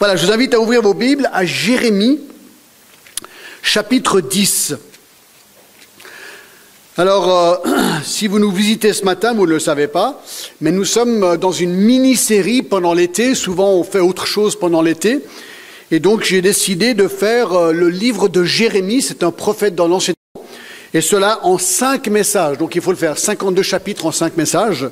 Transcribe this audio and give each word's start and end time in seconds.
Voilà, 0.00 0.16
je 0.16 0.26
vous 0.26 0.32
invite 0.32 0.54
à 0.54 0.60
ouvrir 0.60 0.82
vos 0.82 0.92
Bibles 0.92 1.30
à 1.32 1.44
Jérémie, 1.44 2.18
chapitre 3.62 4.20
10. 4.20 4.74
Alors, 6.96 7.30
euh, 7.30 7.70
si 8.02 8.26
vous 8.26 8.40
nous 8.40 8.50
visitez 8.50 8.92
ce 8.92 9.04
matin, 9.04 9.34
vous 9.34 9.46
ne 9.46 9.52
le 9.52 9.60
savez 9.60 9.86
pas, 9.86 10.20
mais 10.60 10.72
nous 10.72 10.84
sommes 10.84 11.36
dans 11.36 11.52
une 11.52 11.74
mini-série 11.74 12.62
pendant 12.62 12.92
l'été. 12.92 13.36
Souvent, 13.36 13.70
on 13.70 13.84
fait 13.84 14.00
autre 14.00 14.26
chose 14.26 14.58
pendant 14.58 14.82
l'été. 14.82 15.20
Et 15.92 16.00
donc, 16.00 16.24
j'ai 16.24 16.42
décidé 16.42 16.94
de 16.94 17.06
faire 17.06 17.52
euh, 17.52 17.72
le 17.72 17.88
livre 17.88 18.28
de 18.28 18.42
Jérémie. 18.42 19.00
C'est 19.00 19.22
un 19.22 19.30
prophète 19.30 19.76
dans 19.76 19.86
l'Ancien 19.86 20.14
Et 20.92 21.00
cela 21.00 21.38
en 21.44 21.56
cinq 21.56 22.08
messages. 22.08 22.58
Donc, 22.58 22.74
il 22.74 22.82
faut 22.82 22.90
le 22.90 22.96
faire 22.96 23.16
52 23.16 23.62
chapitres 23.62 24.06
en 24.06 24.12
cinq 24.12 24.36
messages. 24.36 24.88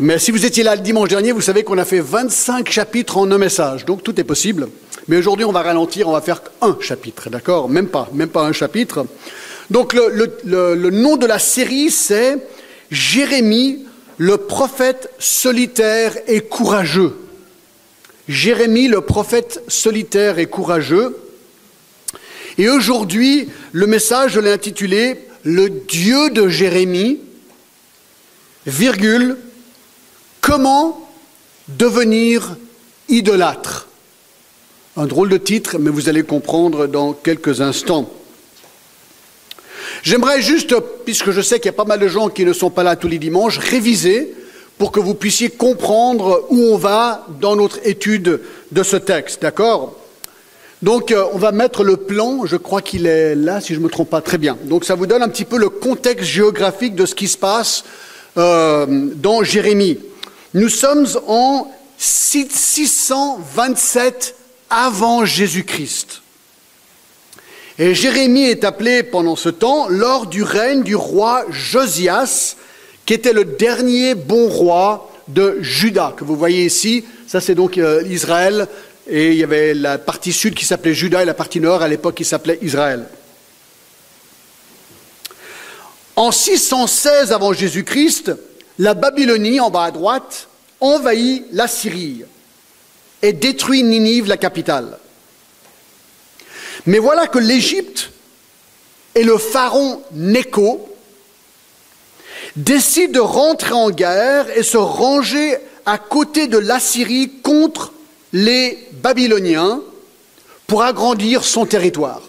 Mais 0.00 0.20
si 0.20 0.30
vous 0.30 0.46
étiez 0.46 0.62
là 0.62 0.76
le 0.76 0.82
dimanche 0.82 1.08
dernier, 1.08 1.32
vous 1.32 1.40
savez 1.40 1.64
qu'on 1.64 1.76
a 1.78 1.84
fait 1.84 1.98
25 1.98 2.70
chapitres 2.70 3.16
en 3.16 3.28
un 3.32 3.38
message, 3.38 3.84
donc 3.84 4.04
tout 4.04 4.18
est 4.20 4.24
possible. 4.24 4.68
Mais 5.08 5.16
aujourd'hui, 5.16 5.44
on 5.44 5.50
va 5.50 5.62
ralentir, 5.62 6.06
on 6.06 6.12
va 6.12 6.20
faire 6.20 6.40
un 6.60 6.76
chapitre, 6.80 7.30
d'accord? 7.30 7.68
Même 7.68 7.88
pas, 7.88 8.08
même 8.12 8.28
pas 8.28 8.42
un 8.42 8.52
chapitre. 8.52 9.06
Donc 9.70 9.94
le, 9.94 10.90
nom 10.90 11.16
de 11.16 11.26
la 11.26 11.40
série, 11.40 11.90
c'est 11.90 12.38
Jérémie, 12.92 13.86
le 14.18 14.36
prophète 14.36 15.10
solitaire 15.18 16.16
et 16.28 16.42
courageux. 16.42 17.16
Jérémie, 18.28 18.86
le 18.86 19.00
prophète 19.00 19.62
solitaire 19.66 20.38
et 20.38 20.46
courageux. 20.46 21.16
Et 22.56 22.68
aujourd'hui, 22.68 23.48
le 23.72 23.86
message, 23.88 24.32
je 24.32 24.40
l'ai 24.40 24.52
intitulé 24.52 25.18
Le 25.42 25.70
Dieu 25.70 26.30
de 26.30 26.48
Jérémie, 26.48 27.18
virgule, 28.66 29.36
Comment 30.48 31.06
devenir 31.68 32.56
idolâtre? 33.10 33.86
Un 34.96 35.04
drôle 35.04 35.28
de 35.28 35.36
titre, 35.36 35.76
mais 35.78 35.90
vous 35.90 36.08
allez 36.08 36.22
comprendre 36.22 36.86
dans 36.86 37.12
quelques 37.12 37.60
instants. 37.60 38.10
J'aimerais 40.02 40.40
juste, 40.40 40.74
puisque 41.04 41.32
je 41.32 41.42
sais 41.42 41.56
qu'il 41.56 41.66
y 41.66 41.68
a 41.68 41.74
pas 41.74 41.84
mal 41.84 42.00
de 42.00 42.08
gens 42.08 42.30
qui 42.30 42.46
ne 42.46 42.54
sont 42.54 42.70
pas 42.70 42.82
là 42.82 42.96
tous 42.96 43.08
les 43.08 43.18
dimanches, 43.18 43.58
réviser 43.58 44.34
pour 44.78 44.90
que 44.90 45.00
vous 45.00 45.12
puissiez 45.12 45.50
comprendre 45.50 46.46
où 46.48 46.58
on 46.58 46.78
va 46.78 47.26
dans 47.42 47.54
notre 47.54 47.86
étude 47.86 48.40
de 48.72 48.82
ce 48.82 48.96
texte, 48.96 49.42
d'accord? 49.42 49.96
Donc 50.80 51.12
euh, 51.12 51.26
on 51.34 51.38
va 51.38 51.52
mettre 51.52 51.84
le 51.84 51.98
plan, 51.98 52.46
je 52.46 52.56
crois 52.56 52.80
qu'il 52.80 53.06
est 53.06 53.34
là, 53.34 53.60
si 53.60 53.74
je 53.74 53.80
ne 53.80 53.84
me 53.84 53.90
trompe 53.90 54.08
pas, 54.08 54.22
très 54.22 54.38
bien. 54.38 54.56
Donc 54.64 54.86
ça 54.86 54.94
vous 54.94 55.06
donne 55.06 55.22
un 55.22 55.28
petit 55.28 55.44
peu 55.44 55.58
le 55.58 55.68
contexte 55.68 56.24
géographique 56.24 56.94
de 56.94 57.04
ce 57.04 57.14
qui 57.14 57.28
se 57.28 57.36
passe 57.36 57.84
euh, 58.38 58.86
dans 58.88 59.42
Jérémie. 59.42 59.98
Nous 60.54 60.70
sommes 60.70 61.06
en 61.26 61.70
627 61.98 64.34
avant 64.70 65.26
Jésus-Christ. 65.26 66.22
Et 67.78 67.94
Jérémie 67.94 68.46
est 68.46 68.64
appelé 68.64 69.02
pendant 69.02 69.36
ce 69.36 69.50
temps 69.50 69.88
lors 69.88 70.26
du 70.26 70.42
règne 70.42 70.82
du 70.82 70.96
roi 70.96 71.44
Josias, 71.50 72.56
qui 73.04 73.12
était 73.12 73.34
le 73.34 73.44
dernier 73.44 74.14
bon 74.14 74.48
roi 74.48 75.12
de 75.28 75.58
Juda, 75.60 76.14
que 76.16 76.24
vous 76.24 76.36
voyez 76.36 76.64
ici. 76.64 77.04
Ça, 77.26 77.42
c'est 77.42 77.54
donc 77.54 77.76
euh, 77.76 78.02
Israël. 78.08 78.68
Et 79.06 79.32
il 79.32 79.38
y 79.38 79.44
avait 79.44 79.74
la 79.74 79.98
partie 79.98 80.32
sud 80.32 80.54
qui 80.54 80.64
s'appelait 80.64 80.94
Juda 80.94 81.20
et 81.22 81.26
la 81.26 81.34
partie 81.34 81.60
nord 81.60 81.82
à 81.82 81.88
l'époque 81.88 82.14
qui 82.14 82.24
s'appelait 82.24 82.58
Israël. 82.62 83.04
En 86.16 86.32
616 86.32 87.32
avant 87.32 87.52
Jésus-Christ, 87.52 88.32
la 88.78 88.94
Babylonie, 88.94 89.60
en 89.60 89.70
bas 89.70 89.84
à 89.84 89.90
droite, 89.90 90.48
envahit 90.80 91.46
la 91.52 91.66
Syrie 91.66 92.24
et 93.22 93.32
détruit 93.32 93.82
Ninive, 93.82 94.28
la 94.28 94.36
capitale. 94.36 94.98
Mais 96.86 96.98
voilà 96.98 97.26
que 97.26 97.38
l'Égypte 97.38 98.12
et 99.14 99.24
le 99.24 99.36
pharaon 99.36 100.02
Néco 100.12 100.88
décident 102.54 103.12
de 103.12 103.20
rentrer 103.20 103.72
en 103.72 103.90
guerre 103.90 104.56
et 104.56 104.62
se 104.62 104.76
ranger 104.76 105.56
à 105.86 105.98
côté 105.98 106.46
de 106.46 106.58
l'Assyrie 106.58 107.40
contre 107.42 107.92
les 108.32 108.88
Babyloniens 108.92 109.80
pour 110.66 110.82
agrandir 110.82 111.44
son 111.44 111.66
territoire. 111.66 112.22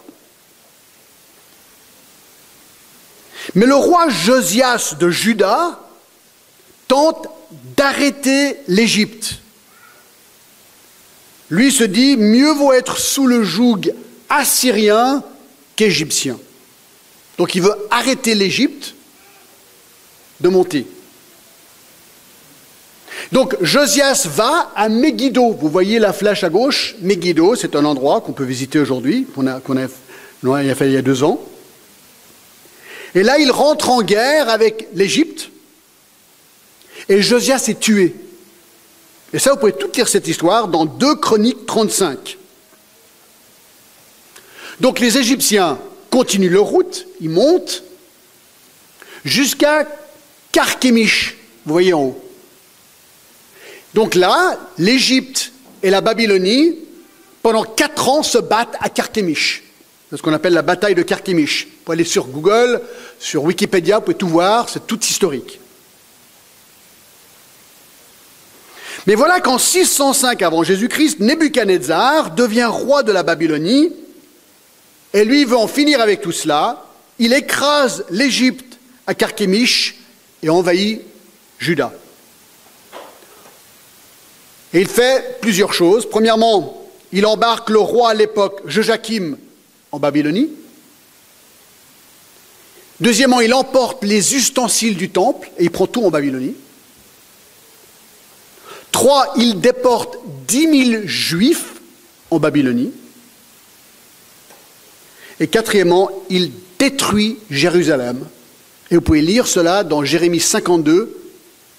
Mais 3.55 3.65
le 3.65 3.75
roi 3.75 4.09
Josias 4.09 4.95
de 4.99 5.09
Juda 5.09 5.79
tente 6.89 7.29
d'arrêter 7.77 8.57
l'Égypte. 8.67 9.39
Lui 11.49 11.71
se 11.71 11.85
dit, 11.85 12.17
mieux 12.17 12.51
vaut 12.51 12.73
être 12.73 12.97
sous 12.97 13.25
le 13.25 13.43
joug 13.43 13.93
assyrien 14.27 15.23
qu'égyptien. 15.77 16.37
Donc 17.37 17.55
il 17.55 17.61
veut 17.61 17.75
arrêter 17.89 18.35
l'Égypte 18.35 18.95
de 20.41 20.49
monter. 20.49 20.85
Donc 23.31 23.55
Josias 23.61 24.27
va 24.27 24.71
à 24.75 24.89
Megiddo. 24.89 25.53
Vous 25.53 25.69
voyez 25.69 25.99
la 25.99 26.13
flèche 26.13 26.43
à 26.43 26.49
gauche? 26.49 26.95
Megiddo, 26.99 27.55
c'est 27.55 27.75
un 27.75 27.85
endroit 27.85 28.21
qu'on 28.21 28.33
peut 28.33 28.43
visiter 28.43 28.79
aujourd'hui, 28.79 29.25
qu'on 29.33 29.47
a, 29.47 29.55
a 29.55 30.75
fait 30.75 30.87
il 30.87 30.93
y 30.93 30.97
a 30.97 31.01
deux 31.01 31.23
ans. 31.23 31.39
Et 33.15 33.23
là, 33.23 33.39
il 33.39 33.51
rentre 33.51 33.89
en 33.89 34.01
guerre 34.01 34.49
avec 34.49 34.87
l'Égypte. 34.93 35.49
Et 37.09 37.21
Josias 37.21 37.65
est 37.67 37.79
tué. 37.79 38.15
Et 39.33 39.39
ça, 39.39 39.51
vous 39.51 39.57
pouvez 39.57 39.73
tout 39.73 39.89
lire 39.93 40.07
cette 40.07 40.27
histoire 40.27 40.67
dans 40.67 40.85
2 40.85 41.15
Chroniques 41.15 41.65
35. 41.65 42.37
Donc 44.79 44.99
les 44.99 45.17
Égyptiens 45.17 45.77
continuent 46.09 46.51
leur 46.51 46.65
route, 46.65 47.05
ils 47.19 47.29
montent 47.29 47.83
jusqu'à 49.25 49.87
Carchemish, 50.51 51.37
vous 51.65 51.73
voyez 51.73 51.93
en 51.93 52.03
haut. 52.03 52.23
Donc 53.93 54.15
là, 54.15 54.59
l'Égypte 54.77 55.51
et 55.83 55.89
la 55.89 56.01
Babylonie, 56.01 56.75
pendant 57.41 57.63
quatre 57.63 58.07
ans, 58.09 58.23
se 58.23 58.37
battent 58.37 58.75
à 58.79 58.89
Carchemish. 58.89 59.63
C'est 60.09 60.17
ce 60.17 60.21
qu'on 60.21 60.33
appelle 60.33 60.53
la 60.53 60.61
bataille 60.61 60.95
de 60.95 61.03
Carchemish. 61.03 61.65
Vous 61.65 61.71
pouvez 61.85 61.95
aller 61.95 62.03
sur 62.03 62.27
Google, 62.27 62.81
sur 63.19 63.43
Wikipédia, 63.43 63.97
vous 63.97 64.05
pouvez 64.05 64.17
tout 64.17 64.27
voir, 64.27 64.69
c'est 64.69 64.87
tout 64.87 64.99
historique. 64.99 65.58
Mais 69.07 69.15
voilà 69.15 69.39
qu'en 69.39 69.57
605 69.57 70.41
avant 70.41 70.63
Jésus-Christ, 70.63 71.19
Nebuchadnezzar 71.19 72.31
devient 72.31 72.69
roi 72.69 73.03
de 73.03 73.11
la 73.11 73.23
Babylonie, 73.23 73.91
et 75.13 75.23
lui 75.23 75.45
veut 75.45 75.57
en 75.57 75.67
finir 75.67 76.01
avec 76.01 76.21
tout 76.21 76.31
cela. 76.31 76.85
Il 77.17 77.33
écrase 77.33 78.05
l'Égypte 78.09 78.77
à 79.07 79.13
Carchemish 79.13 79.95
et 80.43 80.49
envahit 80.49 81.01
Juda. 81.57 81.91
Et 84.73 84.81
il 84.81 84.87
fait 84.87 85.39
plusieurs 85.41 85.73
choses. 85.73 86.07
Premièrement, 86.07 86.87
il 87.11 87.25
embarque 87.25 87.71
le 87.71 87.79
roi 87.79 88.11
à 88.11 88.13
l'époque, 88.13 88.61
Joachim, 88.65 89.37
en 89.91 89.99
Babylonie. 89.99 90.49
Deuxièmement, 92.99 93.41
il 93.41 93.53
emporte 93.53 94.03
les 94.03 94.35
ustensiles 94.35 94.95
du 94.95 95.09
temple 95.09 95.49
et 95.57 95.63
il 95.63 95.71
prend 95.71 95.87
tout 95.87 96.03
en 96.03 96.11
Babylonie. 96.11 96.53
Trois, 98.99 99.31
il 99.37 99.61
déporte 99.61 100.17
dix 100.45 100.67
mille 100.67 101.07
juifs 101.07 101.75
en 102.31 102.37
Babylonie. 102.37 102.91
Et 105.39 105.47
quatrièmement, 105.47 106.11
il 106.29 106.51
détruit 106.77 107.39
Jérusalem. 107.49 108.27
Et 108.91 108.95
vous 108.95 109.01
pouvez 109.01 109.21
lire 109.21 109.47
cela 109.47 109.85
dans 109.85 110.03
Jérémie 110.03 110.41
52 110.41 111.17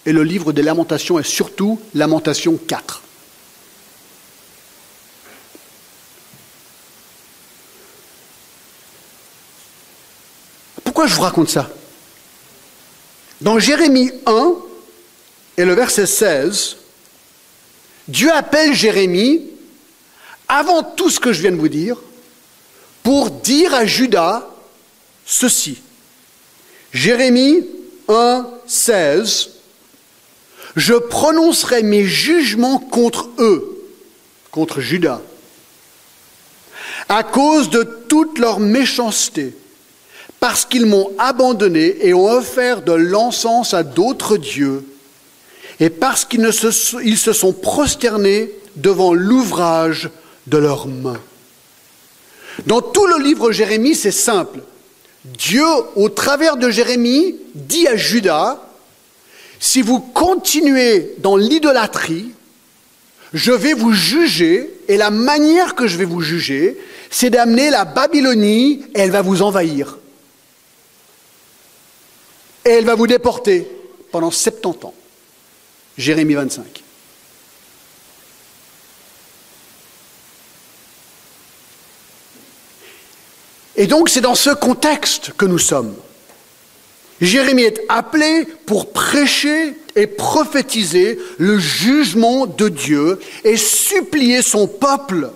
et 0.06 0.12
le 0.12 0.22
livre 0.22 0.54
des 0.54 0.62
lamentations 0.62 1.19
et 1.19 1.22
surtout 1.22 1.78
Lamentation 1.94 2.56
4. 2.56 3.03
Pourquoi 10.84 11.06
je 11.06 11.14
vous 11.14 11.20
raconte 11.20 11.50
ça? 11.50 11.69
Dans 13.43 13.58
Jérémie 13.58 14.11
1 14.25 14.55
et 15.58 15.66
le 15.66 15.75
verset 15.75 16.06
16, 16.06 16.78
Dieu 18.08 18.32
appelle 18.32 18.75
Jérémie, 18.75 19.43
avant 20.49 20.82
tout 20.82 21.11
ce 21.11 21.20
que 21.20 21.32
je 21.32 21.43
viens 21.43 21.52
de 21.52 21.56
vous 21.56 21.69
dire, 21.69 21.97
pour 23.02 23.31
dire 23.31 23.75
à 23.75 23.87
Judas 23.87 24.47
ceci. 25.25 25.81
Jérémie 26.93 27.64
1, 28.08 28.47
16, 28.67 29.50
je 30.76 30.94
prononcerai 30.94 31.82
mes 31.82 32.05
jugements 32.05 32.79
contre 32.79 33.29
eux, 33.38 33.87
contre 34.50 34.81
Judas, 34.81 35.20
à 37.08 37.23
cause 37.23 37.70
de 37.70 37.82
toute 38.08 38.38
leur 38.38 38.58
méchanceté, 38.58 39.55
parce 40.41 40.64
qu'ils 40.64 40.87
m'ont 40.87 41.12
abandonné 41.19 42.06
et 42.06 42.14
ont 42.14 42.26
offert 42.26 42.82
de 42.82 42.93
l'encens 42.93 43.73
à 43.75 43.82
d'autres 43.82 44.37
dieux 44.37 44.85
et 45.81 45.88
parce 45.88 46.27
qu'ils 46.27 46.53
se, 46.53 47.32
sont 47.32 47.53
prosternés 47.55 48.53
devant 48.77 49.15
l'ouvrage 49.15 50.11
de 50.47 50.59
leurs 50.59 50.87
mains. 50.87 51.21
Dans 52.67 52.82
tout 52.82 53.06
le 53.06 53.23
livre 53.23 53.50
Jérémie, 53.50 53.94
c'est 53.94 54.11
simple. 54.11 54.61
Dieu, 55.25 55.65
au 55.97 56.11
travers 56.11 56.59
de 56.59 56.71
Jérémie, 56.71 57.37
dit 57.55 57.88
à 57.88 57.97
Judas, 57.97 58.62
si 59.59 59.81
vous 59.81 60.00
continuez 60.00 61.15
dans 61.19 61.37
l'idolâtrie, 61.37 62.31
je 63.33 63.53
vais 63.53 63.75
vous 63.75 63.93
juger, 63.93 64.71
et 64.88 64.97
la 64.97 65.11
manière 65.11 65.75
que 65.75 65.87
je 65.87 65.97
vais 65.97 66.05
vous 66.05 66.21
juger, 66.21 66.76
c'est 67.11 67.31
d'amener 67.31 67.71
la 67.71 67.85
Babylonie, 67.85 68.85
et 68.94 69.00
elle 69.00 69.11
va 69.11 69.23
vous 69.23 69.43
envahir. 69.43 69.99
Et 72.67 72.71
elle 72.71 72.85
va 72.85 72.94
vous 72.94 73.06
déporter 73.06 73.67
pendant 74.11 74.31
70 74.31 74.87
ans. 74.87 74.94
Jérémie 76.00 76.35
25. 76.35 76.82
Et 83.76 83.87
donc 83.87 84.08
c'est 84.08 84.20
dans 84.20 84.35
ce 84.35 84.50
contexte 84.50 85.32
que 85.37 85.44
nous 85.44 85.58
sommes. 85.58 85.94
Jérémie 87.20 87.62
est 87.62 87.82
appelé 87.88 88.47
pour 88.64 88.93
prêcher 88.93 89.75
et 89.94 90.06
prophétiser 90.06 91.19
le 91.38 91.58
jugement 91.58 92.47
de 92.47 92.69
Dieu 92.69 93.20
et 93.44 93.58
supplier 93.58 94.41
son 94.41 94.67
peuple 94.67 95.31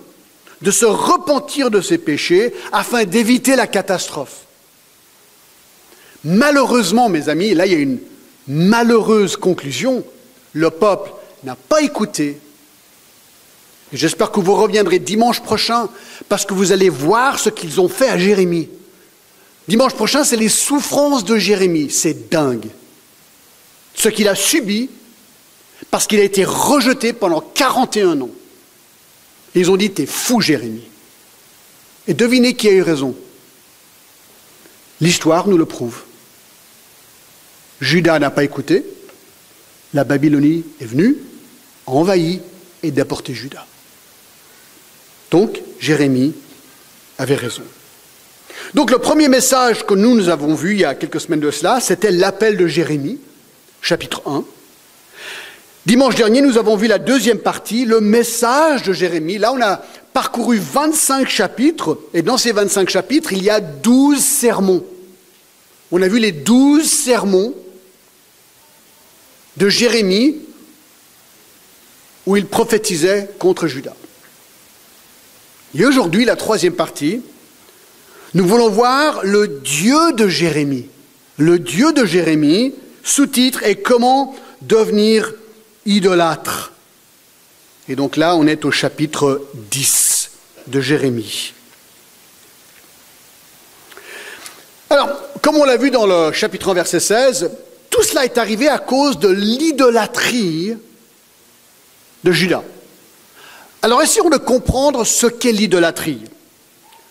de 0.61 0.71
se 0.71 0.85
repentir 0.85 1.69
de 1.69 1.81
ses 1.81 1.99
péchés 1.99 2.53
afin 2.71 3.03
d'éviter 3.03 3.55
la 3.55 3.67
catastrophe. 3.67 4.45
Malheureusement, 6.23 7.07
mes 7.07 7.29
amis, 7.29 7.53
là 7.53 7.67
il 7.67 7.71
y 7.71 7.75
a 7.75 7.79
une 7.79 7.99
malheureuse 8.47 9.37
conclusion, 9.37 10.03
le 10.55 10.69
peuple 10.71 11.11
n'a 11.43 11.55
pas 11.55 11.81
écouté. 11.81 12.39
J'espère 13.91 14.31
que 14.31 14.39
vous 14.39 14.55
reviendrez 14.55 14.99
dimanche 14.99 15.41
prochain 15.41 15.89
parce 16.29 16.45
que 16.45 16.53
vous 16.53 16.71
allez 16.71 16.89
voir 16.89 17.37
ce 17.39 17.49
qu'ils 17.49 17.81
ont 17.81 17.89
fait 17.89 18.09
à 18.09 18.17
Jérémie. 18.17 18.69
Dimanche 19.67 19.93
prochain, 19.93 20.23
c'est 20.23 20.37
les 20.37 20.49
souffrances 20.49 21.25
de 21.25 21.37
Jérémie. 21.37 21.91
C'est 21.91 22.29
dingue. 22.29 22.67
Ce 23.95 24.07
qu'il 24.07 24.29
a 24.29 24.35
subi 24.35 24.89
parce 25.91 26.07
qu'il 26.07 26.21
a 26.21 26.23
été 26.23 26.45
rejeté 26.45 27.11
pendant 27.11 27.41
41 27.41 28.21
ans. 28.21 28.29
ils 29.55 29.69
ont 29.69 29.77
dit, 29.77 29.91
t'es 29.91 30.05
fou 30.05 30.39
Jérémie. 30.39 30.87
Et 32.07 32.13
devinez 32.13 32.55
qui 32.55 32.69
a 32.69 32.71
eu 32.71 32.81
raison. 32.81 33.13
L'histoire 35.01 35.49
nous 35.49 35.57
le 35.57 35.65
prouve. 35.65 36.03
Judas 37.81 38.19
n'a 38.19 38.29
pas 38.29 38.45
écouté. 38.45 38.85
La 39.95 40.03
Babylonie 40.03 40.65
est 40.81 40.85
venue, 40.85 41.17
a 41.87 41.91
envahi 41.91 42.41
et 42.83 42.91
déporté 42.91 43.33
Judas. 43.33 43.65
Donc, 45.31 45.61
Jérémie 45.79 46.35
avait 47.17 47.35
raison. 47.35 47.63
Donc 48.73 48.91
le 48.91 48.99
premier 48.99 49.29
message 49.29 49.85
que 49.85 49.93
nous, 49.93 50.15
nous 50.15 50.27
avons 50.27 50.53
vu 50.53 50.73
il 50.73 50.79
y 50.79 50.85
a 50.85 50.95
quelques 50.95 51.21
semaines 51.21 51.39
de 51.39 51.49
cela, 51.49 51.79
c'était 51.79 52.11
l'appel 52.11 52.57
de 52.57 52.67
Jérémie, 52.67 53.19
chapitre 53.81 54.21
1. 54.25 54.43
Dimanche 55.85 56.15
dernier, 56.15 56.41
nous 56.41 56.57
avons 56.57 56.75
vu 56.75 56.87
la 56.87 56.97
deuxième 56.97 57.39
partie, 57.39 57.85
le 57.85 58.01
message 58.01 58.83
de 58.83 58.91
Jérémie. 58.91 59.37
Là, 59.37 59.53
on 59.53 59.61
a 59.61 59.81
parcouru 60.11 60.57
25 60.57 61.29
chapitres, 61.29 61.99
et 62.13 62.21
dans 62.21 62.37
ces 62.37 62.51
25 62.51 62.89
chapitres, 62.89 63.31
il 63.31 63.43
y 63.43 63.49
a 63.49 63.61
12 63.61 64.19
sermons. 64.19 64.83
On 65.91 66.01
a 66.01 66.07
vu 66.09 66.19
les 66.19 66.33
12 66.33 66.83
sermons 66.83 67.53
de 69.57 69.69
Jérémie 69.69 70.37
où 72.25 72.35
il 72.35 72.47
prophétisait 72.47 73.29
contre 73.39 73.67
Judas. 73.67 73.95
Et 75.77 75.85
aujourd'hui, 75.85 76.25
la 76.25 76.35
troisième 76.35 76.73
partie, 76.73 77.21
nous 78.33 78.47
voulons 78.47 78.69
voir 78.69 79.23
le 79.23 79.47
Dieu 79.47 80.13
de 80.13 80.27
Jérémie. 80.27 80.87
Le 81.37 81.59
Dieu 81.59 81.93
de 81.93 82.05
Jérémie, 82.05 82.73
sous-titre, 83.03 83.63
est 83.63 83.75
comment 83.75 84.35
devenir 84.61 85.33
idolâtre. 85.85 86.71
Et 87.87 87.95
donc 87.95 88.17
là, 88.17 88.35
on 88.35 88.47
est 88.47 88.65
au 88.65 88.71
chapitre 88.71 89.45
10 89.53 90.31
de 90.67 90.81
Jérémie. 90.81 91.53
Alors, 94.89 95.09
comme 95.41 95.57
on 95.57 95.65
l'a 95.65 95.77
vu 95.77 95.91
dans 95.91 96.05
le 96.05 96.31
chapitre 96.31 96.69
1, 96.69 96.73
verset 96.73 96.99
16, 96.99 97.51
tout 97.89 98.03
cela 98.03 98.25
est 98.25 98.37
arrivé 98.37 98.67
à 98.67 98.79
cause 98.79 99.19
de 99.19 99.29
l'idolâtrie 99.29 100.75
de 102.23 102.31
Judas. 102.31 102.63
Alors 103.81 104.01
essayons 104.01 104.29
de 104.29 104.37
comprendre 104.37 105.03
ce 105.05 105.27
qu'est 105.27 105.51
l'idolâtrie. 105.51 106.21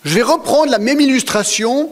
Je 0.05 0.15
vais 0.15 0.23
reprendre 0.23 0.71
la 0.71 0.79
même 0.79 1.01
illustration 1.01 1.91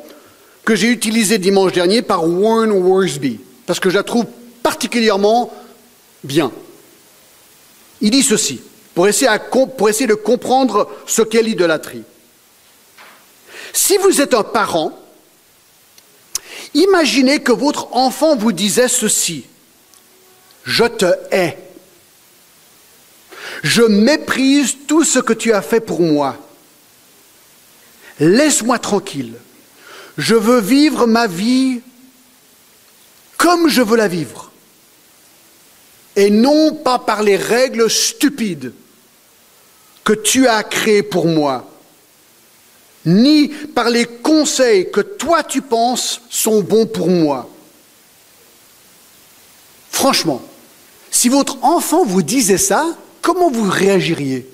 que 0.64 0.74
j'ai 0.74 0.88
utilisée 0.88 1.38
dimanche 1.38 1.72
dernier 1.72 2.02
par 2.02 2.28
Warren 2.28 2.72
Worsby, 2.72 3.40
parce 3.66 3.80
que 3.80 3.90
je 3.90 3.96
la 3.96 4.02
trouve 4.02 4.26
particulièrement 4.62 5.52
bien. 6.22 6.52
Il 8.00 8.10
dit 8.10 8.22
ceci, 8.22 8.60
pour 8.94 9.08
essayer, 9.08 9.30
pour 9.78 9.88
essayer 9.88 10.06
de 10.06 10.14
comprendre 10.14 10.90
ce 11.06 11.22
qu'est 11.22 11.42
l'idolâtrie. 11.42 12.02
Si 13.72 13.96
vous 13.96 14.20
êtes 14.20 14.34
un 14.34 14.42
parent, 14.42 14.98
imaginez 16.74 17.40
que 17.40 17.52
votre 17.52 17.94
enfant 17.94 18.36
vous 18.36 18.52
disait 18.52 18.88
ceci, 18.88 19.46
je 20.64 20.84
te 20.84 21.06
hais, 21.30 21.58
je 23.62 23.82
méprise 23.82 24.76
tout 24.86 25.04
ce 25.04 25.18
que 25.18 25.32
tu 25.32 25.52
as 25.52 25.62
fait 25.62 25.80
pour 25.80 26.00
moi. 26.00 26.36
Laisse-moi 28.18 28.78
tranquille. 28.78 29.34
Je 30.18 30.34
veux 30.34 30.60
vivre 30.60 31.06
ma 31.06 31.26
vie 31.26 31.80
comme 33.38 33.68
je 33.68 33.82
veux 33.82 33.96
la 33.96 34.08
vivre. 34.08 34.52
Et 36.14 36.30
non 36.30 36.74
pas 36.74 36.98
par 36.98 37.22
les 37.22 37.36
règles 37.36 37.90
stupides 37.90 38.72
que 40.04 40.12
tu 40.12 40.46
as 40.46 40.62
créées 40.62 41.02
pour 41.02 41.26
moi, 41.26 41.71
ni 43.04 43.48
par 43.48 43.90
les 43.90 44.06
conseils 44.06 44.90
que 44.90 45.00
toi 45.00 45.42
tu 45.42 45.62
penses 45.62 46.20
sont 46.30 46.60
bons 46.60 46.86
pour 46.86 47.08
moi. 47.08 47.48
Franchement, 49.90 50.42
si 51.10 51.28
votre 51.28 51.62
enfant 51.62 52.04
vous 52.04 52.22
disait 52.22 52.58
ça, 52.58 52.96
comment 53.20 53.50
vous 53.50 53.68
réagiriez? 53.68 54.48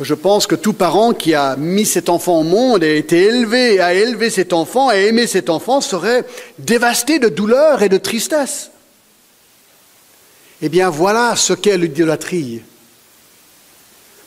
Je 0.00 0.14
pense 0.14 0.46
que 0.46 0.54
tout 0.54 0.74
parent 0.74 1.14
qui 1.14 1.34
a 1.34 1.56
mis 1.56 1.86
cet 1.86 2.10
enfant 2.10 2.40
au 2.40 2.42
monde 2.42 2.84
et 2.84 2.90
a 2.90 2.94
été 2.94 3.22
élevé, 3.22 3.80
a 3.80 3.94
élevé 3.94 4.28
cet 4.28 4.52
enfant, 4.52 4.88
a 4.88 4.96
aimé 4.96 5.26
cet 5.26 5.48
enfant, 5.48 5.80
serait 5.80 6.26
dévasté 6.58 7.18
de 7.18 7.28
douleur 7.28 7.82
et 7.82 7.88
de 7.88 7.96
tristesse. 7.96 8.70
Eh 10.60 10.68
bien 10.68 10.90
voilà 10.90 11.34
ce 11.36 11.54
qu'est 11.54 11.78
l'idolâtrie. 11.78 12.62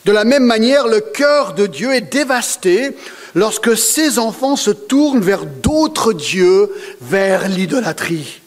De 0.04 0.12
la 0.12 0.24
même 0.24 0.44
manière, 0.44 0.88
le 0.88 1.00
cœur 1.00 1.52
de 1.52 1.66
Dieu 1.66 1.94
est 1.94 2.00
dévasté 2.00 2.96
lorsque 3.34 3.76
ses 3.76 4.18
enfants 4.18 4.56
se 4.56 4.70
tournent 4.70 5.20
vers 5.20 5.44
d'autres 5.44 6.12
dieux, 6.12 6.72
vers 7.00 7.48
l'idolâtrie. 7.48 8.40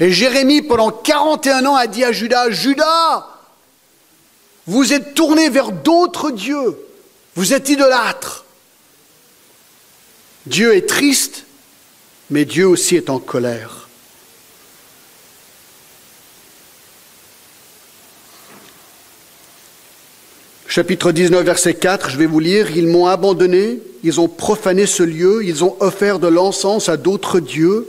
Et 0.00 0.12
Jérémie, 0.12 0.62
pendant 0.62 0.90
41 0.90 1.66
ans, 1.66 1.76
a 1.76 1.86
dit 1.86 2.04
à 2.04 2.12
Judas, 2.12 2.50
Judas, 2.50 3.26
vous 4.66 4.92
êtes 4.92 5.14
tourné 5.14 5.48
vers 5.48 5.72
d'autres 5.72 6.30
dieux. 6.30 6.78
Vous 7.34 7.54
êtes 7.54 7.68
idolâtre. 7.68 8.44
Dieu 10.46 10.76
est 10.76 10.88
triste, 10.88 11.44
mais 12.30 12.44
Dieu 12.44 12.66
aussi 12.66 12.96
est 12.96 13.10
en 13.10 13.18
colère. 13.18 13.87
Chapitre 20.70 21.12
19, 21.12 21.46
verset 21.46 21.72
4, 21.72 22.10
je 22.10 22.18
vais 22.18 22.26
vous 22.26 22.40
lire, 22.40 22.76
Ils 22.76 22.88
m'ont 22.88 23.06
abandonné, 23.06 23.78
ils 24.04 24.20
ont 24.20 24.28
profané 24.28 24.84
ce 24.84 25.02
lieu, 25.02 25.42
ils 25.42 25.64
ont 25.64 25.74
offert 25.80 26.18
de 26.18 26.28
l'encens 26.28 26.90
à 26.90 26.98
d'autres 26.98 27.40
dieux 27.40 27.88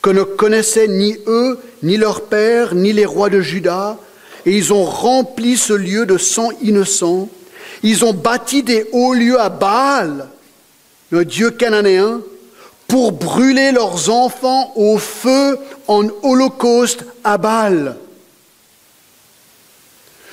que 0.00 0.08
ne 0.08 0.22
connaissaient 0.22 0.88
ni 0.88 1.18
eux, 1.26 1.58
ni 1.82 1.98
leur 1.98 2.22
père, 2.22 2.74
ni 2.74 2.94
les 2.94 3.04
rois 3.04 3.28
de 3.28 3.42
Juda, 3.42 3.98
et 4.46 4.56
ils 4.56 4.72
ont 4.72 4.84
rempli 4.84 5.58
ce 5.58 5.74
lieu 5.74 6.06
de 6.06 6.16
sang 6.16 6.48
innocent. 6.62 7.28
Ils 7.82 8.06
ont 8.06 8.14
bâti 8.14 8.62
des 8.62 8.86
hauts 8.92 9.12
lieux 9.12 9.38
à 9.38 9.50
Baal, 9.50 10.28
le 11.10 11.26
dieu 11.26 11.50
cananéen, 11.50 12.22
pour 12.88 13.12
brûler 13.12 13.70
leurs 13.70 14.08
enfants 14.08 14.72
au 14.76 14.96
feu 14.96 15.58
en 15.88 16.06
holocauste 16.22 17.04
à 17.22 17.36
Baal. 17.36 17.96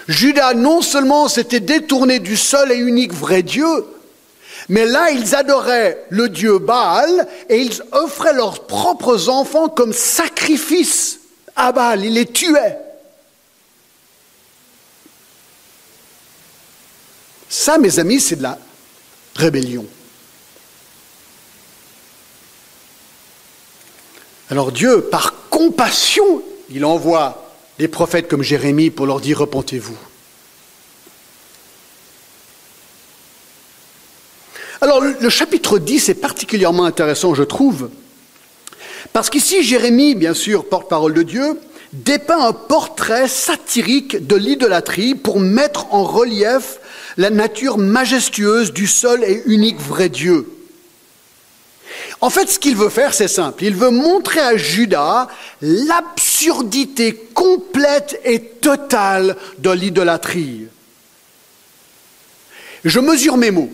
Judas 0.08 0.54
non 0.54 0.82
seulement 0.82 1.28
s'était 1.28 1.60
détourné 1.60 2.20
du 2.20 2.38
seul 2.38 2.72
et 2.72 2.78
unique 2.78 3.14
vrai 3.14 3.44
Dieu, 3.44 3.86
mais 4.70 4.86
là 4.86 5.12
ils 5.12 5.36
adoraient 5.36 6.06
le 6.10 6.30
dieu 6.30 6.60
Baal 6.60 7.28
et 7.50 7.62
ils 7.62 7.82
offraient 7.92 8.34
leurs 8.34 8.66
propres 8.68 9.30
enfants 9.30 9.70
comme 9.70 9.94
sacrifice 9.94 11.20
à 11.56 11.72
Baal, 11.72 12.06
il 12.06 12.14
les 12.14 12.26
tuait. 12.26 12.78
Ça, 17.52 17.78
mes 17.78 18.00
amis, 18.00 18.22
c'est 18.22 18.38
de 18.38 18.44
la 18.44 18.58
rébellion. 19.36 19.86
Alors 24.50 24.72
Dieu, 24.72 25.02
par 25.02 25.50
compassion, 25.50 26.42
il 26.70 26.86
envoie 26.86 27.51
des 27.82 27.88
prophètes 27.88 28.28
comme 28.28 28.44
Jérémie 28.44 28.92
pour 28.92 29.08
leur 29.08 29.20
dire 29.20 29.40
repentez-vous. 29.40 29.98
Alors 34.82 35.02
le 35.02 35.30
chapitre 35.30 35.80
10 35.80 36.10
est 36.10 36.14
particulièrement 36.14 36.86
intéressant, 36.86 37.34
je 37.34 37.42
trouve, 37.42 37.90
parce 39.14 39.32
qu'ici 39.32 39.64
Jérémie, 39.64 40.14
bien 40.14 40.36
sûr, 40.36 40.70
porte-parole 40.70 41.16
de 41.16 41.24
Dieu, 41.24 41.60
dépeint 41.92 42.46
un 42.46 42.54
portrait 42.54 43.28
satirique 43.28 44.28
de 44.28 44.36
l'idolâtrie 44.36 45.16
pour 45.16 45.40
mettre 45.40 45.92
en 45.92 46.04
relief 46.04 46.80
la 47.18 47.32
nature 47.32 47.80
majestueuse 47.80 48.74
du 48.74 48.86
seul 48.86 49.24
et 49.24 49.42
unique 49.48 49.80
vrai 49.80 50.10
Dieu. 50.10 50.46
En 52.22 52.30
fait, 52.30 52.50
ce 52.50 52.60
qu'il 52.60 52.76
veut 52.76 52.90
faire, 52.90 53.16
c'est 53.16 53.28
simple. 53.28 53.64
Il 53.64 53.76
veut 53.76 53.90
montrer 53.90 54.40
à 54.40 54.56
Judas 54.56 55.28
l'absurdité 55.62 57.16
complète 57.34 58.22
et 58.24 58.40
totale 58.40 59.36
de 59.58 59.72
l'idolâtrie. 59.72 60.68
Je 62.86 63.00
mesure 63.00 63.38
mes 63.38 63.50
mots. 63.50 63.72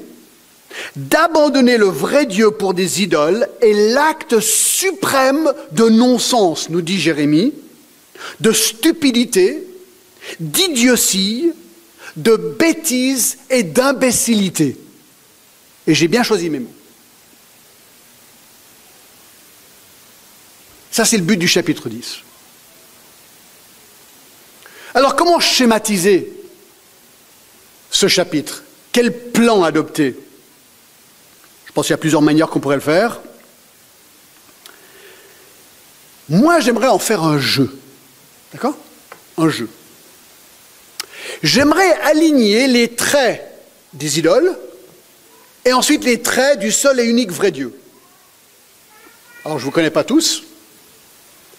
D'abandonner 0.95 1.77
le 1.77 1.87
vrai 1.87 2.25
Dieu 2.25 2.51
pour 2.51 2.73
des 2.73 3.01
idoles 3.01 3.49
est 3.61 3.73
l'acte 3.93 4.39
suprême 4.39 5.51
de 5.71 5.89
non-sens, 5.89 6.69
nous 6.69 6.81
dit 6.81 6.99
Jérémie, 6.99 7.53
de 8.39 8.51
stupidité, 8.51 9.63
d'idiotie, 10.39 11.51
de 12.15 12.35
bêtise 12.35 13.37
et 13.49 13.63
d'imbécilité. 13.63 14.77
Et 15.85 15.93
j'ai 15.93 16.07
bien 16.07 16.23
choisi 16.23 16.49
mes 16.49 16.59
mots. 16.59 16.76
Ça, 20.91 21.05
c'est 21.05 21.17
le 21.17 21.23
but 21.23 21.37
du 21.37 21.47
chapitre 21.47 21.89
10. 21.89 22.17
Alors, 24.93 25.15
comment 25.15 25.39
schématiser 25.39 26.31
ce 27.91 28.07
chapitre? 28.07 28.63
Quel 28.91 29.31
plan 29.31 29.63
adopter? 29.63 30.15
Je 31.65 31.71
pense 31.71 31.85
qu'il 31.85 31.93
y 31.93 31.93
a 31.93 31.99
plusieurs 31.99 32.23
manières 32.23 32.49
qu'on 32.49 32.59
pourrait 32.59 32.77
le 32.77 32.81
faire. 32.81 33.19
Moi, 36.29 36.59
j'aimerais 36.61 36.87
en 36.87 36.97
faire 36.97 37.21
un 37.23 37.39
jeu. 37.39 37.77
D'accord? 38.51 38.75
Un 39.37 39.49
jeu. 39.49 39.69
J'aimerais 41.43 41.93
aligner 42.01 42.67
les 42.67 42.95
traits 42.95 43.45
des 43.93 44.17
idoles 44.17 44.57
et 45.63 45.73
ensuite 45.73 46.03
les 46.03 46.21
traits 46.21 46.59
du 46.59 46.71
seul 46.71 46.99
et 46.99 47.03
unique 47.03 47.31
vrai 47.31 47.51
Dieu. 47.51 47.77
Alors, 49.45 49.59
je 49.59 49.63
ne 49.63 49.65
vous 49.65 49.71
connais 49.71 49.91
pas 49.91 50.03
tous. 50.03 50.46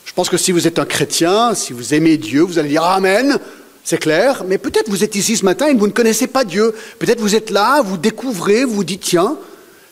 Je 0.08 0.14
pense 0.14 0.30
que 0.30 0.38
si 0.38 0.52
vous 0.52 0.66
êtes 0.66 0.78
un 0.78 0.86
chrétien, 0.86 1.54
si 1.54 1.74
vous 1.74 1.92
aimez 1.92 2.16
Dieu, 2.16 2.40
vous 2.40 2.58
allez 2.58 2.70
dire 2.70 2.82
Amen, 2.82 3.38
c'est 3.84 3.98
clair, 3.98 4.42
mais 4.48 4.56
peut-être 4.56 4.88
vous 4.88 5.04
êtes 5.04 5.14
ici 5.14 5.36
ce 5.36 5.44
matin 5.44 5.66
et 5.66 5.74
vous 5.74 5.86
ne 5.86 5.92
connaissez 5.92 6.26
pas 6.26 6.44
Dieu. 6.44 6.74
Peut-être 6.98 7.20
vous 7.20 7.36
êtes 7.36 7.50
là, 7.50 7.82
vous 7.82 7.98
découvrez, 7.98 8.64
vous 8.64 8.84
dites 8.84 9.02
Tiens, 9.02 9.36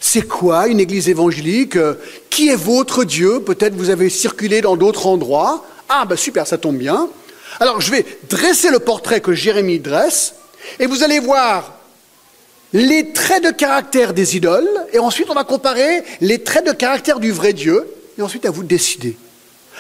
c'est 0.01 0.27
quoi 0.27 0.69
une 0.69 0.81
église 0.81 1.11
évangélique? 1.11 1.77
Qui 2.31 2.49
est 2.49 2.57
votre 2.57 3.05
Dieu? 3.05 3.41
Peut-être 3.41 3.75
vous 3.75 3.91
avez 3.91 4.09
circulé 4.09 4.63
dans 4.63 4.75
d'autres 4.75 5.07
endroits. 5.07 5.67
Ah, 5.91 6.07
ben 6.09 6.17
super, 6.17 6.47
ça 6.47 6.57
tombe 6.57 6.79
bien. 6.79 7.11
Alors 7.61 7.83
je 7.83 7.91
vais 7.91 8.07
dresser 8.31 8.71
le 8.71 8.79
portrait 8.79 9.21
que 9.21 9.35
Jérémie 9.35 9.81
dresse 9.81 10.35
et 10.81 10.87
vous 10.87 11.03
allez 11.03 11.21
voir 11.21 11.75
les 12.73 13.13
traits 13.13 13.45
de 13.45 13.51
caractère 13.51 14.15
des 14.15 14.35
idoles 14.35 14.67
et 14.95 14.99
ensuite 14.99 15.29
on 15.29 15.35
va 15.35 15.45
comparer 15.45 16.05
les 16.23 16.43
traits 16.43 16.67
de 16.67 16.73
caractère 16.73 17.21
du 17.21 17.33
vrai 17.33 17.53
Dieu 17.53 17.87
et 18.19 18.23
ensuite 18.23 18.47
à 18.47 18.51
vous 18.51 18.65
décider. 18.65 19.19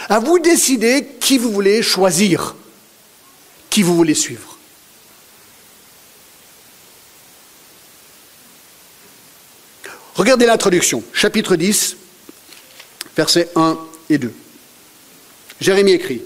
À 0.08 0.18
vous 0.18 0.38
décider 0.38 1.06
qui 1.20 1.38
vous 1.38 1.50
voulez 1.50 1.82
choisir, 1.82 2.54
qui 3.70 3.82
vous 3.82 3.96
voulez 3.96 4.14
suivre. 4.14 4.56
Regardez 10.14 10.46
l'introduction, 10.46 11.02
chapitre 11.12 11.56
10, 11.56 11.96
versets 13.16 13.50
1 13.54 13.78
et 14.08 14.18
2. 14.18 14.32
Jérémie 15.60 15.92
écrit, 15.92 16.22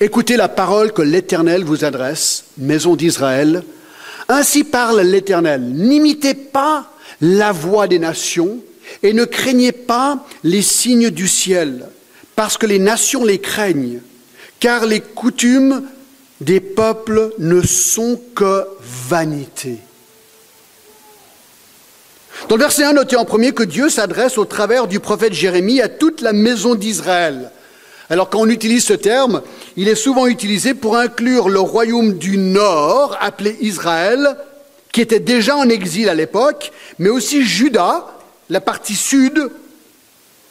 Écoutez 0.00 0.36
la 0.36 0.48
parole 0.48 0.92
que 0.92 1.02
l'Éternel 1.02 1.64
vous 1.64 1.84
adresse, 1.84 2.44
maison 2.56 2.94
d'Israël. 2.94 3.64
Ainsi 4.28 4.62
parle 4.62 5.00
l'Éternel, 5.00 5.62
n'imitez 5.62 6.34
pas 6.34 6.92
la 7.20 7.50
voix 7.50 7.88
des 7.88 7.98
nations 7.98 8.58
et 9.02 9.12
ne 9.12 9.24
craignez 9.24 9.72
pas 9.72 10.24
les 10.44 10.62
signes 10.62 11.10
du 11.10 11.26
ciel 11.26 11.88
parce 12.38 12.56
que 12.56 12.66
les 12.66 12.78
nations 12.78 13.24
les 13.24 13.40
craignent, 13.40 13.98
car 14.60 14.86
les 14.86 15.00
coutumes 15.00 15.82
des 16.40 16.60
peuples 16.60 17.32
ne 17.40 17.60
sont 17.62 18.20
que 18.36 18.64
vanité. 18.80 19.78
Dans 22.48 22.54
le 22.54 22.60
verset 22.60 22.84
1, 22.84 22.92
notez 22.92 23.16
en 23.16 23.24
premier 23.24 23.50
que 23.50 23.64
Dieu 23.64 23.88
s'adresse 23.88 24.38
au 24.38 24.44
travers 24.44 24.86
du 24.86 25.00
prophète 25.00 25.32
Jérémie 25.32 25.80
à 25.80 25.88
toute 25.88 26.20
la 26.20 26.32
maison 26.32 26.76
d'Israël. 26.76 27.50
Alors 28.08 28.30
quand 28.30 28.38
on 28.38 28.48
utilise 28.48 28.84
ce 28.84 28.94
terme, 28.94 29.42
il 29.76 29.88
est 29.88 29.96
souvent 29.96 30.28
utilisé 30.28 30.74
pour 30.74 30.96
inclure 30.96 31.48
le 31.48 31.58
royaume 31.58 32.18
du 32.18 32.38
nord, 32.38 33.18
appelé 33.20 33.56
Israël, 33.62 34.36
qui 34.92 35.00
était 35.00 35.18
déjà 35.18 35.56
en 35.56 35.68
exil 35.68 36.08
à 36.08 36.14
l'époque, 36.14 36.70
mais 37.00 37.08
aussi 37.08 37.42
Juda, 37.42 38.06
la 38.48 38.60
partie 38.60 38.94
sud, 38.94 39.50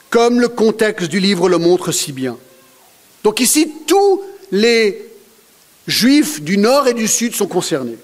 comme 0.10 0.40
le 0.40 0.48
contexte 0.48 1.10
du 1.10 1.20
livre 1.20 1.50
le 1.50 1.58
montre 1.58 1.92
si 1.92 2.12
bien. 2.12 2.38
Donc 3.24 3.40
ici, 3.40 3.72
tous 3.86 4.22
les 4.52 5.06
juifs 5.88 6.42
du 6.42 6.58
nord 6.58 6.88
et 6.88 6.94
du 6.94 7.08
sud 7.08 7.36
sont 7.36 7.48
concernés. 7.48 7.98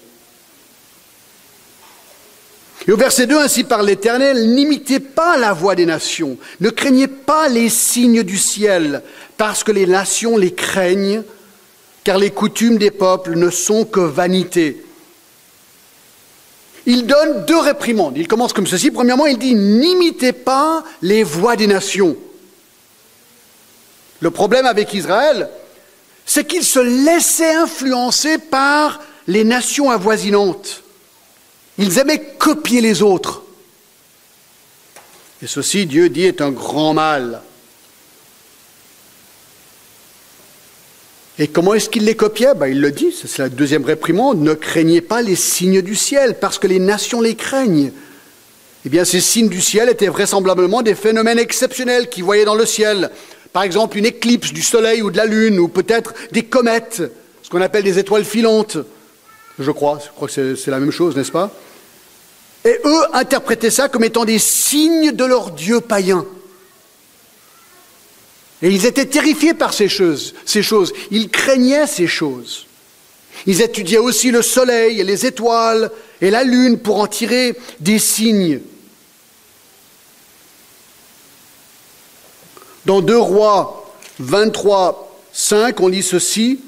Et 2.86 2.92
au 2.92 2.96
verset 2.96 3.26
2, 3.26 3.38
ainsi 3.38 3.64
par 3.64 3.82
l'Éternel, 3.82 4.50
n'imitez 4.50 5.00
pas 5.00 5.38
la 5.38 5.54
voix 5.54 5.74
des 5.74 5.86
nations, 5.86 6.36
ne 6.60 6.68
craignez 6.68 7.08
pas 7.08 7.48
les 7.48 7.70
signes 7.70 8.22
du 8.22 8.36
ciel, 8.36 9.02
parce 9.38 9.64
que 9.64 9.72
les 9.72 9.86
nations 9.86 10.36
les 10.36 10.52
craignent, 10.52 11.22
car 12.02 12.18
les 12.18 12.30
coutumes 12.30 12.76
des 12.76 12.90
peuples 12.90 13.36
ne 13.36 13.48
sont 13.48 13.86
que 13.86 14.00
vanité 14.00 14.84
il 16.86 17.06
donne 17.06 17.44
deux 17.46 17.58
réprimandes. 17.58 18.16
Il 18.16 18.28
commence 18.28 18.52
comme 18.52 18.66
ceci. 18.66 18.90
Premièrement, 18.90 19.26
il 19.26 19.38
dit 19.38 19.54
N'imitez 19.54 20.32
pas 20.32 20.84
les 21.02 21.22
voix 21.22 21.56
des 21.56 21.66
nations. 21.66 22.16
Le 24.20 24.30
problème 24.30 24.66
avec 24.66 24.92
Israël, 24.94 25.48
c'est 26.26 26.46
qu'il 26.46 26.64
se 26.64 26.80
laissait 26.80 27.54
influencer 27.54 28.38
par 28.38 29.00
les 29.26 29.44
nations 29.44 29.90
avoisinantes. 29.90 30.82
Ils 31.78 31.98
aimaient 31.98 32.34
copier 32.38 32.80
les 32.80 33.02
autres. 33.02 33.42
Et 35.42 35.46
ceci, 35.46 35.86
Dieu 35.86 36.08
dit, 36.08 36.24
est 36.24 36.40
un 36.40 36.50
grand 36.50 36.94
mal. 36.94 37.42
Et 41.38 41.48
comment 41.48 41.74
est-ce 41.74 41.88
qu'il 41.88 42.04
les 42.04 42.14
copiait 42.14 42.54
ben, 42.54 42.68
Il 42.68 42.80
le 42.80 42.92
dit, 42.92 43.12
c'est 43.12 43.42
la 43.42 43.48
deuxième 43.48 43.84
réprimande, 43.84 44.40
ne 44.40 44.54
craignez 44.54 45.00
pas 45.00 45.20
les 45.20 45.34
signes 45.34 45.82
du 45.82 45.96
ciel, 45.96 46.36
parce 46.40 46.58
que 46.58 46.68
les 46.68 46.78
nations 46.78 47.20
les 47.20 47.34
craignent. 47.34 47.92
Eh 48.86 48.88
bien, 48.88 49.04
ces 49.04 49.20
signes 49.20 49.48
du 49.48 49.60
ciel 49.60 49.88
étaient 49.88 50.08
vraisemblablement 50.08 50.82
des 50.82 50.94
phénomènes 50.94 51.38
exceptionnels 51.38 52.08
qu'ils 52.08 52.22
voyaient 52.22 52.44
dans 52.44 52.54
le 52.54 52.66
ciel. 52.66 53.10
Par 53.52 53.62
exemple, 53.62 53.98
une 53.98 54.06
éclipse 54.06 54.52
du 54.52 54.62
soleil 54.62 55.02
ou 55.02 55.10
de 55.10 55.16
la 55.16 55.26
lune, 55.26 55.58
ou 55.58 55.68
peut-être 55.68 56.14
des 56.30 56.44
comètes, 56.44 57.02
ce 57.42 57.50
qu'on 57.50 57.62
appelle 57.62 57.84
des 57.84 57.98
étoiles 57.98 58.24
filantes. 58.24 58.78
Je 59.58 59.70
crois, 59.70 59.98
je 60.04 60.10
crois 60.10 60.28
que 60.28 60.54
c'est 60.54 60.70
la 60.70 60.80
même 60.80 60.90
chose, 60.90 61.16
n'est-ce 61.16 61.32
pas? 61.32 61.50
Et 62.64 62.78
eux 62.84 63.02
interprétaient 63.12 63.70
ça 63.70 63.88
comme 63.88 64.04
étant 64.04 64.24
des 64.24 64.38
signes 64.38 65.12
de 65.12 65.24
leur 65.24 65.50
Dieu 65.50 65.80
païen. 65.80 66.24
Et 68.64 68.70
ils 68.70 68.86
étaient 68.86 69.04
terrifiés 69.04 69.52
par 69.52 69.74
ces 69.74 69.90
choses, 69.90 70.34
ces 70.46 70.62
choses. 70.62 70.94
Ils 71.10 71.28
craignaient 71.28 71.86
ces 71.86 72.06
choses. 72.06 72.66
Ils 73.44 73.60
étudiaient 73.60 73.98
aussi 73.98 74.30
le 74.30 74.40
soleil 74.40 75.00
et 75.00 75.04
les 75.04 75.26
étoiles 75.26 75.90
et 76.22 76.30
la 76.30 76.44
lune 76.44 76.78
pour 76.78 76.98
en 76.98 77.06
tirer 77.06 77.58
des 77.80 77.98
signes. 77.98 78.60
Dans 82.86 83.02
2 83.02 83.18
Rois 83.18 83.94
23, 84.20 85.20
5, 85.30 85.80
on 85.80 85.88
lit 85.88 86.02
ceci. 86.02 86.60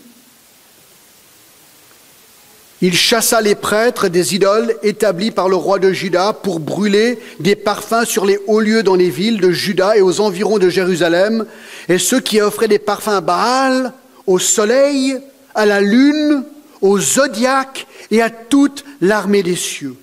Il 2.86 2.96
chassa 2.96 3.40
les 3.40 3.56
prêtres 3.56 4.06
des 4.06 4.36
idoles 4.36 4.76
établis 4.84 5.32
par 5.32 5.48
le 5.48 5.56
roi 5.56 5.80
de 5.80 5.90
Juda 5.90 6.32
pour 6.32 6.60
brûler 6.60 7.18
des 7.40 7.56
parfums 7.56 8.04
sur 8.04 8.24
les 8.24 8.38
hauts 8.46 8.60
lieux 8.60 8.84
dans 8.84 8.94
les 8.94 9.10
villes 9.10 9.40
de 9.40 9.50
Juda 9.50 9.96
et 9.96 10.02
aux 10.02 10.20
environs 10.20 10.58
de 10.58 10.68
Jérusalem. 10.68 11.46
Et 11.88 11.98
ceux 11.98 12.20
qui 12.20 12.40
offraient 12.40 12.68
des 12.68 12.78
parfums 12.78 13.08
à 13.08 13.20
Baal 13.20 13.92
au 14.28 14.38
soleil, 14.38 15.18
à 15.56 15.66
la 15.66 15.80
lune, 15.80 16.44
au 16.80 17.00
zodiaque 17.00 17.88
et 18.12 18.22
à 18.22 18.30
toute 18.30 18.84
l'armée 19.00 19.42
des 19.42 19.56
cieux. 19.56 19.96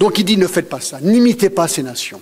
Donc 0.00 0.18
il 0.18 0.24
dit 0.24 0.36
ne 0.36 0.48
faites 0.48 0.68
pas 0.68 0.80
ça, 0.80 0.98
n'imitez 1.00 1.48
pas 1.48 1.68
ces 1.68 1.84
nations. 1.84 2.20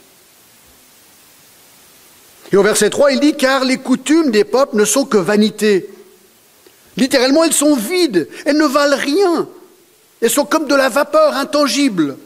Et 2.52 2.58
au 2.58 2.62
verset 2.62 2.90
3, 2.90 3.12
il 3.12 3.20
dit 3.20 3.36
car 3.38 3.64
les 3.64 3.78
coutumes 3.78 4.30
des 4.30 4.44
peuples 4.44 4.76
ne 4.76 4.84
sont 4.84 5.06
que 5.06 5.16
vanité. 5.16 5.88
Littéralement, 6.96 7.44
elles 7.44 7.52
sont 7.52 7.76
vides, 7.76 8.28
elles 8.44 8.56
ne 8.56 8.66
valent 8.66 8.96
rien. 8.96 9.48
Elles 10.20 10.30
sont 10.30 10.44
comme 10.44 10.66
de 10.66 10.74
la 10.74 10.88
vapeur 10.88 11.36
intangible. 11.36 12.16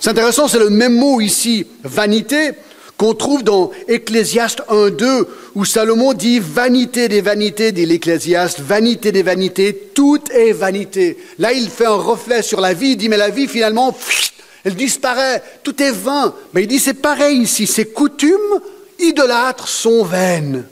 C'est 0.00 0.10
intéressant, 0.10 0.48
c'est 0.48 0.58
le 0.58 0.70
même 0.70 0.94
mot 0.94 1.20
ici, 1.20 1.66
vanité, 1.84 2.52
qu'on 2.96 3.14
trouve 3.14 3.44
dans 3.44 3.70
Ecclésiaste 3.86 4.62
1.2, 4.68 5.26
où 5.54 5.64
Salomon 5.64 6.12
dit 6.12 6.40
vanité 6.40 7.08
des 7.08 7.20
vanités, 7.20 7.70
dit 7.70 7.86
l'Ecclésiaste, 7.86 8.60
vanité 8.60 9.12
des 9.12 9.22
vanités, 9.22 9.90
tout 9.94 10.20
est 10.32 10.50
vanité. 10.52 11.18
Là, 11.38 11.52
il 11.52 11.70
fait 11.70 11.86
un 11.86 11.94
reflet 11.94 12.42
sur 12.42 12.60
la 12.60 12.74
vie, 12.74 12.90
il 12.90 12.96
dit, 12.96 13.08
mais 13.08 13.16
la 13.16 13.30
vie, 13.30 13.46
finalement, 13.46 13.96
elle 14.64 14.74
disparaît, 14.74 15.42
tout 15.62 15.80
est 15.80 15.92
vain. 15.92 16.34
Mais 16.52 16.62
il 16.62 16.68
dit, 16.68 16.80
c'est 16.80 16.94
pareil 16.94 17.38
ici, 17.38 17.68
ces 17.68 17.86
coutumes 17.86 18.60
idolâtres 18.98 19.68
sont 19.68 20.04
vaines. 20.04 20.64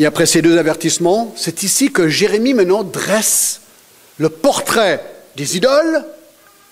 Et 0.00 0.06
après 0.06 0.24
ces 0.24 0.40
deux 0.40 0.56
avertissements, 0.56 1.34
c'est 1.36 1.62
ici 1.62 1.92
que 1.92 2.08
Jérémie 2.08 2.54
maintenant 2.54 2.84
dresse 2.84 3.60
le 4.16 4.30
portrait 4.30 5.04
des 5.36 5.58
idoles 5.58 6.06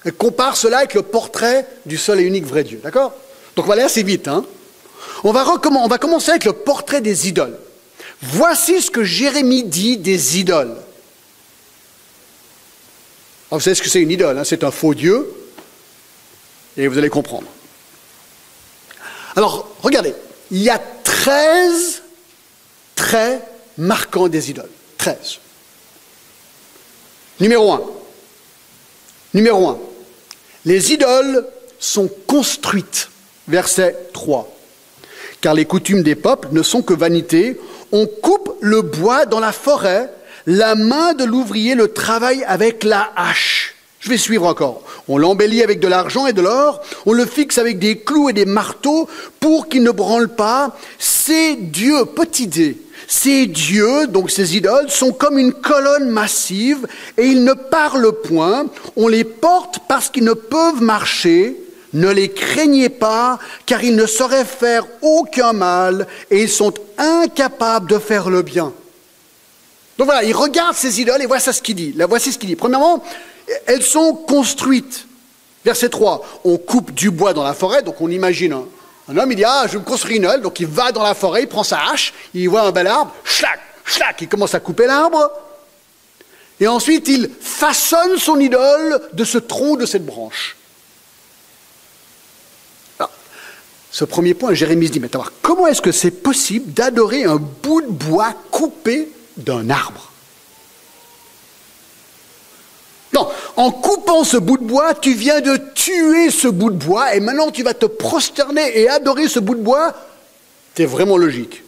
et 0.06 0.12
compare 0.12 0.56
cela 0.56 0.78
avec 0.78 0.94
le 0.94 1.02
portrait 1.02 1.66
du 1.84 1.98
seul 1.98 2.20
et 2.20 2.22
unique 2.22 2.46
vrai 2.46 2.64
Dieu. 2.64 2.80
D'accord? 2.82 3.12
Donc 3.54 3.66
on 3.66 3.68
va 3.68 3.74
aller 3.74 3.82
assez 3.82 4.02
vite. 4.02 4.28
Hein 4.28 4.46
on, 5.24 5.32
va 5.32 5.98
commencer 5.98 6.30
avec 6.30 6.46
le 6.46 6.54
portrait 6.54 7.02
des 7.02 7.28
idoles. 7.28 7.58
Voici 8.22 8.80
ce 8.80 8.90
que 8.90 9.04
Jérémie 9.04 9.64
dit 9.64 9.98
des 9.98 10.38
idoles. 10.38 10.78
vous 13.50 13.60
savez 13.60 13.74
ce 13.74 13.82
que 13.82 13.90
c'est 13.90 14.00
une 14.00 14.10
idole, 14.10 14.38
hein? 14.38 14.44
C'est 14.44 14.64
un 14.64 14.70
faux 14.70 14.94
Dieu, 14.94 15.30
et 16.78 16.88
vous 16.88 16.96
allez 16.96 17.10
comprendre. 17.10 17.46
Alors, 19.36 19.68
regardez, 19.82 20.14
il 20.50 20.62
y 20.62 20.70
a 20.70 20.78
13 20.78 22.04
très 22.98 23.40
marquant 23.78 24.26
des 24.26 24.50
idoles. 24.50 24.68
13. 24.98 25.38
Numéro 27.38 27.72
1. 27.72 27.80
Numéro 29.34 29.68
1. 29.68 29.78
Les 30.64 30.92
idoles 30.92 31.46
sont 31.78 32.10
construites. 32.26 33.08
Verset 33.46 33.96
3. 34.12 34.52
Car 35.40 35.54
les 35.54 35.64
coutumes 35.64 36.02
des 36.02 36.16
peuples 36.16 36.48
ne 36.50 36.62
sont 36.64 36.82
que 36.82 36.92
vanité. 36.92 37.60
On 37.92 38.06
coupe 38.06 38.56
le 38.60 38.82
bois 38.82 39.26
dans 39.26 39.40
la 39.40 39.52
forêt, 39.52 40.10
la 40.46 40.74
main 40.74 41.14
de 41.14 41.24
l'ouvrier 41.24 41.76
le 41.76 41.92
travaille 41.92 42.42
avec 42.44 42.82
la 42.82 43.12
hache. 43.14 43.76
Je 44.00 44.10
vais 44.10 44.18
suivre 44.18 44.46
encore. 44.46 44.82
On 45.06 45.18
l'embellit 45.18 45.62
avec 45.62 45.78
de 45.78 45.86
l'argent 45.86 46.26
et 46.26 46.32
de 46.32 46.42
l'or, 46.42 46.82
on 47.06 47.12
le 47.12 47.24
fixe 47.24 47.58
avec 47.58 47.78
des 47.78 48.00
clous 48.00 48.28
et 48.28 48.32
des 48.32 48.44
marteaux 48.44 49.08
pour 49.38 49.68
qu'il 49.68 49.84
ne 49.84 49.90
branle 49.92 50.28
pas. 50.28 50.76
C'est 50.98 51.54
Dieu, 51.56 52.04
petite 52.04 52.56
idée, 52.56 52.76
ces 53.08 53.46
dieux, 53.46 54.06
donc 54.06 54.30
ces 54.30 54.54
idoles, 54.54 54.90
sont 54.90 55.12
comme 55.12 55.38
une 55.38 55.54
colonne 55.54 56.10
massive 56.10 56.86
et 57.16 57.26
ils 57.26 57.42
ne 57.42 57.54
parlent 57.54 58.12
point. 58.12 58.66
On 58.96 59.08
les 59.08 59.24
porte 59.24 59.80
parce 59.88 60.10
qu'ils 60.10 60.24
ne 60.24 60.34
peuvent 60.34 60.82
marcher. 60.82 61.56
Ne 61.94 62.10
les 62.10 62.28
craignez 62.28 62.90
pas, 62.90 63.38
car 63.64 63.82
ils 63.82 63.96
ne 63.96 64.04
sauraient 64.04 64.44
faire 64.44 64.86
aucun 65.00 65.54
mal 65.54 66.06
et 66.30 66.42
ils 66.42 66.50
sont 66.50 66.74
incapables 66.98 67.88
de 67.88 67.98
faire 67.98 68.28
le 68.28 68.42
bien. 68.42 68.74
Donc 69.96 70.04
voilà, 70.04 70.22
il 70.22 70.34
regarde 70.34 70.76
ces 70.76 71.00
idoles 71.00 71.22
et 71.22 71.26
voici 71.26 71.50
ce 71.50 71.62
qu'il 71.62 71.76
dit. 71.76 71.94
Là, 71.94 72.04
voici 72.04 72.30
ce 72.30 72.38
qu'il 72.38 72.50
dit. 72.50 72.56
Premièrement, 72.56 73.02
elles 73.64 73.82
sont 73.82 74.12
construites. 74.12 75.06
Verset 75.64 75.88
3, 75.88 76.42
on 76.44 76.58
coupe 76.58 76.92
du 76.92 77.10
bois 77.10 77.32
dans 77.32 77.42
la 77.42 77.54
forêt, 77.54 77.82
donc 77.82 78.02
on 78.02 78.10
imagine 78.10 78.52
un, 78.52 78.66
un 79.08 79.16
homme, 79.16 79.32
il 79.32 79.36
dit, 79.36 79.44
ah, 79.44 79.66
je 79.66 79.78
me 79.78 79.82
construire 79.82 80.18
une 80.18 80.26
halle. 80.26 80.42
Donc 80.42 80.60
il 80.60 80.66
va 80.66 80.92
dans 80.92 81.02
la 81.02 81.14
forêt, 81.14 81.42
il 81.42 81.48
prend 81.48 81.64
sa 81.64 81.78
hache, 81.90 82.12
il 82.34 82.48
voit 82.48 82.62
un 82.62 82.72
bel 82.72 82.86
arbre, 82.86 83.14
schlac, 83.24 83.60
schlac, 83.84 84.20
il 84.20 84.28
commence 84.28 84.54
à 84.54 84.60
couper 84.60 84.86
l'arbre. 84.86 85.30
Et 86.60 86.66
ensuite, 86.66 87.08
il 87.08 87.30
façonne 87.40 88.18
son 88.18 88.38
idole 88.40 89.00
de 89.12 89.24
ce 89.24 89.38
tronc, 89.38 89.76
de 89.76 89.86
cette 89.86 90.04
branche. 90.04 90.56
Ce 93.90 94.04
premier 94.04 94.34
point, 94.34 94.52
Jérémie 94.54 94.88
se 94.88 94.92
dit, 94.92 95.00
mais 95.00 95.08
comment 95.40 95.66
est-ce 95.66 95.80
que 95.80 95.92
c'est 95.92 96.10
possible 96.10 96.72
d'adorer 96.72 97.24
un 97.24 97.36
bout 97.36 97.80
de 97.80 97.86
bois 97.86 98.34
coupé 98.50 99.08
d'un 99.36 99.70
arbre? 99.70 100.12
En 103.56 103.70
coupant 103.70 104.24
ce 104.24 104.36
bout 104.36 104.58
de 104.58 104.64
bois, 104.64 104.94
tu 104.94 105.14
viens 105.14 105.40
de 105.40 105.56
tuer 105.74 106.30
ce 106.30 106.48
bout 106.48 106.70
de 106.70 106.76
bois 106.76 107.14
et 107.14 107.20
maintenant 107.20 107.50
tu 107.50 107.62
vas 107.62 107.74
te 107.74 107.86
prosterner 107.86 108.78
et 108.78 108.88
adorer 108.88 109.28
ce 109.28 109.40
bout 109.40 109.54
de 109.54 109.62
bois. 109.62 109.94
C'est 110.74 110.86
vraiment 110.86 111.16
logique. 111.16 111.62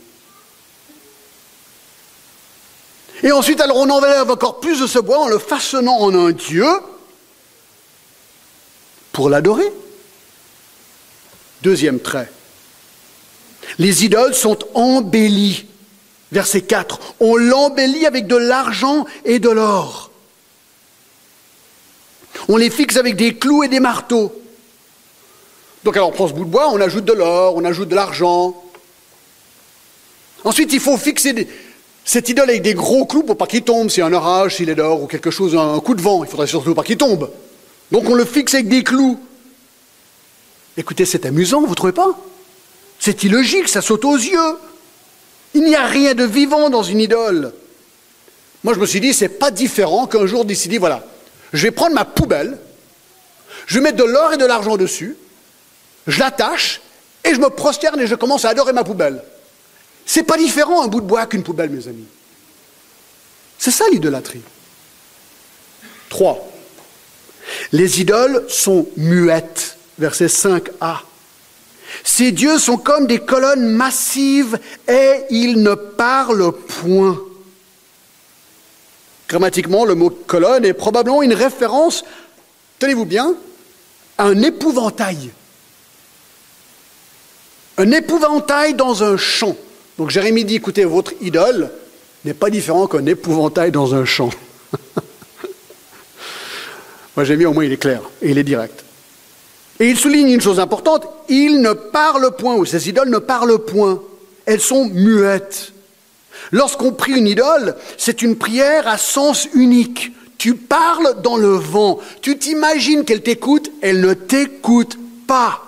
Et 3.23 3.33
ensuite, 3.33 3.61
alors 3.61 3.77
on 3.77 3.91
enlève 3.91 4.31
encore 4.31 4.61
plus 4.61 4.81
de 4.81 4.87
ce 4.87 4.99
bois 4.99 5.19
en 5.19 5.29
le 5.29 5.39
façonnant 5.39 5.99
en 5.99 6.15
un 6.15 6.33
Dieu 6.33 6.67
pour 9.13 9.29
l'adorer. 9.29 9.71
Deuxième 11.63 12.01
trait. 12.01 12.31
Les 13.79 14.05
idoles 14.05 14.35
sont 14.35 14.59
embellies. 14.75 15.67
Verset 16.33 16.63
4. 16.63 16.99
On 17.21 17.37
l'embellit 17.37 18.07
avec 18.07 18.27
de 18.27 18.37
l'argent 18.37 19.05
et 19.25 19.39
de 19.39 19.51
l'or. 19.51 20.10
On 22.49 22.57
les 22.57 22.71
fixe 22.71 22.97
avec 22.97 23.17
des 23.17 23.35
clous 23.37 23.63
et 23.63 23.69
des 23.69 23.81
marteaux. 23.81 24.33
Donc 25.85 25.97
alors 25.97 26.11
on 26.11 26.13
prend 26.13 26.29
ce 26.29 26.33
bout 26.33 26.45
de 26.45 26.51
bois, 26.51 26.69
on 26.71 26.81
ajoute 26.81 27.05
de 27.05 27.13
l'or, 27.13 27.55
on 27.57 27.65
ajoute 27.65 27.89
de 27.89 27.95
l'argent. 27.95 28.63
Ensuite, 30.45 30.73
il 30.73 30.81
faut 30.81 30.97
fixer 30.97 31.49
cette 32.05 32.29
idole 32.29 32.51
avec 32.51 32.63
des 32.63 32.75
gros 32.75 33.05
clous 33.07 33.23
pour 33.23 33.37
pas 33.37 33.47
qu'il 33.47 33.63
tombe, 33.63 33.91
a 33.97 34.05
un 34.05 34.13
orage, 34.13 34.57
s'il 34.57 34.71
est 34.71 34.75
d'or 34.75 35.03
ou 35.03 35.07
quelque 35.07 35.31
chose, 35.31 35.55
un 35.57 35.79
coup 35.81 35.95
de 35.95 36.03
vent, 36.03 36.25
il 36.25 36.31
faudrait 36.31 36.47
surtout 36.47 36.75
pas 36.75 36.83
qu'il 36.83 36.97
tombe. 36.97 37.31
Donc 37.91 38.09
on 38.09 38.15
le 38.15 38.25
fixe 38.25 38.55
avec 38.55 38.69
des 38.69 38.83
clous. 38.83 39.19
Écoutez, 40.77 41.05
c'est 41.05 41.27
amusant, 41.27 41.61
vous 41.61 41.69
ne 41.69 41.75
trouvez 41.75 41.93
pas? 41.93 42.19
C'est 42.99 43.23
illogique, 43.25 43.69
ça 43.69 43.83
saute 43.83 44.05
aux 44.05 44.17
yeux. 44.17 44.57
Il 45.55 45.65
n'y 45.65 45.75
a 45.75 45.87
rien 45.87 46.15
de 46.15 46.25
vivant 46.25 46.71
dans 46.71 46.83
une 46.83 47.01
idole. 47.01 47.53
Moi, 48.63 48.75
je 48.75 48.79
me 48.79 48.87
suis 48.87 49.01
dit, 49.01 49.15
c'est 49.15 49.29
pas 49.29 49.51
différent 49.51 50.07
qu'un 50.07 50.27
jour 50.27 50.45
décider, 50.45 50.79
voilà, 50.79 51.05
je 51.53 51.63
vais 51.63 51.71
prendre 51.71 51.95
ma 51.95 52.05
poubelle, 52.05 52.59
je 53.67 53.75
vais 53.75 53.81
mettre 53.81 53.97
de 53.97 54.05
l'or 54.05 54.33
et 54.33 54.37
de 54.37 54.45
l'argent 54.45 54.77
dessus, 54.77 55.17
je 56.07 56.19
l'attache 56.19 56.81
et 57.25 57.35
je 57.35 57.41
me 57.41 57.51
prosterne 57.51 58.01
et 58.01 58.07
je 58.07 58.15
commence 58.15 58.45
à 58.45 58.51
adorer 58.51 58.73
ma 58.73 58.85
poubelle. 58.85 59.23
C'est 60.07 60.23
pas 60.23 60.37
différent 60.37 60.83
un 60.83 60.89
bout 60.89 61.01
de 61.01 61.07
bois 61.07 61.27
qu'une 61.27 61.43
poubelle, 61.43 61.71
mes 61.71 61.87
amis. 61.87 62.07
C'est 63.59 63.71
ça 63.71 63.85
l'idolâtrie. 63.93 64.43
3. 66.09 66.51
Les 67.73 68.01
idoles 68.01 68.45
sont 68.49 68.89
muettes. 68.97 69.77
Verset 69.99 70.27
5a. 70.27 71.01
Ces 72.05 72.33
dieux 72.33 72.59
sont 72.59 72.79
comme 72.79 73.07
des 73.07 73.19
colonnes 73.19 73.67
massives 73.67 74.59
et 74.89 75.25
ils 75.31 75.63
ne 75.63 75.75
parlent 75.75 76.53
point. 76.53 77.21
Grammatiquement, 79.31 79.85
le 79.85 79.95
mot 79.95 80.11
colonne 80.11 80.65
est 80.65 80.73
probablement 80.73 81.23
une 81.23 81.35
référence, 81.35 82.05
tenez-vous 82.81 83.05
bien, 83.05 83.37
à 84.19 84.25
un 84.25 84.43
épouvantail. 84.43 85.31
Un 87.79 87.93
épouvantail 87.93 88.75
dans 88.75 89.05
un 89.05 89.17
champ. 89.17 89.57
Donc 89.99 90.11
Jérémie 90.11 90.45
dit, 90.45 90.57
écoutez, 90.57 90.85
votre 90.85 91.13
idole 91.21 91.71
n'est 92.25 92.35
pas 92.35 92.51
différent 92.51 92.89
qu'un 92.89 93.07
épouvantail 93.07 93.71
dans 93.71 93.95
un 93.95 94.05
champ. 94.05 94.31
Moi 97.17 97.25
j'ai 97.25 97.37
mis 97.37 97.45
au 97.45 97.53
moins 97.53 97.65
il 97.65 97.73
est 97.73 97.77
clair 97.77 98.03
et 98.23 98.31
il 98.31 98.39
est 98.39 98.43
direct. 98.43 98.85
Et 99.79 99.91
il 99.91 99.97
souligne 99.97 100.31
une 100.31 100.41
chose 100.41 100.59
importante, 100.59 101.07
il 101.29 101.61
ne 101.61 101.73
parle 101.73 102.35
point, 102.37 102.57
ou 102.57 102.65
ces 102.65 102.89
idoles 102.89 103.11
ne 103.11 103.19
parlent 103.19 103.61
point. 103.61 104.03
Elles 104.45 104.61
sont 104.61 104.87
muettes. 104.87 105.73
Lorsqu'on 106.53 106.93
prie 106.93 107.13
une 107.13 107.27
idole, 107.27 107.77
c'est 107.97 108.23
une 108.23 108.37
prière 108.37 108.89
à 108.89 108.99
sens 108.99 109.49
unique. 109.55 110.13
Tu 110.39 110.55
parles 110.55 111.21
dans 111.23 111.37
le 111.37 111.51
vent. 111.51 111.99
Tu 112.23 112.39
t'imagines 112.39 113.05
qu'elle 113.05 113.23
t'écoute, 113.23 113.71
elle 113.83 114.01
ne 114.01 114.15
t'écoute 114.15 114.99
pas. 115.27 115.67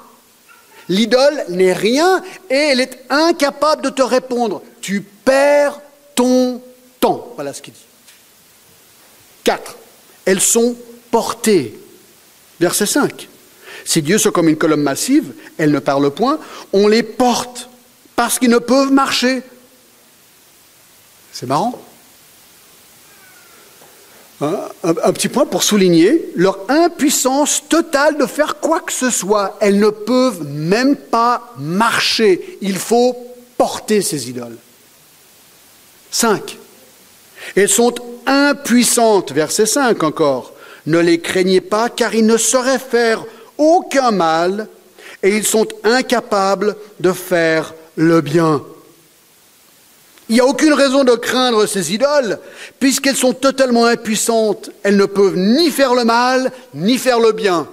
L'idole 0.89 1.45
n'est 1.49 1.73
rien 1.73 2.23
et 2.51 2.55
elle 2.55 2.81
est 2.81 3.05
incapable 3.11 3.83
de 3.83 3.91
te 3.91 4.03
répondre. 4.03 4.63
Tu 4.81 5.01
perds 5.01 5.81
ton 6.15 6.61
temps. 7.01 7.33
Voilà 7.35 7.53
ce 7.53 7.63
qu'il 7.63 7.75
dit. 7.75 7.81
4. 9.45 9.77
elles 10.25 10.41
sont 10.41 10.77
portées. 11.11 11.79
Verset 12.61 12.87
5. 12.87 13.29
Ces 13.85 14.03
dieux 14.03 14.19
sont 14.19 14.31
comme 14.31 14.49
une 14.49 14.57
colonne 14.57 14.83
massive, 14.83 15.33
elles 15.59 15.73
ne 15.73 15.81
parlent 15.81 16.11
point, 16.11 16.39
on 16.73 16.87
les 16.87 17.03
porte 17.03 17.69
parce 18.15 18.39
qu'ils 18.39 18.51
ne 18.51 18.59
peuvent 18.59 18.93
marcher. 18.93 19.43
C'est 21.33 21.47
marrant. 21.47 21.81
Un, 24.41 24.69
un, 24.83 25.13
petit 25.13 25.29
point 25.29 25.47
pour 25.47 25.63
souligner 25.63 26.31
leur 26.35 26.59
impuissance 26.69 27.63
totale 27.69 28.19
de 28.19 28.27
faire 28.27 28.57
quoi 28.59 28.81
que 28.81 28.93
ce 28.93 29.11
soit. 29.11 29.57
Elles 29.61 29.79
ne 29.79 29.91
peuvent 29.91 30.43
même 30.45 30.97
pas 30.97 31.55
marcher. 31.59 32.59
Il 32.61 32.77
faut 32.77 33.17
porter 33.57 34.03
ces 34.03 34.29
idoles. 34.29 34.59
5. 36.11 36.59
Elles 37.57 37.69
sont 37.69 37.95
impuissantes, 38.27 39.33
verset 39.33 39.67
5 39.67 40.03
encore. 40.03 40.53
Ne 40.87 40.99
les 40.99 41.21
craignez 41.21 41.61
pas, 41.61 41.89
car 41.89 42.15
ils 42.15 42.27
ne 42.27 42.37
sauraient 42.37 42.79
faire 42.79 43.25
aucun 43.59 44.11
mal, 44.11 44.69
et 45.23 45.37
ils 45.37 45.47
sont 45.47 45.69
incapables 45.85 46.77
de 46.99 47.13
faire 47.13 47.75
le 47.97 48.21
bien. 48.21 48.63
Il 50.33 50.37
n'y 50.37 50.41
a 50.41 50.47
aucune 50.47 50.73
raison 50.73 51.05
de 51.05 51.15
craindre 51.15 51.67
ces 51.67 51.93
idoles, 51.93 52.39
puisqu'elles 52.81 53.19
sont 53.19 53.35
totalement 53.35 53.85
impuissantes. 53.85 54.71
Elles 54.83 54.97
ne 54.97 55.05
peuvent 55.05 55.37
ni 55.37 55.71
faire 55.71 55.95
le 55.95 56.07
mal, 56.07 56.51
ni 56.73 56.97
faire 56.97 57.21
le 57.21 57.33
bien. 57.33 57.69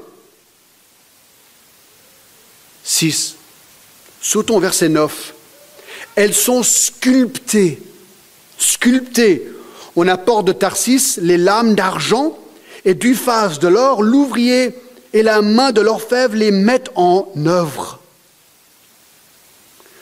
6. 2.83 3.35
Sautons 4.21 4.57
au 4.57 4.59
verset 4.59 4.89
9. 4.89 5.33
Elles 6.15 6.33
sont 6.33 6.61
sculptées. 6.61 7.81
Sculptées. 8.57 9.49
On 9.95 10.09
apporte 10.09 10.43
de 10.43 10.51
Tarsis 10.51 11.17
les 11.21 11.37
lames 11.37 11.75
d'argent 11.75 12.37
et 12.83 12.93
du 12.93 13.15
phase 13.15 13.59
de 13.59 13.69
l'or. 13.69 14.03
L'ouvrier 14.03 14.75
et 15.13 15.23
la 15.23 15.41
main 15.41 15.71
de 15.71 15.79
l'orfèvre 15.79 16.35
les 16.35 16.51
mettent 16.51 16.91
en 16.95 17.25
œuvre. 17.37 17.99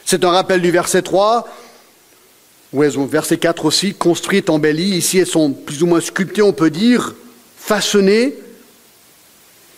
C'est 0.05 0.25
un 0.25 0.31
rappel 0.31 0.59
du 0.63 0.71
verset 0.71 1.03
3. 1.03 1.47
Verset 2.73 3.37
4 3.37 3.65
aussi, 3.65 3.93
construites, 3.93 4.49
embellies. 4.49 4.97
Ici, 4.97 5.19
elles 5.19 5.27
sont 5.27 5.51
plus 5.51 5.83
ou 5.83 5.87
moins 5.87 6.01
sculptées, 6.01 6.41
on 6.41 6.53
peut 6.53 6.69
dire, 6.69 7.15
façonnées. 7.57 8.35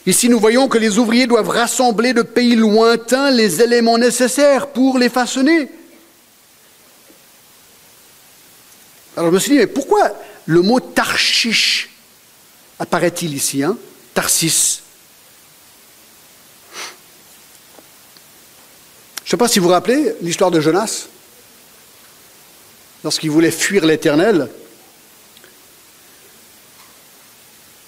Ici, 0.06 0.28
nous 0.30 0.40
voyons 0.40 0.68
que 0.68 0.78
les 0.78 0.98
ouvriers 0.98 1.28
doivent 1.28 1.50
rassembler 1.50 2.14
de 2.14 2.24
pays 2.24 2.56
lointains 2.56 3.32
les 3.32 3.62
éléments 3.62 3.98
nécessaires 3.98 4.68
pour 4.68 4.98
les 4.98 5.10
façonner. 5.10 5.70
Alors 9.16 9.30
je 9.30 9.36
me 9.36 9.40
suis 9.40 9.52
dit, 9.52 9.58
mais 9.58 9.68
pourquoi 9.68 10.14
le 10.46 10.62
mot 10.62 10.80
Tarshish 10.80 11.90
apparaît-il 12.80 13.34
ici 13.36 13.64
hein? 13.64 13.78
Tarsis. 14.14 14.82
Je 19.18 19.28
ne 19.28 19.30
sais 19.30 19.38
pas 19.38 19.48
si 19.48 19.60
vous 19.60 19.66
vous 19.66 19.72
rappelez 19.72 20.16
l'histoire 20.22 20.50
de 20.50 20.60
Jonas. 20.60 21.08
Lorsqu'il 23.04 23.32
voulait 23.32 23.52
fuir 23.52 23.86
l'Éternel, 23.86 24.50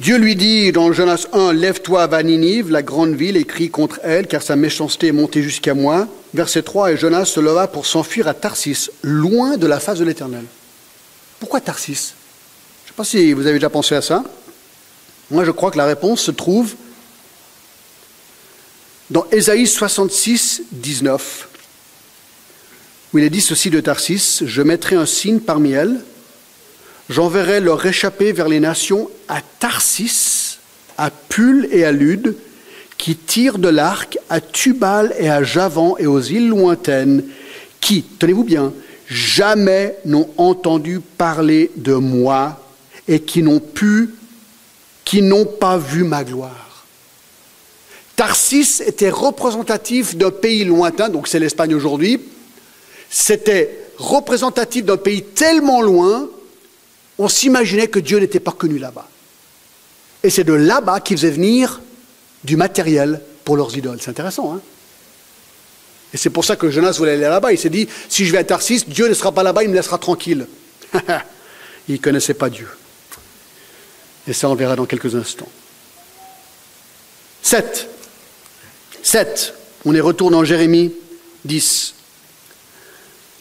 Dieu 0.02 0.18
lui 0.18 0.36
dit 0.36 0.72
dans 0.72 0.92
Jonas 0.94 1.28
1, 1.32 1.54
Lève-toi, 1.54 2.08
va 2.08 2.24
Ninive, 2.24 2.72
la 2.72 2.82
grande 2.82 3.14
ville, 3.14 3.38
et 3.38 3.44
crie 3.44 3.70
contre 3.70 4.00
elle, 4.02 4.26
car 4.26 4.42
sa 4.42 4.56
méchanceté 4.56 5.08
est 5.08 5.12
montée 5.12 5.44
jusqu'à 5.44 5.76
moi. 5.76 6.08
Verset 6.34 6.64
3, 6.64 6.94
et 6.94 6.98
Jonas 6.98 7.26
se 7.26 7.40
leva 7.40 7.68
pour 7.68 7.86
s'enfuir 7.86 8.28
à 8.28 8.34
Tarsis, 8.34 8.90
loin 9.04 9.58
de 9.58 9.68
la 9.68 9.80
face 9.80 10.00
de 10.00 10.06
l'Éternel. 10.06 10.46
Pourquoi 11.40 11.62
Tarsis? 11.62 12.16
Je 12.86 12.86
ne 12.86 12.88
sais 12.88 12.96
pas 12.96 13.04
si 13.04 13.34
vous 13.34 13.46
avez 13.46 13.60
déjà 13.60 13.70
pensé 13.70 13.94
à 13.94 14.02
ça. 14.02 14.24
Moi, 15.30 15.46
je 15.46 15.52
crois 15.52 15.70
que 15.70 15.78
la 15.78 15.86
réponse 15.86 16.22
se 16.22 16.32
trouve 16.32 16.74
dans 19.12 19.28
Ésaïe 19.32 19.68
66, 19.68 20.64
19, 20.72 21.50
où 23.14 23.18
il 23.18 23.24
est 23.24 23.30
dit 23.30 23.42
ceci 23.42 23.70
de 23.70 23.80
Tarsis 23.80 24.44
Je 24.46 24.62
mettrai 24.62 24.96
un 24.96 25.06
signe 25.06 25.40
parmi 25.40 25.72
elles, 25.72 26.00
j'enverrai 27.10 27.60
leur 27.60 27.86
échapper 27.86 28.32
vers 28.32 28.48
les 28.48 28.60
nations 28.60 29.10
à 29.28 29.42
Tarsis, 29.60 30.60
à 30.98 31.10
Pul 31.10 31.68
et 31.72 31.84
à 31.84 31.92
Lude, 31.92 32.36
qui 32.98 33.16
tirent 33.16 33.58
de 33.58 33.70
l'arc 33.70 34.18
à 34.30 34.40
Tubal 34.40 35.14
et 35.20 35.30
à 35.30 35.44
Javan 35.44 35.96
et 35.98 36.06
aux 36.06 36.22
îles 36.22 36.50
lointaines, 36.50 37.24
qui, 37.80 38.04
tenez-vous 38.04 38.44
bien, 38.44 38.74
jamais 39.08 39.98
n'ont 40.06 40.30
entendu 40.38 41.00
parler 41.00 41.72
de 41.76 41.96
moi 41.96 42.64
et 43.08 43.20
qui 43.20 43.42
n'ont 43.42 43.60
pu, 43.60 44.12
qui 45.04 45.22
n'ont 45.22 45.46
pas 45.46 45.78
vu 45.78 46.04
ma 46.04 46.24
gloire. 46.24 46.86
Tarsis 48.16 48.82
était 48.86 49.10
représentatif 49.10 50.16
d'un 50.16 50.30
pays 50.30 50.64
lointain, 50.64 51.10
donc 51.10 51.28
c'est 51.28 51.40
l'Espagne 51.40 51.74
aujourd'hui. 51.74 52.22
C'était 53.12 53.78
représentatif 53.98 54.86
d'un 54.86 54.98
pays 54.98 55.22
tellement 55.22 55.82
loin, 55.82 56.28
on 57.20 57.28
s'imaginait 57.28 57.88
que 57.88 58.00
Dieu 58.00 58.18
n'était 58.18 58.40
pas 58.40 58.54
connu 58.54 58.80
là-bas. 58.80 59.08
Et 60.24 60.30
c'est 60.30 60.46
de 60.46 60.54
là-bas 60.54 61.02
qu'ils 61.02 61.18
faisaient 61.18 61.32
venir 61.32 61.82
du 62.44 62.56
matériel 62.56 63.22
pour 63.44 63.58
leurs 63.58 63.78
idoles. 63.78 63.98
C'est 64.02 64.10
intéressant, 64.10 64.56
hein 64.56 64.62
et 66.14 66.18
c'est 66.18 66.30
pour 66.30 66.44
ça 66.44 66.56
que 66.56 66.70
Jonas 66.70 66.96
voulait 66.98 67.14
aller 67.14 67.22
là-bas. 67.22 67.54
Il 67.54 67.58
s'est 67.58 67.70
dit, 67.70 67.88
si 68.10 68.26
je 68.26 68.32
vais 68.32 68.40
à 68.40 68.44
Tarsis, 68.44 68.84
Dieu 68.88 69.08
ne 69.08 69.14
sera 69.14 69.32
pas 69.32 69.44
là-bas, 69.44 69.64
il 69.64 69.70
me 69.70 69.76
laissera 69.76 69.98
tranquille. 69.98 70.46
il 71.88 71.96
ne 71.96 71.98
connaissait 71.98 72.34
pas 72.34 72.50
Dieu. 72.50 72.68
Et 74.28 74.34
ça, 74.34 74.50
on 74.50 74.56
verra 74.56 74.76
dans 74.76 74.86
quelques 74.86 75.16
instants. 75.16 75.48
7. 77.44 77.88
7. 79.04 79.54
On 79.86 79.96
est 79.96 80.02
retourné 80.02 80.36
en 80.36 80.44
Jérémie 80.44 80.94
10. 81.46 81.96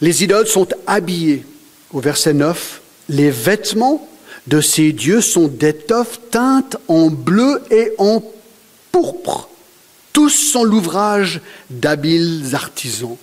Les 0.01 0.23
idoles 0.23 0.47
sont 0.47 0.67
habillées. 0.87 1.45
Au 1.93 1.99
verset 1.99 2.33
9, 2.33 2.81
les 3.09 3.29
vêtements 3.29 4.07
de 4.47 4.59
ces 4.59 4.91
dieux 4.91 5.21
sont 5.21 5.47
d'étoffes 5.47 6.19
teintes 6.31 6.77
en 6.87 7.09
bleu 7.09 7.61
et 7.69 7.91
en 7.97 8.23
pourpre. 8.91 9.49
Tous 10.13 10.29
sont 10.29 10.63
l'ouvrage 10.63 11.41
d'habiles 11.69 12.53
artisans. 12.53 13.17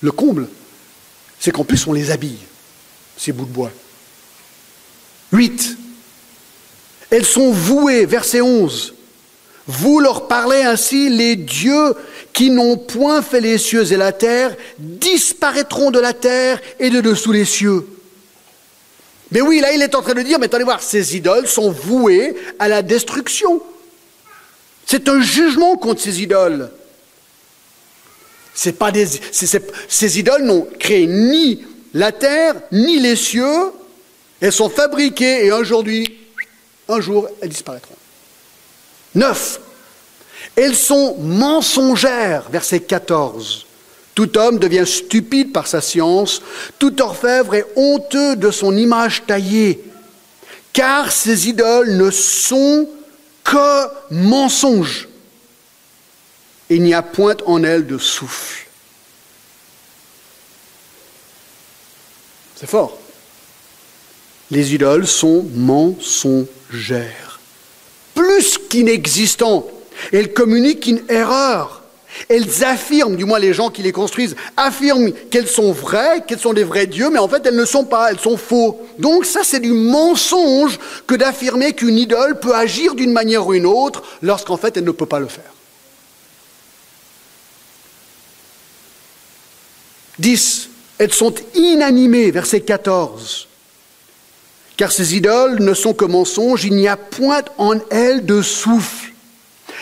Le 0.00 0.10
comble, 0.10 0.48
c'est 1.38 1.52
qu'en 1.52 1.64
plus 1.64 1.86
on 1.86 1.92
les 1.92 2.10
habille, 2.10 2.38
ces 3.16 3.32
bouts 3.32 3.46
de 3.46 3.50
bois. 3.50 3.70
8. 5.32 5.76
Elles 7.10 7.24
sont 7.24 7.52
vouées, 7.52 8.06
verset 8.06 8.40
11. 8.40 8.94
Vous 9.68 10.00
leur 10.00 10.28
parlez 10.28 10.62
ainsi, 10.62 11.10
les 11.10 11.36
dieux 11.36 11.94
qui 12.32 12.48
n'ont 12.48 12.78
point 12.78 13.20
fait 13.20 13.42
les 13.42 13.58
cieux 13.58 13.92
et 13.92 13.98
la 13.98 14.12
terre 14.12 14.56
disparaîtront 14.78 15.90
de 15.90 16.00
la 16.00 16.14
terre 16.14 16.58
et 16.80 16.88
de 16.88 17.02
dessous 17.02 17.32
les 17.32 17.44
cieux. 17.44 17.86
Mais 19.30 19.42
oui, 19.42 19.60
là 19.60 19.74
il 19.74 19.82
est 19.82 19.94
en 19.94 20.00
train 20.00 20.14
de 20.14 20.22
dire, 20.22 20.38
mais 20.38 20.46
attendez 20.46 20.64
voir, 20.64 20.82
ces 20.82 21.14
idoles 21.16 21.46
sont 21.46 21.70
vouées 21.70 22.34
à 22.58 22.68
la 22.68 22.80
destruction. 22.80 23.62
C'est 24.86 25.06
un 25.06 25.20
jugement 25.20 25.76
contre 25.76 26.00
ces 26.00 26.22
idoles. 26.22 26.70
Ces 28.54 30.18
idoles 30.18 30.44
n'ont 30.44 30.66
créé 30.80 31.06
ni 31.06 31.62
la 31.92 32.10
terre, 32.10 32.54
ni 32.72 33.00
les 33.00 33.16
cieux. 33.16 33.70
Elles 34.40 34.50
sont 34.52 34.70
fabriquées 34.70 35.44
et 35.44 35.52
aujourd'hui, 35.52 36.18
un 36.88 37.02
jour, 37.02 37.28
elles 37.42 37.50
disparaîtront. 37.50 37.94
Neuf. 39.14 39.60
Elles 40.56 40.76
sont 40.76 41.16
mensongères, 41.18 42.48
verset 42.50 42.80
14. 42.80 43.66
Tout 44.14 44.36
homme 44.36 44.58
devient 44.58 44.86
stupide 44.86 45.52
par 45.52 45.68
sa 45.68 45.80
science, 45.80 46.42
tout 46.78 47.00
orfèvre 47.00 47.54
est 47.54 47.66
honteux 47.76 48.34
de 48.34 48.50
son 48.50 48.76
image 48.76 49.22
taillée, 49.26 49.84
car 50.72 51.12
ces 51.12 51.48
idoles 51.48 51.96
ne 51.96 52.10
sont 52.10 52.88
que 53.44 53.86
mensonge. 54.10 55.08
Il 56.68 56.82
n'y 56.82 56.94
a 56.94 57.02
point 57.02 57.36
en 57.46 57.62
elle 57.62 57.86
de 57.86 57.96
souffle. 57.96 58.66
C'est 62.56 62.68
fort. 62.68 62.98
Les 64.50 64.74
idoles 64.74 65.06
sont 65.06 65.46
mensongères. 65.54 67.27
Plus 68.18 68.58
qu'inexistantes. 68.58 69.66
Elles 70.12 70.32
communiquent 70.32 70.88
une 70.88 71.02
erreur. 71.08 71.84
Elles 72.28 72.64
affirment, 72.64 73.14
du 73.14 73.24
moins 73.24 73.38
les 73.38 73.54
gens 73.54 73.70
qui 73.70 73.80
les 73.80 73.92
construisent, 73.92 74.34
affirment 74.56 75.12
qu'elles 75.30 75.46
sont 75.46 75.70
vraies, 75.70 76.24
qu'elles 76.26 76.40
sont 76.40 76.52
des 76.52 76.64
vrais 76.64 76.88
dieux, 76.88 77.10
mais 77.10 77.20
en 77.20 77.28
fait 77.28 77.46
elles 77.46 77.54
ne 77.54 77.64
sont 77.64 77.84
pas, 77.84 78.10
elles 78.10 78.18
sont 78.18 78.36
faux. 78.36 78.84
Donc 78.98 79.24
ça 79.24 79.42
c'est 79.44 79.60
du 79.60 79.72
mensonge 79.72 80.80
que 81.06 81.14
d'affirmer 81.14 81.74
qu'une 81.74 81.96
idole 81.96 82.40
peut 82.40 82.56
agir 82.56 82.96
d'une 82.96 83.12
manière 83.12 83.46
ou 83.46 83.54
une 83.54 83.66
autre 83.66 84.02
lorsqu'en 84.20 84.56
fait 84.56 84.76
elle 84.76 84.84
ne 84.84 84.90
peut 84.90 85.06
pas 85.06 85.20
le 85.20 85.28
faire. 85.28 85.52
10. 90.18 90.70
Elles 90.98 91.12
sont 91.12 91.34
inanimées, 91.54 92.32
verset 92.32 92.62
14. 92.62 93.47
Car 94.78 94.92
ces 94.92 95.16
idoles 95.16 95.60
ne 95.60 95.74
sont 95.74 95.92
que 95.92 96.04
mensonges, 96.04 96.64
il 96.64 96.76
n'y 96.76 96.86
a 96.86 96.96
point 96.96 97.42
en 97.58 97.74
elles 97.90 98.24
de 98.24 98.40
souffle. 98.40 99.12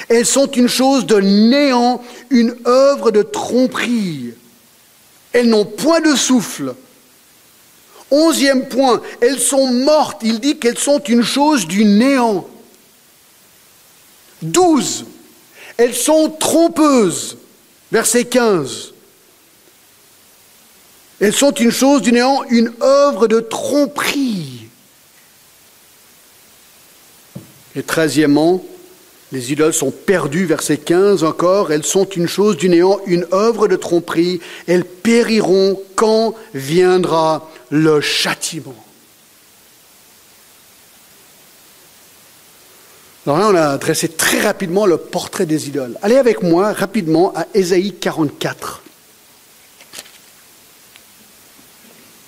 Elles 0.09 0.25
sont 0.25 0.51
une 0.51 0.69
chose 0.69 1.05
de 1.05 1.21
néant, 1.21 2.03
une 2.31 2.57
œuvre 2.67 3.11
de 3.11 3.23
tromperie. 3.23 4.33
Elles 5.33 5.51
n'ont 5.51 5.67
point 5.67 6.01
de 6.01 6.17
souffle. 6.17 6.75
Onzième 8.11 8.69
point, 8.69 9.03
elles 9.21 9.39
sont 9.39 9.67
mortes. 9.67 10.23
Il 10.25 10.41
dit 10.41 10.57
qu'elles 10.57 10.79
sont 10.79 11.01
une 11.01 11.23
chose 11.23 11.67
du 11.67 11.85
néant. 11.85 12.49
Douze, 14.41 15.05
elles 15.77 15.95
sont 15.95 16.31
trompeuses. 16.31 17.37
Verset 17.93 18.25
15. 18.25 18.95
Elles 21.21 21.35
sont 21.35 21.53
une 21.53 21.71
chose 21.71 22.01
du 22.01 22.13
néant, 22.13 22.45
une 22.49 22.73
œuvre 22.81 23.27
de 23.27 23.41
tromperie. 23.41 24.56
Et 27.77 27.83
treizièmement, 27.83 28.65
les 29.33 29.53
idoles 29.53 29.75
sont 29.75 29.91
perdues, 29.91 30.47
verset 30.47 30.79
15 30.79 31.25
encore, 31.25 31.73
elles 31.73 31.85
sont 31.85 32.07
une 32.07 32.27
chose 32.27 32.57
du 32.57 32.69
néant, 32.69 33.01
une 33.07 33.27
œuvre 33.33 33.69
de 33.69 33.77
tromperie, 33.77 34.41
elles 34.67 34.85
périront 34.85 35.81
quand 35.95 36.35
viendra 36.55 37.51
le 37.71 38.01
châtiment. 38.01 38.75
Alors 43.27 43.39
là, 43.39 43.49
on 43.51 43.55
a 43.57 43.79
dressé 43.79 44.09
très 44.09 44.41
rapidement 44.41 44.87
le 44.87 44.99
portrait 44.99 45.47
des 45.47 45.67
idoles. 45.67 45.99
Allez 46.01 46.17
avec 46.17 46.43
moi 46.45 46.73
rapidement 46.73 47.33
à 47.35 47.47
Ésaïe 47.55 47.93
44. 47.93 48.83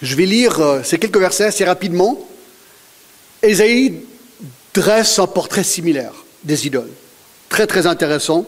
Je 0.03 0.17
vais 0.17 0.27
lire 0.27 0.61
euh, 0.61 0.83
ces 0.83 0.99
quelques 0.99 1.19
versets 1.19 1.45
assez 1.45 1.65
rapidement. 1.65 2.19
Ésaïe 3.43 4.03
dresse 4.79 5.19
un 5.19 5.27
portrait 5.27 5.65
similaire 5.65 6.13
des 6.45 6.67
idoles. 6.67 6.91
Très 7.49 7.67
très 7.67 7.87
intéressant. 7.87 8.47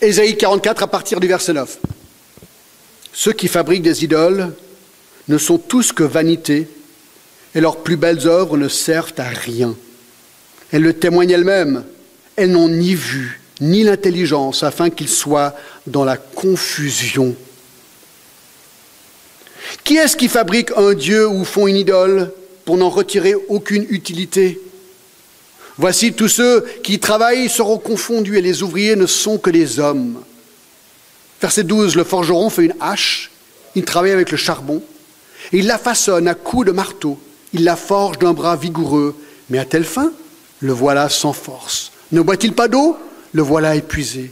Ésaïe 0.00 0.36
44 0.36 0.82
à 0.82 0.86
partir 0.86 1.18
du 1.18 1.26
verset 1.26 1.54
9. 1.54 1.78
Ceux 3.12 3.32
qui 3.32 3.48
fabriquent 3.48 3.82
des 3.82 4.04
idoles 4.04 4.54
ne 5.28 5.38
sont 5.38 5.58
tous 5.58 5.92
que 5.92 6.04
vanité, 6.04 6.68
et 7.54 7.60
leurs 7.60 7.78
plus 7.78 7.96
belles 7.96 8.28
œuvres 8.28 8.56
ne 8.58 8.68
servent 8.68 9.14
à 9.16 9.28
rien. 9.28 9.74
Elles 10.70 10.82
le 10.82 10.92
témoignent 10.92 11.30
elles-mêmes. 11.30 11.84
Elles 12.36 12.52
n'ont 12.52 12.68
ni 12.68 12.94
vue 12.94 13.40
ni 13.60 13.82
l'intelligence 13.82 14.62
afin 14.62 14.90
qu'ils 14.90 15.08
soient 15.08 15.54
dans 15.86 16.04
la 16.04 16.16
confusion. 16.16 17.34
Qui 19.82 19.96
est-ce 19.96 20.16
qui 20.16 20.28
fabrique 20.28 20.70
un 20.76 20.94
dieu 20.94 21.26
ou 21.26 21.44
font 21.44 21.66
une 21.66 21.76
idole? 21.76 22.30
Pour 22.68 22.76
n'en 22.76 22.90
retirer 22.90 23.34
aucune 23.48 23.86
utilité 23.88 24.60
Voici 25.78 26.12
tous 26.12 26.28
ceux 26.28 26.66
qui 26.82 26.98
travaillent 26.98 27.48
seront 27.48 27.78
confondus 27.78 28.36
et 28.36 28.42
les 28.42 28.62
ouvriers 28.62 28.94
ne 28.94 29.06
sont 29.06 29.38
que 29.38 29.48
des 29.48 29.78
hommes. 29.78 30.22
Verset 31.40 31.64
12, 31.64 31.96
le 31.96 32.04
forgeron 32.04 32.50
fait 32.50 32.66
une 32.66 32.74
hache, 32.78 33.30
il 33.74 33.86
travaille 33.86 34.10
avec 34.10 34.30
le 34.30 34.36
charbon, 34.36 34.82
il 35.52 35.66
la 35.66 35.78
façonne 35.78 36.28
à 36.28 36.34
coups 36.34 36.66
de 36.66 36.72
marteau, 36.72 37.18
il 37.54 37.64
la 37.64 37.74
forge 37.74 38.18
d'un 38.18 38.34
bras 38.34 38.54
vigoureux, 38.54 39.16
mais 39.48 39.58
à 39.58 39.64
telle 39.64 39.86
fin, 39.86 40.12
le 40.60 40.74
voilà 40.74 41.08
sans 41.08 41.32
force. 41.32 41.90
Ne 42.12 42.20
boit-il 42.20 42.52
pas 42.52 42.68
d'eau? 42.68 42.98
Le 43.32 43.40
voilà 43.40 43.76
épuisé. 43.76 44.30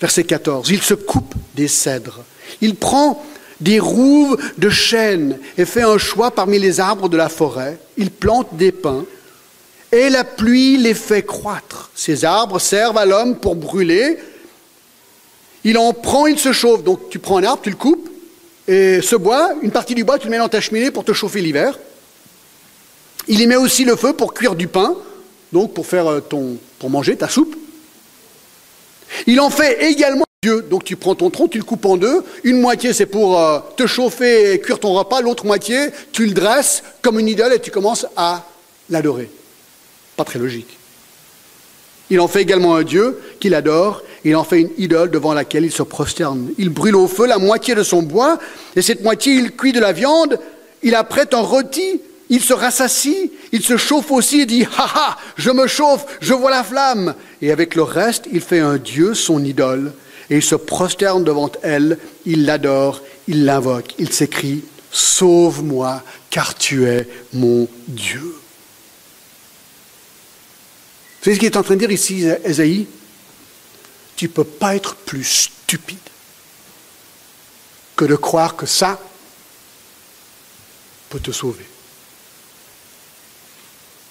Verset 0.00 0.22
14, 0.22 0.70
il 0.70 0.82
se 0.82 0.94
coupe 0.94 1.34
des 1.56 1.66
cèdres, 1.66 2.22
il 2.60 2.76
prend 2.76 3.26
des 3.60 3.80
rouves 3.80 4.38
de 4.58 4.70
chêne 4.70 5.38
et 5.56 5.64
fait 5.64 5.82
un 5.82 5.98
choix 5.98 6.30
parmi 6.30 6.58
les 6.58 6.80
arbres 6.80 7.08
de 7.08 7.16
la 7.16 7.28
forêt, 7.28 7.78
il 7.96 8.10
plante 8.10 8.48
des 8.52 8.72
pins, 8.72 9.04
et 9.90 10.10
la 10.10 10.24
pluie 10.24 10.76
les 10.76 10.94
fait 10.94 11.22
croître. 11.22 11.90
Ces 11.94 12.24
arbres 12.24 12.58
servent 12.58 12.98
à 12.98 13.06
l'homme 13.06 13.36
pour 13.36 13.56
brûler. 13.56 14.18
Il 15.64 15.78
en 15.78 15.92
prend, 15.92 16.26
il 16.26 16.38
se 16.38 16.52
chauffe. 16.52 16.84
Donc 16.84 17.08
tu 17.08 17.18
prends 17.18 17.38
un 17.38 17.44
arbre, 17.44 17.62
tu 17.62 17.70
le 17.70 17.76
coupes, 17.76 18.08
et 18.66 19.00
ce 19.00 19.16
bois, 19.16 19.54
une 19.62 19.70
partie 19.70 19.94
du 19.94 20.04
bois, 20.04 20.18
tu 20.18 20.26
le 20.26 20.30
mets 20.30 20.38
dans 20.38 20.48
ta 20.48 20.60
cheminée 20.60 20.90
pour 20.90 21.04
te 21.04 21.12
chauffer 21.12 21.40
l'hiver. 21.40 21.78
Il 23.28 23.40
y 23.40 23.46
met 23.46 23.56
aussi 23.56 23.84
le 23.84 23.96
feu 23.96 24.12
pour 24.12 24.34
cuire 24.34 24.54
du 24.54 24.68
pain, 24.68 24.94
donc 25.52 25.72
pour 25.72 25.86
faire 25.86 26.10
euh, 26.10 26.20
ton, 26.20 26.58
pour 26.78 26.90
manger 26.90 27.16
ta 27.16 27.28
soupe. 27.28 27.56
Il 29.26 29.40
en 29.40 29.50
fait 29.50 29.90
également 29.90 30.27
Dieu. 30.44 30.62
Donc 30.70 30.84
tu 30.84 30.94
prends 30.94 31.16
ton 31.16 31.30
tronc, 31.30 31.48
tu 31.48 31.58
le 31.58 31.64
coupes 31.64 31.84
en 31.84 31.96
deux. 31.96 32.22
Une 32.44 32.60
moitié 32.60 32.92
c'est 32.92 33.06
pour 33.06 33.40
euh, 33.40 33.58
te 33.76 33.88
chauffer 33.88 34.52
et 34.52 34.60
cuire 34.60 34.78
ton 34.78 34.92
repas. 34.92 35.20
L'autre 35.20 35.44
moitié, 35.44 35.88
tu 36.12 36.26
le 36.26 36.30
dresses 36.32 36.84
comme 37.02 37.18
une 37.18 37.26
idole 37.26 37.54
et 37.54 37.58
tu 37.58 37.72
commences 37.72 38.06
à 38.16 38.46
l'adorer. 38.88 39.32
Pas 40.16 40.22
très 40.22 40.38
logique. 40.38 40.78
Il 42.08 42.20
en 42.20 42.28
fait 42.28 42.40
également 42.40 42.76
un 42.76 42.84
Dieu 42.84 43.20
qu'il 43.40 43.52
adore, 43.52 44.04
il 44.24 44.36
en 44.36 44.44
fait 44.44 44.60
une 44.60 44.70
idole 44.78 45.10
devant 45.10 45.34
laquelle 45.34 45.64
il 45.64 45.72
se 45.72 45.82
prosterne. 45.82 46.50
Il 46.56 46.68
brûle 46.68 46.94
au 46.94 47.08
feu 47.08 47.26
la 47.26 47.38
moitié 47.38 47.74
de 47.74 47.82
son 47.82 48.02
bois, 48.02 48.38
et 48.76 48.82
cette 48.82 49.02
moitié 49.02 49.32
il 49.32 49.56
cuit 49.56 49.72
de 49.72 49.80
la 49.80 49.90
viande, 49.90 50.38
il 50.84 50.94
apprête 50.94 51.34
un 51.34 51.40
rôti, 51.40 52.00
il 52.30 52.40
se 52.40 52.52
rassassie, 52.52 53.32
il 53.50 53.64
se 53.64 53.76
chauffe 53.76 54.12
aussi 54.12 54.42
et 54.42 54.46
dit 54.46 54.68
Ha 54.78 54.86
ha, 54.94 55.16
je 55.36 55.50
me 55.50 55.66
chauffe, 55.66 56.06
je 56.20 56.32
vois 56.32 56.52
la 56.52 56.62
flamme. 56.62 57.16
Et 57.42 57.50
avec 57.50 57.74
le 57.74 57.82
reste, 57.82 58.26
il 58.32 58.40
fait 58.40 58.60
un 58.60 58.76
Dieu, 58.76 59.14
son 59.14 59.44
idole, 59.44 59.92
et 60.30 60.36
il 60.36 60.42
se 60.42 60.54
prosterne 60.54 61.24
devant 61.24 61.50
elle, 61.62 61.98
il 62.26 62.44
l'adore, 62.44 63.02
il 63.26 63.44
l'invoque, 63.44 63.94
il 63.98 64.12
s'écrie 64.12 64.64
Sauve-moi, 64.90 66.02
car 66.30 66.54
tu 66.54 66.86
es 66.86 67.06
mon 67.34 67.68
Dieu. 67.86 68.34
Savez 71.20 71.34
ce 71.34 71.40
qu'il 71.40 71.48
est 71.48 71.56
en 71.56 71.62
train 71.62 71.74
de 71.74 71.80
dire 71.80 71.90
ici, 71.90 72.24
Esaïe 72.44 72.86
Tu 74.16 74.26
ne 74.26 74.30
peux 74.30 74.44
pas 74.44 74.76
être 74.76 74.96
plus 74.96 75.24
stupide 75.24 75.98
que 77.96 78.04
de 78.04 78.16
croire 78.16 78.56
que 78.56 78.64
ça 78.64 79.00
peut 81.10 81.20
te 81.20 81.32
sauver. 81.32 81.66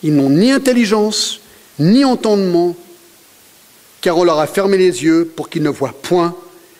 Ils 0.04 0.14
n'ont 0.14 0.30
ni 0.30 0.52
intelligence, 0.52 1.40
ni 1.80 2.06
entendement, 2.06 2.76
car 4.08 4.18
on 4.18 4.24
leur 4.24 4.40
a 4.40 4.48
fermé 4.48 4.78
les 4.78 5.04
yeux 5.04 5.26
pour 5.26 5.50
qu'ils 5.50 5.64
ne 5.64 5.70
voient 5.70 5.94
point 6.02 6.34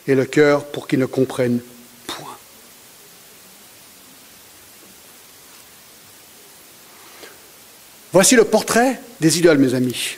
et 0.06 0.14
le 0.14 0.24
cœur 0.24 0.64
pour 0.64 0.88
qu'ils 0.88 0.98
ne 0.98 1.04
comprennent 1.04 1.60
point. 2.06 2.38
Voici 8.14 8.34
le 8.34 8.44
portrait 8.44 8.98
des 9.20 9.38
idoles, 9.38 9.58
mes 9.58 9.74
amis. 9.74 10.16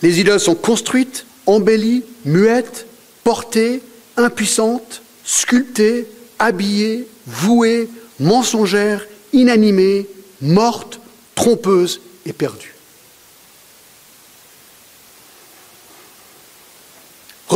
Les 0.00 0.18
idoles 0.18 0.40
sont 0.40 0.54
construites, 0.54 1.26
embellies, 1.44 2.04
muettes, 2.24 2.86
portées, 3.22 3.82
impuissantes, 4.16 5.02
sculptées, 5.24 6.06
habillées, 6.38 7.06
vouées, 7.26 7.90
mensongères, 8.18 9.06
inanimées, 9.34 10.06
mortes, 10.40 11.00
trompeuses 11.34 12.00
et 12.24 12.32
perdues. 12.32 12.75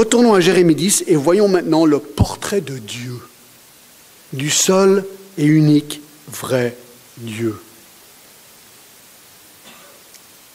Retournons 0.00 0.32
à 0.32 0.40
Jérémie 0.40 0.74
10 0.74 1.04
et 1.08 1.14
voyons 1.14 1.46
maintenant 1.46 1.84
le 1.84 1.98
portrait 1.98 2.62
de 2.62 2.78
Dieu, 2.78 3.20
du 4.32 4.48
seul 4.48 5.04
et 5.36 5.44
unique 5.44 6.00
vrai 6.26 6.74
Dieu. 7.18 7.54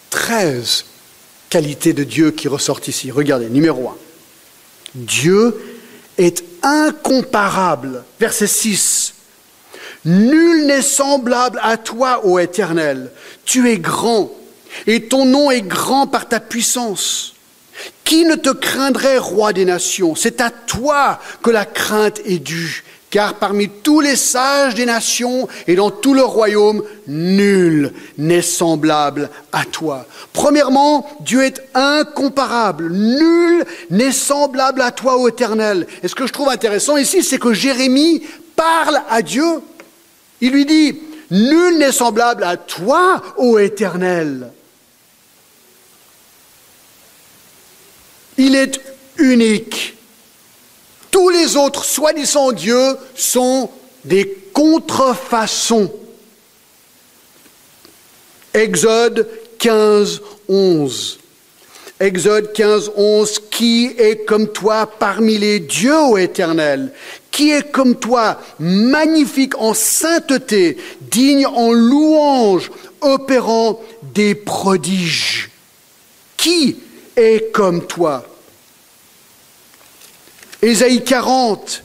13 0.10 0.86
qualités 1.52 1.94
de 1.94 2.04
Dieu 2.04 2.32
qui 2.32 2.48
ressortent 2.48 2.88
ici. 2.88 3.12
Regardez, 3.12 3.48
numéro 3.50 3.88
1. 3.88 3.96
Dieu 4.96 5.56
est 6.18 6.44
incomparable. 6.64 8.04
Verset 8.20 8.48
6. 8.48 9.14
Nul 10.06 10.66
n'est 10.66 10.82
semblable 10.82 11.60
à 11.62 11.78
toi, 11.78 12.26
ô 12.26 12.40
Éternel. 12.40 13.12
Tu 13.46 13.70
es 13.70 13.78
grand, 13.78 14.32
et 14.88 15.08
ton 15.08 15.28
nom 15.28 15.52
est 15.52 15.62
grand 15.62 16.08
par 16.08 16.28
ta 16.28 16.40
puissance. 16.40 17.35
Qui 18.04 18.26
ne 18.26 18.36
te 18.36 18.50
craindrait, 18.50 19.18
roi 19.18 19.52
des 19.54 19.66
nations? 19.66 20.16
C'est 20.16 20.42
à 20.42 20.50
toi 20.52 21.20
que 21.42 21.50
la 21.50 21.66
crainte 21.66 22.22
est 22.26 22.40
due, 22.40 22.84
car 23.10 23.36
parmi 23.36 23.68
tous 23.68 24.00
les 24.00 24.16
sages 24.16 24.76
des 24.76 24.86
nations 24.86 25.48
et 25.68 25.76
dans 25.76 25.90
tout 25.90 26.14
le 26.14 26.24
royaume, 26.24 26.84
nul 27.08 27.94
n'est 28.18 28.42
semblable 28.42 29.30
à 29.52 29.66
toi. 29.66 30.06
Premièrement, 30.34 31.08
Dieu 31.22 31.44
est 31.44 31.62
incomparable. 31.74 32.92
Nul 32.92 33.66
n'est 33.90 34.12
semblable 34.12 34.82
à 34.82 34.92
toi, 34.92 35.18
ô 35.18 35.28
Éternel. 35.28 35.88
Et 36.04 36.08
ce 36.08 36.16
que 36.16 36.28
je 36.28 36.34
trouve 36.34 36.50
intéressant 36.50 36.98
ici, 36.98 37.24
c'est 37.24 37.40
que 37.40 37.54
Jérémie 37.54 38.22
parle 38.56 39.02
à 39.10 39.22
Dieu. 39.22 39.62
Il 40.42 40.52
lui 40.52 40.66
dit, 40.66 41.00
Nul 41.32 41.78
n'est 41.78 41.92
semblable 41.92 42.44
à 42.44 42.58
toi, 42.58 43.22
ô 43.38 43.58
Éternel. 43.58 44.52
Il 48.38 48.56
est 48.56 48.80
unique. 49.18 49.96
Tous 51.12 51.30
les 51.30 51.56
autres 51.56 51.86
soi-disant 51.86 52.52
dieux 52.52 52.98
sont 53.16 53.70
des 54.04 54.46
contrefaçon. 54.56 55.92
Exode 58.54 59.28
15, 59.60 60.22
11. 60.48 61.20
Exode 62.00 62.54
15, 62.54 62.92
11, 62.96 63.40
qui 63.52 63.88
est 63.98 64.26
comme 64.26 64.48
toi 64.48 64.86
parmi 64.86 65.38
les 65.38 65.60
dieux, 65.60 66.00
ô 66.00 66.18
éternel? 66.18 66.94
Qui 67.32 67.52
est 67.52 67.70
comme 67.70 67.96
toi, 67.96 68.40
magnifique 68.60 69.58
en 69.58 69.74
sainteté, 69.74 70.78
digne 71.02 71.46
en 71.46 71.72
louange, 71.72 72.72
opérant 73.02 73.82
des 74.14 74.36
prodiges? 74.36 75.50
Qui 76.38 76.78
est 77.16 77.52
comme 77.52 77.86
toi 77.86 78.26
Ésaïe 80.62 81.04
40, 81.04 81.84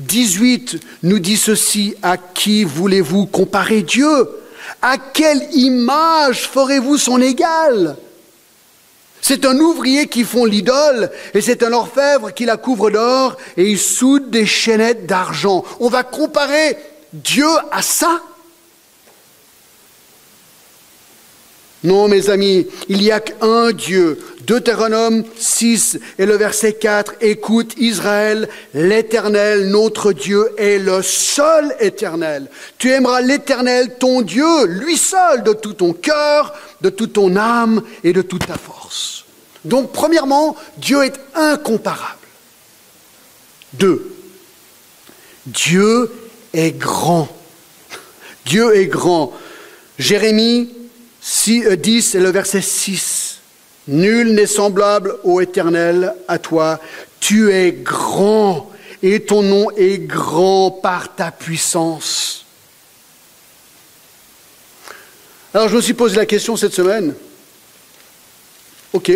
18 0.00 0.80
nous 1.04 1.18
dit 1.18 1.36
ceci, 1.36 1.94
à 2.02 2.16
qui 2.18 2.64
voulez-vous 2.64 3.26
comparer 3.26 3.82
Dieu? 3.82 4.28
À 4.82 4.98
quelle 4.98 5.48
image 5.54 6.48
ferez-vous 6.48 6.98
son 6.98 7.22
égal? 7.22 7.96
C'est 9.20 9.44
un 9.46 9.58
ouvrier 9.58 10.06
qui 10.06 10.24
fond 10.24 10.44
l'idole 10.44 11.10
et 11.34 11.40
c'est 11.40 11.62
un 11.62 11.72
orfèvre 11.72 12.32
qui 12.32 12.44
la 12.44 12.56
couvre 12.56 12.90
d'or 12.90 13.36
et 13.56 13.70
il 13.70 13.78
soude 13.78 14.30
des 14.30 14.46
chaînettes 14.46 15.06
d'argent. 15.06 15.64
On 15.80 15.88
va 15.88 16.02
comparer 16.04 16.76
Dieu 17.12 17.48
à 17.72 17.82
ça? 17.82 18.20
Non, 21.84 22.08
mes 22.08 22.28
amis, 22.28 22.66
il 22.88 22.98
n'y 22.98 23.10
a 23.10 23.20
qu'un 23.20 23.72
Dieu. 23.72 24.18
Deutéronome 24.48 25.24
6 25.36 25.98
et 26.18 26.24
le 26.24 26.34
verset 26.34 26.72
4, 26.72 27.16
écoute 27.20 27.74
Israël, 27.76 28.48
l'Éternel, 28.72 29.68
notre 29.68 30.14
Dieu, 30.14 30.48
est 30.56 30.78
le 30.78 31.02
seul 31.02 31.76
Éternel. 31.80 32.48
Tu 32.78 32.90
aimeras 32.90 33.20
l'Éternel, 33.20 33.98
ton 33.98 34.22
Dieu, 34.22 34.64
lui 34.64 34.96
seul, 34.96 35.42
de 35.42 35.52
tout 35.52 35.74
ton 35.74 35.92
cœur, 35.92 36.54
de 36.80 36.88
toute 36.88 37.12
ton 37.12 37.36
âme 37.36 37.82
et 38.02 38.14
de 38.14 38.22
toute 38.22 38.46
ta 38.46 38.56
force. 38.56 39.26
Donc, 39.66 39.92
premièrement, 39.92 40.56
Dieu 40.78 41.04
est 41.04 41.20
incomparable. 41.34 42.16
Deux, 43.74 44.16
Dieu 45.44 46.10
est 46.54 46.72
grand. 46.72 47.28
Dieu 48.46 48.74
est 48.76 48.86
grand. 48.86 49.34
Jérémie 49.98 50.72
6, 51.20 51.76
10 51.76 52.14
et 52.14 52.20
le 52.20 52.30
verset 52.30 52.62
6. 52.62 53.17
Nul 53.88 54.34
n'est 54.34 54.46
semblable 54.46 55.16
au 55.24 55.40
Éternel 55.40 56.14
à 56.28 56.38
toi. 56.38 56.78
Tu 57.20 57.52
es 57.52 57.72
grand 57.72 58.70
et 59.02 59.20
ton 59.20 59.42
nom 59.42 59.70
est 59.76 59.98
grand 59.98 60.70
par 60.70 61.14
ta 61.14 61.30
puissance. 61.30 62.44
Alors 65.54 65.68
je 65.68 65.76
me 65.76 65.80
suis 65.80 65.94
posé 65.94 66.16
la 66.16 66.26
question 66.26 66.56
cette 66.56 66.74
semaine. 66.74 67.14
Ok, 68.92 69.10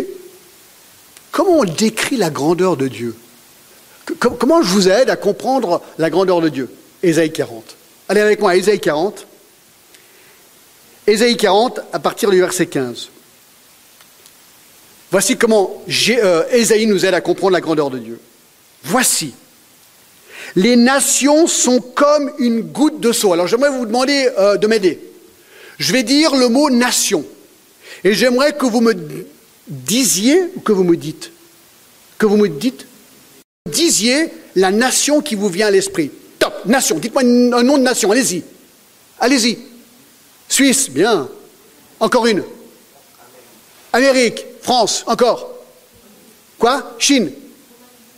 comment 1.31 1.59
on 1.61 1.65
décrit 1.65 2.17
la 2.17 2.31
grandeur 2.31 2.77
de 2.77 2.89
Dieu? 2.89 3.15
Comment 4.19 4.63
je 4.63 4.69
vous 4.69 4.89
aide 4.89 5.11
à 5.11 5.17
comprendre 5.17 5.83
la 5.99 6.11
grandeur 6.11 6.41
de 6.41 6.49
Dieu? 6.49 6.71
Ésaïe 7.03 7.33
40. 7.33 7.77
Allez 8.09 8.21
avec 8.21 8.41
moi 8.41 8.53
à 8.53 8.57
Ésaïe 8.57 8.81
40. 8.81 9.27
Ésaïe 11.07 11.37
40 11.37 11.81
à 11.93 11.99
partir 11.99 12.31
du 12.31 12.41
verset 12.41 12.67
15. 12.67 13.11
Voici 15.13 15.37
comment 15.37 15.83
euh, 16.09 16.45
Ésaïe 16.53 16.87
nous 16.87 17.05
aide 17.05 17.13
à 17.13 17.21
comprendre 17.21 17.53
la 17.53 17.61
grandeur 17.61 17.91
de 17.91 17.99
Dieu. 17.99 18.19
Voici, 18.83 19.35
les 20.57 20.75
nations 20.75 21.47
sont 21.47 21.83
comme 21.83 22.33
une 22.39 22.63
goutte 22.63 22.99
de 22.99 23.13
seau. 23.13 23.35
Alors 23.35 23.47
j'aimerais 23.47 23.69
vous 23.69 23.85
demander 23.85 24.31
euh, 24.39 24.57
de 24.57 24.67
m'aider. 24.67 24.99
Je 25.79 25.93
vais 25.93 26.03
dire 26.03 26.35
le 26.35 26.49
mot 26.49 26.71
nation. 26.71 27.27
Et 28.05 28.15
j'aimerais 28.15 28.55
que 28.55 28.65
vous 28.65 28.81
me 28.81 28.95
disiez, 29.69 30.45
ou 30.57 30.61
que 30.61 30.73
vous 30.73 30.83
me 30.83 30.97
dites, 30.97 31.31
que 32.17 32.25
vous 32.25 32.39
me 32.39 32.49
dites, 32.49 32.87
disiez 33.71 34.31
la 34.57 34.71
nation 34.71 35.21
qui 35.21 35.35
vous 35.35 35.51
vient 35.51 35.67
à 35.67 35.71
l'esprit. 35.71 36.11
Top, 36.39 36.65
nation. 36.65 36.99
Dites-moi 36.99 37.23
un 37.23 37.63
nom 37.63 37.77
de 37.77 37.83
nation, 37.83 38.11
allez-y. 38.11 38.45
Allez-y. 39.21 39.59
Suisse, 40.49 40.89
bien. 40.89 41.29
Encore 42.01 42.27
une. 42.27 42.43
Amérique, 43.93 44.47
France, 44.63 45.05
encore. 45.07 45.51
Quoi? 46.59 46.95
Chine. 46.99 47.33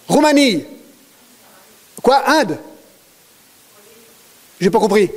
Roumanie. 0.06 0.64
Quoi? 2.02 2.22
Inde 2.28 2.58
J'ai 4.60 4.70
pas 4.70 4.78
compris. 4.78 5.10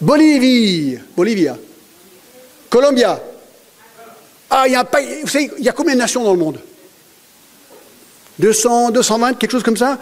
Bolivie. 0.00 0.98
Bolivia. 1.16 1.56
Colombia. 2.68 3.20
Ah, 4.50 4.64
il 4.66 4.72
y 4.72 4.76
a 4.76 4.86
Vous 5.22 5.28
savez, 5.28 5.50
il 5.58 5.64
y 5.64 5.68
a 5.68 5.72
combien 5.72 5.94
de 5.94 5.98
nations 5.98 6.22
dans 6.22 6.32
le 6.32 6.38
monde? 6.38 6.60
200, 8.38 8.90
220, 8.92 9.34
quelque 9.34 9.50
chose 9.50 9.62
comme 9.62 9.76
ça? 9.76 9.98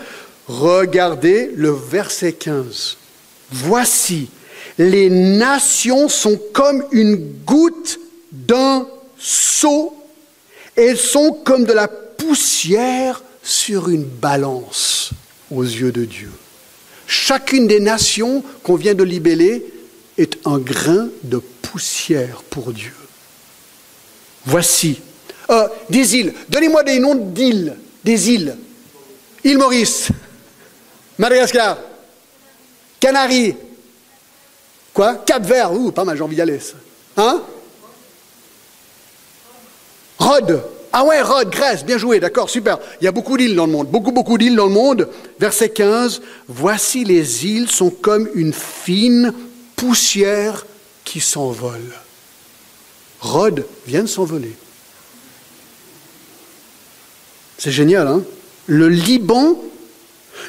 Regardez 0.46 1.50
le 1.54 1.70
verset 1.70 2.32
15. 2.32 2.96
Voici, 3.50 4.28
les 4.78 5.08
nations 5.08 6.08
sont 6.08 6.38
comme 6.52 6.84
une 6.92 7.16
goutte 7.44 7.98
d'un 8.30 8.86
seau. 9.18 9.95
Elles 10.76 10.98
sont 10.98 11.32
comme 11.32 11.64
de 11.64 11.72
la 11.72 11.88
poussière 11.88 13.22
sur 13.42 13.88
une 13.88 14.04
balance 14.04 15.10
aux 15.50 15.62
yeux 15.62 15.92
de 15.92 16.04
Dieu. 16.04 16.30
Chacune 17.06 17.66
des 17.66 17.80
nations 17.80 18.42
qu'on 18.62 18.76
vient 18.76 18.94
de 18.94 19.04
libeller 19.04 19.64
est 20.18 20.38
un 20.46 20.58
grain 20.58 21.08
de 21.22 21.38
poussière 21.38 22.42
pour 22.50 22.72
Dieu. 22.72 22.94
Voici. 24.44 25.00
Euh, 25.50 25.68
des 25.88 26.16
îles. 26.16 26.34
Donnez-moi 26.48 26.82
des 26.82 26.98
noms 26.98 27.14
d'îles. 27.14 27.76
Des 28.04 28.30
îles. 28.30 28.56
Île 29.44 29.58
Maurice. 29.58 30.08
Madagascar. 31.18 31.78
Canaries. 32.98 33.54
Quoi? 34.92 35.16
Cap 35.26 35.44
Vert, 35.44 35.72
ouh, 35.72 35.92
pas 35.92 36.04
mal, 36.04 36.16
j'ai 36.16 36.22
envie. 36.22 36.40
Hein? 37.16 37.42
Rhodes. 40.18 40.62
Ah 40.92 41.04
ouais, 41.04 41.20
Rhodes, 41.20 41.50
Grèce, 41.50 41.84
bien 41.84 41.98
joué, 41.98 42.20
d'accord, 42.20 42.48
super. 42.48 42.78
Il 43.00 43.04
y 43.04 43.08
a 43.08 43.12
beaucoup 43.12 43.36
d'îles 43.36 43.54
dans 43.54 43.66
le 43.66 43.72
monde, 43.72 43.88
beaucoup, 43.88 44.12
beaucoup 44.12 44.38
d'îles 44.38 44.56
dans 44.56 44.66
le 44.66 44.72
monde. 44.72 45.08
Verset 45.38 45.70
15, 45.70 46.22
voici 46.48 47.04
les 47.04 47.46
îles 47.46 47.68
sont 47.68 47.90
comme 47.90 48.28
une 48.34 48.52
fine 48.54 49.34
poussière 49.76 50.66
qui 51.04 51.20
s'envole. 51.20 51.92
Rhodes 53.20 53.66
vient 53.86 54.02
de 54.02 54.08
s'envoler. 54.08 54.56
C'est 57.58 57.70
génial, 57.70 58.06
hein? 58.06 58.22
Le 58.66 58.88
Liban 58.88 59.60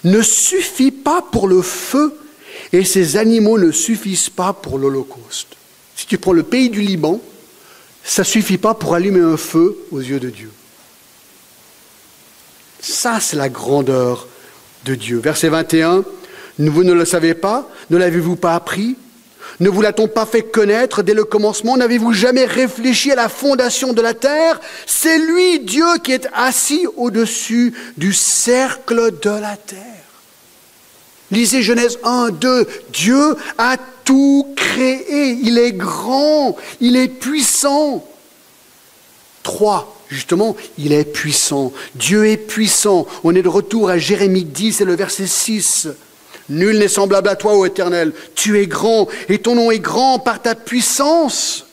ne 0.03 0.21
suffit 0.21 0.91
pas 0.91 1.21
pour 1.21 1.47
le 1.47 1.61
feu 1.61 2.17
et 2.73 2.83
ces 2.83 3.17
animaux 3.17 3.57
ne 3.57 3.71
suffisent 3.71 4.29
pas 4.29 4.53
pour 4.53 4.77
l'Holocauste. 4.77 5.55
Si 5.95 6.05
tu 6.05 6.17
prends 6.17 6.33
le 6.33 6.43
pays 6.43 6.69
du 6.69 6.81
Liban, 6.81 7.19
ça 8.07 8.21
ne 8.21 8.25
suffit 8.27 8.57
pas 8.57 8.73
pour 8.73 8.95
allumer 8.95 9.19
un 9.19 9.35
feu 9.35 9.77
aux 9.91 9.99
yeux 9.99 10.19
de 10.19 10.29
Dieu. 10.29 10.49
Ça, 12.79 13.19
c'est 13.19 13.35
la 13.35 13.49
grandeur 13.49 14.27
de 14.85 14.95
Dieu. 14.95 15.19
Verset 15.19 15.49
21, 15.49 16.05
vous 16.57 16.83
ne 16.85 16.93
le 16.93 17.03
savez 17.03 17.33
pas, 17.33 17.69
ne 17.89 17.97
l'avez-vous 17.97 18.37
pas 18.37 18.55
appris? 18.55 18.95
Ne 19.59 19.69
vous 19.69 19.81
l'a-t-on 19.81 20.07
pas 20.07 20.25
fait 20.25 20.43
connaître 20.43 21.03
dès 21.03 21.13
le 21.13 21.25
commencement? 21.25 21.75
N'avez-vous 21.75 22.13
jamais 22.13 22.45
réfléchi 22.45 23.11
à 23.11 23.15
la 23.15 23.27
fondation 23.27 23.91
de 23.91 24.01
la 24.01 24.13
terre? 24.13 24.61
C'est 24.85 25.17
lui, 25.19 25.59
Dieu, 25.59 25.85
qui 26.01 26.13
est 26.13 26.29
assis 26.33 26.87
au-dessus 26.95 27.73
du 27.97 28.13
cercle 28.13 29.19
de 29.21 29.29
la 29.29 29.57
terre. 29.57 29.96
Lisez 31.31 31.61
Genèse 31.61 31.99
1, 32.03 32.29
2. 32.29 32.67
Dieu 32.93 33.35
a 33.57 33.77
tout 34.05 34.53
créé. 34.55 35.37
Il 35.41 35.57
est 35.57 35.73
grand. 35.73 36.55
Il 36.79 36.95
est 36.95 37.09
puissant. 37.09 38.05
3. 39.43 39.93
Justement, 40.09 40.55
il 40.77 40.93
est 40.93 41.03
puissant. 41.03 41.73
Dieu 41.95 42.27
est 42.27 42.37
puissant. 42.37 43.05
On 43.23 43.35
est 43.35 43.41
de 43.41 43.49
retour 43.49 43.89
à 43.89 43.97
Jérémie 43.97 44.45
10 44.45 44.81
et 44.81 44.85
le 44.85 44.95
verset 44.95 45.27
6. 45.27 45.89
Nul 46.49 46.79
n'est 46.79 46.87
semblable 46.87 47.27
à 47.27 47.35
toi, 47.35 47.57
ô 47.57 47.65
Éternel. 47.65 48.13
Tu 48.33 48.57
es 48.59 48.67
grand 48.67 49.09
et 49.27 49.39
ton 49.39 49.55
nom 49.55 49.69
est 49.69 49.79
grand 49.79 50.19
par 50.19 50.41
ta 50.41 50.55
puissance. 50.55 51.65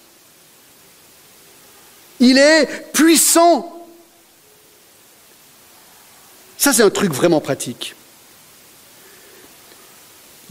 Il 2.19 2.39
est 2.39 2.93
puissant. 2.93 3.71
Ça, 6.59 6.73
c'est 6.73 6.83
un 6.83 6.91
truc 6.91 7.13
vraiment 7.13 7.41
pratique. 7.41 7.95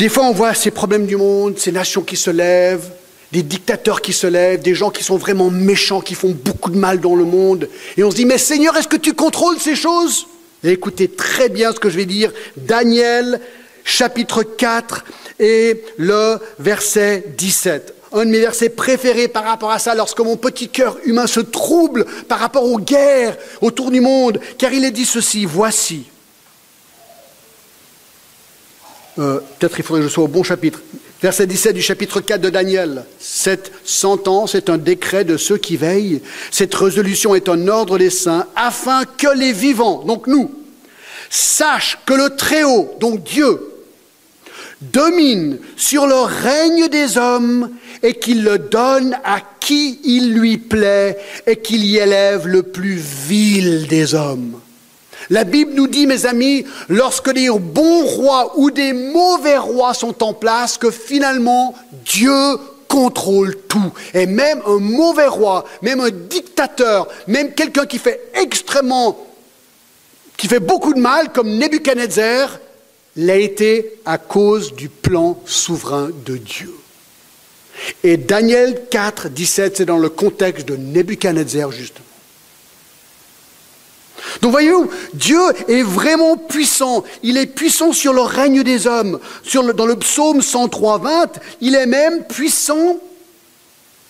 Des 0.04 0.10
fois, 0.10 0.26
on 0.26 0.34
voit 0.34 0.54
ces 0.54 0.70
problèmes 0.70 1.06
du 1.06 1.16
monde, 1.16 1.58
ces 1.58 1.72
nations 1.72 2.02
qui 2.02 2.18
se 2.18 2.30
lèvent, 2.30 2.92
des 3.32 3.42
dictateurs 3.42 4.02
qui 4.02 4.12
se 4.12 4.28
lèvent, 4.28 4.62
des 4.62 4.76
gens 4.76 4.90
qui 4.90 5.02
sont 5.02 5.16
vraiment 5.16 5.50
méchants, 5.50 6.02
qui 6.02 6.14
font 6.14 6.32
beaucoup 6.32 6.72
de 6.72 6.78
mal 6.78 7.00
dans 7.00 7.16
le 7.16 7.24
monde. 7.24 7.70
Et 7.96 8.04
on 8.04 8.12
se 8.12 8.18
dit, 8.18 8.26
mais 8.26 8.38
Seigneur, 8.38 8.76
est-ce 8.76 8.90
que 8.90 8.98
tu 8.98 9.14
contrôles 9.14 9.60
ces 9.62 9.78
choses? 9.78 10.28
Écoutez 10.62 11.08
très 11.08 11.48
bien 11.48 11.72
ce 11.72 11.80
que 11.80 11.90
je 11.90 11.96
vais 11.96 12.06
dire. 12.06 12.34
Daniel 12.58 13.40
chapitre 13.86 14.44
4 14.44 15.06
et 15.40 15.82
le 15.96 16.38
verset 16.60 17.24
17. 17.38 17.94
Un 18.12 18.26
de 18.26 18.30
mes 18.30 18.42
versets 18.42 18.68
préférés 18.68 19.30
par 19.30 19.46
rapport 19.46 19.72
à 19.72 19.80
ça, 19.80 19.96
lorsque 19.96 20.20
mon 20.20 20.36
petit 20.36 20.68
cœur 20.68 20.98
humain 21.06 21.28
se 21.28 21.40
trouble 21.40 22.06
par 22.28 22.40
rapport 22.40 22.66
aux 22.66 22.78
guerres 22.78 23.38
autour 23.62 23.90
du 23.90 24.02
monde, 24.02 24.42
car 24.58 24.74
il 24.74 24.84
est 24.84 24.92
dit 24.92 25.06
ceci, 25.06 25.46
voici. 25.46 26.08
Euh, 29.20 29.40
peut-être 29.60 29.80
il 29.80 29.84
faudrait 29.84 30.02
que 30.02 30.08
je 30.08 30.14
sois 30.14 30.24
au 30.24 30.28
bon 30.28 30.44
chapitre. 30.44 30.82
Verset 31.22 31.48
17 31.48 31.74
du 31.74 31.82
chapitre 31.82 32.20
4 32.20 32.42
de 32.42 32.50
Daniel. 32.50 33.06
Cette 33.20 33.72
sentence 33.86 34.56
est 34.56 34.70
un 34.70 34.78
décret 34.78 35.24
de 35.24 35.38
ceux 35.38 35.58
qui 35.58 35.78
veillent. 35.78 36.22
Cette 36.52 36.76
résolution 36.76 37.34
est 37.34 37.48
un 37.48 37.68
ordre 37.68 37.98
des 37.98 38.10
saints 38.10 38.48
afin 38.56 39.06
que 39.06 39.34
les 39.38 39.54
vivants, 39.54 40.04
donc 40.04 40.28
nous, 40.28 40.52
sachent 41.30 42.00
que 42.06 42.14
le 42.14 42.36
Très-Haut, 42.36 42.96
donc 43.00 43.24
Dieu, 43.24 43.58
domine 44.82 45.60
sur 45.78 46.08
le 46.08 46.16
règne 46.16 46.90
des 46.90 47.18
hommes 47.18 47.70
et 48.02 48.16
qu'il 48.16 48.44
le 48.44 48.58
donne 48.58 49.16
à 49.24 49.40
qui 49.60 50.00
il 50.04 50.34
lui 50.34 50.58
plaît 50.58 51.18
et 51.48 51.56
qu'il 51.56 51.86
y 51.86 51.98
élève 51.98 52.48
le 52.48 52.64
plus 52.64 52.96
vil 52.96 53.88
des 53.88 54.14
hommes. 54.14 54.60
La 55.34 55.46
Bible 55.46 55.74
nous 55.74 55.88
dit, 55.88 56.06
mes 56.06 56.28
amis, 56.28 56.64
lorsque 56.90 57.34
des 57.34 57.50
bons 57.50 58.06
rois 58.06 58.54
ou 58.60 58.70
des 58.70 58.94
mauvais 58.94 59.58
rois 59.58 59.96
sont 59.96 60.24
en 60.24 60.32
place, 60.32 60.78
que 60.78 60.92
finalement 60.92 61.74
Dieu 62.06 62.60
contrôle 62.88 63.58
tout. 63.68 63.92
Et 64.14 64.28
même 64.28 64.62
un 64.68 64.78
mauvais 64.78 65.26
roi, 65.26 65.66
même 65.82 66.02
un 66.02 66.12
dictateur, 66.12 67.08
même 67.26 67.56
quelqu'un 67.56 67.88
qui 67.88 67.98
fait 67.98 68.30
extrêmement, 68.36 69.26
qui 70.38 70.48
fait 70.48 70.60
beaucoup 70.60 70.94
de 70.94 71.00
mal, 71.00 71.32
comme 71.32 71.58
Nebuchadnezzar, 71.58 72.60
l'a 73.16 73.38
été 73.38 74.02
à 74.06 74.20
cause 74.20 74.76
du 74.76 74.88
plan 74.88 75.42
souverain 75.48 76.12
de 76.28 76.38
Dieu. 76.38 76.76
Et 78.04 78.18
Daniel 78.18 78.84
4, 78.92 79.30
17, 79.30 79.78
c'est 79.78 79.86
dans 79.86 79.98
le 79.98 80.10
contexte 80.10 80.68
de 80.68 80.76
Nebuchadnezzar, 80.76 81.72
justement. 81.72 82.06
Donc 84.42 84.52
voyez-vous, 84.52 84.90
Dieu 85.14 85.42
est 85.68 85.84
vraiment 85.84 86.38
puissant. 86.38 87.04
Il 87.22 87.38
est 87.38 87.46
puissant 87.46 87.94
sur 87.94 88.14
le 88.14 88.22
règne 88.22 88.64
des 88.64 88.88
hommes. 88.88 89.20
dans 89.54 89.86
le 89.86 89.96
psaume 89.96 90.42
103, 90.42 90.98
20, 91.00 91.40
il 91.62 91.76
est 91.76 91.86
même 91.86 92.24
puissant 92.24 92.98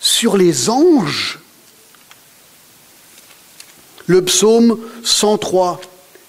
sur 0.00 0.36
les 0.36 0.68
anges. 0.68 1.38
Le 4.06 4.22
psaume 4.22 4.78
103, 5.02 5.80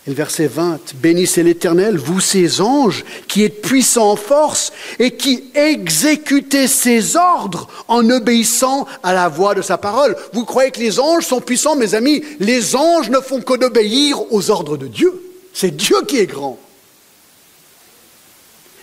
et 0.06 0.12
le 0.12 0.16
verset 0.16 0.46
20, 0.46 0.94
bénissez 0.96 1.42
l'Éternel, 1.42 1.98
vous 1.98 2.20
ses 2.20 2.62
anges, 2.62 3.04
qui 3.28 3.44
êtes 3.44 3.64
puissants 3.64 4.12
en 4.12 4.16
force 4.16 4.72
et 5.00 5.16
qui 5.16 5.46
exécutez 5.56 6.68
ses 6.68 7.16
ordres 7.16 7.68
en 7.88 8.08
obéissant 8.12 8.86
à 9.02 9.14
la 9.14 9.30
voix 9.30 9.56
de 9.56 9.64
sa 9.64 9.80
parole. 9.80 10.16
Vous 10.32 10.46
croyez 10.46 10.70
que 10.70 10.80
les 10.80 11.00
anges 11.00 11.26
sont 11.26 11.42
puissants, 11.42 11.76
mes 11.76 11.96
amis? 11.96 12.24
Les 12.40 12.76
anges 12.76 13.10
ne 13.10 13.20
font 13.20 13.42
que 13.42 13.58
d'obéir 13.58 14.32
aux 14.32 14.52
ordres 14.52 14.78
de 14.78 14.86
Dieu. 14.86 15.12
C'est 15.54 15.76
Dieu 15.76 15.98
qui 16.08 16.18
est 16.18 16.28
grand. 16.28 16.60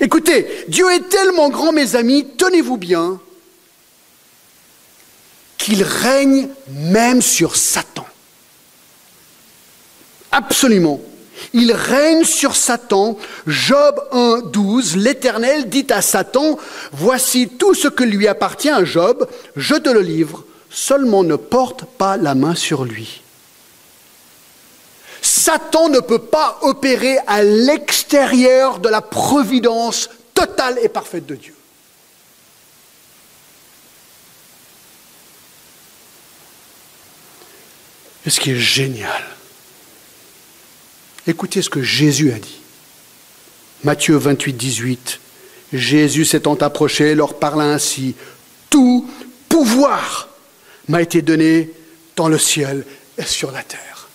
Écoutez, 0.01 0.65
Dieu 0.67 0.91
est 0.91 1.09
tellement 1.09 1.51
grand, 1.51 1.71
mes 1.71 1.95
amis, 1.95 2.27
tenez-vous 2.37 2.79
bien, 2.79 3.21
qu'il 5.57 5.85
règne 5.85 6.49
même 6.69 7.23
sur 7.23 7.55
Satan. 7.55 8.07
Absolument. 10.33 11.01
Il 11.53 11.73
règne 11.73 12.25
sur 12.25 12.55
Satan. 12.57 13.19
Job 13.47 14.01
1, 14.13 14.43
12, 14.53 14.97
l'Éternel 14.97 15.69
dit 15.69 15.87
à 15.91 16.03
Satan, 16.03 16.59
Voici 16.93 17.49
tout 17.49 17.75
ce 17.75 17.89
que 17.89 18.05
lui 18.05 18.29
appartient 18.29 18.71
à 18.71 18.85
Job, 18.85 19.29
je 19.57 19.75
te 19.75 19.89
le 19.89 20.01
livre, 20.01 20.45
seulement 20.71 21.23
ne 21.23 21.37
porte 21.37 21.85
pas 21.85 22.17
la 22.17 22.35
main 22.35 22.55
sur 22.55 22.85
lui. 22.85 23.23
Satan 25.21 25.89
ne 25.89 26.01
peut 26.01 26.19
pas 26.19 26.59
opérer 26.63 27.17
à 27.27 27.43
l'extérieur 27.43 28.81
de 28.81 28.89
la 28.89 29.01
providence 29.01 30.11
totale 30.35 30.79
et 30.83 30.89
parfaite 30.89 31.27
de 31.27 31.37
Dieu. 31.37 31.55
Et 38.25 38.31
ce 38.31 38.41
qui 38.41 38.53
est 38.53 38.59
génial, 38.59 39.23
Écoutez 41.27 41.63
ce 41.63 41.71
que 41.71 41.83
Jésus 41.83 42.33
a 42.33 42.39
dit. 42.39 42.61
Matthieu 43.85 44.17
28, 44.17 44.53
18. 44.53 45.21
Jésus 45.73 46.25
s'étant 46.25 46.55
approché 46.55 47.15
leur 47.15 47.39
parla 47.39 47.65
ainsi. 47.65 48.15
Tout 48.71 49.09
pouvoir 49.49 50.29
m'a 50.89 51.03
été 51.03 51.23
donné 51.23 51.71
dans 52.17 52.29
le 52.29 52.39
ciel 52.39 52.85
et 53.19 53.25
sur 53.25 53.53
la 53.53 53.63
terre. 53.63 54.09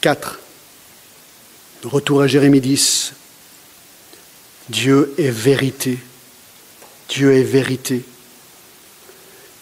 Quatre. 0.00 0.38
Retour 1.84 2.22
à 2.22 2.26
Jérémie 2.26 2.60
10. 2.60 3.12
Dieu 4.70 5.14
est 5.18 5.30
vérité. 5.30 5.98
Dieu 7.08 7.34
est 7.34 7.42
vérité. 7.42 8.04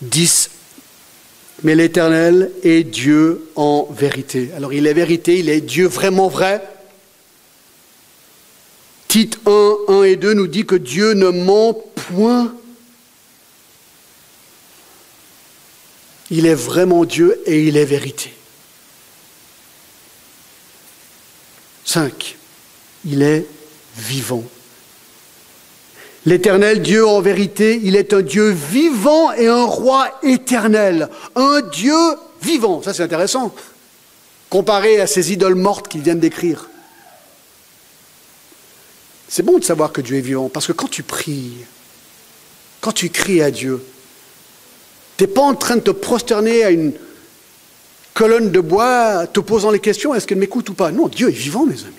10. 0.03 0.51
Mais 1.65 1.75
l'Éternel 1.75 2.53
est 2.63 2.85
Dieu 2.85 3.51
en 3.57 3.89
vérité. 3.91 4.51
Alors 4.57 4.73
il 4.73 4.87
est 4.87 4.95
vérité, 4.95 5.39
il 5.39 5.49
est 5.49 5.61
Dieu 5.61 5.87
vraiment 5.87 6.29
vrai. 6.29 6.63
Tite 9.09 9.41
1, 9.47 9.77
1 9.89 10.03
et 10.05 10.17
2 10.17 10.35
nous 10.35 10.47
dit 10.47 10.67
que 10.67 10.77
Dieu 10.77 11.15
ne 11.15 11.31
ment 11.31 11.75
point. 11.75 12.55
Il 16.31 16.47
est 16.47 16.55
vraiment 16.55 17.05
Dieu 17.05 17.41
et 17.47 17.67
il 17.67 17.77
est 17.77 17.87
vérité. 17.87 18.33
5. 21.87 22.37
Il 23.07 23.23
est 23.23 23.47
vivant. 23.97 24.45
L'éternel 26.29 26.83
Dieu, 26.83 27.07
en 27.07 27.23
vérité, 27.23 27.81
il 27.83 27.97
est 27.97 28.13
un 28.13 28.21
Dieu 28.21 28.51
vivant 28.51 29.33
et 29.33 29.47
un 29.47 29.65
roi 29.65 30.11
éternel. 30.23 31.09
Un 31.35 31.63
Dieu 31.63 31.97
vivant. 32.43 32.83
Ça, 32.83 32.93
c'est 32.93 33.03
intéressant. 33.03 33.55
Comparé 34.51 35.01
à 35.01 35.07
ces 35.07 35.33
idoles 35.33 35.55
mortes 35.55 35.89
qu'il 35.89 36.03
vient 36.03 36.17
d'écrire. 36.17 36.69
C'est 39.27 39.43
bon 39.43 39.57
de 39.57 39.65
savoir 39.65 39.91
que 39.91 40.03
Dieu 40.03 40.19
est 40.19 40.21
vivant, 40.21 40.51
parce 40.51 40.67
que 40.67 40.73
quand 40.73 40.91
tu 40.91 41.03
pries, 41.03 41.65
quand 42.83 42.93
tu 42.93 43.09
cries 43.09 43.41
à 43.41 43.51
Dieu, 43.51 43.83
tu 45.17 45.25
n'es 45.25 45.29
pas 45.29 45.41
en 45.41 45.55
train 45.55 45.77
de 45.77 45.81
te 45.81 45.91
prosterner 45.93 46.63
à 46.63 46.69
une 46.69 46.93
colonne 48.13 48.51
de 48.51 48.61
bois, 48.61 49.27
te 49.29 49.41
posant 49.41 49.71
les 49.71 49.81
questions, 49.81 50.15
est-ce 50.15 50.27
qu'elle 50.27 50.37
m'écoute 50.37 50.69
ou 50.69 50.75
pas? 50.75 50.93
Non, 50.93 51.09
Dieu 51.09 51.31
est 51.31 51.33
vivant, 51.33 51.65
mes 51.65 51.81
amis. 51.85 51.98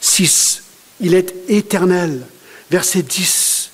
6. 0.00 0.62
Il 1.00 1.14
est 1.14 1.34
éternel. 1.48 2.22
Verset 2.70 3.02
10. 3.02 3.70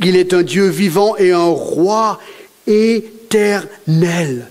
Il 0.00 0.16
est 0.16 0.32
un 0.32 0.42
Dieu 0.42 0.68
vivant 0.68 1.16
et 1.16 1.32
un 1.32 1.48
roi 1.48 2.20
éternel. 2.66 4.48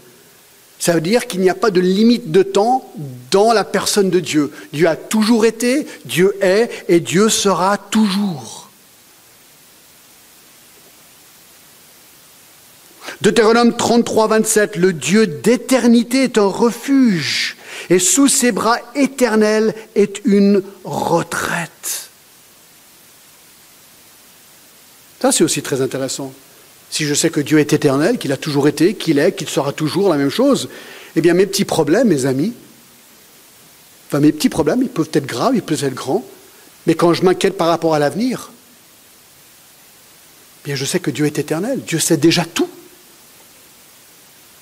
Ça 0.80 0.94
veut 0.94 1.02
dire 1.02 1.28
qu'il 1.28 1.42
n'y 1.42 1.50
a 1.50 1.56
pas 1.56 1.72
de 1.72 1.82
limite 1.82 2.32
de 2.32 2.42
temps 2.42 2.90
dans 3.32 3.52
la 3.52 3.66
personne 3.66 4.10
de 4.10 4.20
Dieu. 4.20 4.52
Dieu 4.72 4.88
a 4.88 4.96
toujours 4.96 5.46
été, 5.46 5.86
Dieu 6.06 6.36
est 6.42 6.70
et 6.88 7.02
Dieu 7.02 7.28
sera 7.30 7.78
toujours. 7.78 8.69
Deutéronome 13.22 13.76
33, 13.76 14.28
27, 14.28 14.76
le 14.78 14.94
Dieu 14.94 15.28
d'éternité 15.28 16.24
est 16.24 16.38
un 16.38 16.46
refuge 16.48 17.58
et 17.90 18.00
sous 18.00 18.30
ses 18.30 18.54
bras 18.54 18.80
éternels 18.96 19.76
est 19.96 20.22
une 20.24 20.64
retraite. 20.86 22.10
Ça, 25.22 25.34
c'est 25.34 25.44
aussi 25.44 25.62
très 25.62 25.82
intéressant. 25.82 26.34
Si 26.90 27.04
je 27.04 27.14
sais 27.14 27.30
que 27.30 27.42
Dieu 27.42 27.60
est 27.60 27.74
éternel, 27.74 28.18
qu'il 28.18 28.32
a 28.32 28.38
toujours 28.38 28.70
été, 28.70 28.94
qu'il 28.94 29.20
est, 29.20 29.34
qu'il 29.34 29.50
sera 29.50 29.74
toujours 29.74 30.08
la 30.08 30.16
même 30.16 30.30
chose, 30.30 30.70
eh 31.18 31.22
bien 31.22 31.34
mes 31.34 31.46
petits 31.46 31.66
problèmes, 31.66 32.08
mes 32.08 32.26
amis, 32.26 32.54
enfin 34.08 34.22
mes 34.22 34.32
petits 34.32 34.50
problèmes, 34.50 34.82
ils 34.82 34.90
peuvent 34.90 35.10
être 35.12 35.28
graves, 35.28 35.56
ils 35.56 35.62
peuvent 35.62 35.84
être 35.84 35.94
grands, 35.94 36.26
mais 36.88 36.96
quand 36.96 37.14
je 37.14 37.24
m'inquiète 37.24 37.58
par 37.58 37.68
rapport 37.68 37.94
à 37.94 38.00
l'avenir, 38.00 38.52
eh 40.62 40.68
bien 40.68 40.76
je 40.76 40.86
sais 40.86 41.02
que 41.02 41.12
Dieu 41.12 41.26
est 41.26 41.38
éternel, 41.38 41.82
Dieu 41.86 42.00
sait 42.00 42.18
déjà 42.18 42.46
tout. 42.46 42.70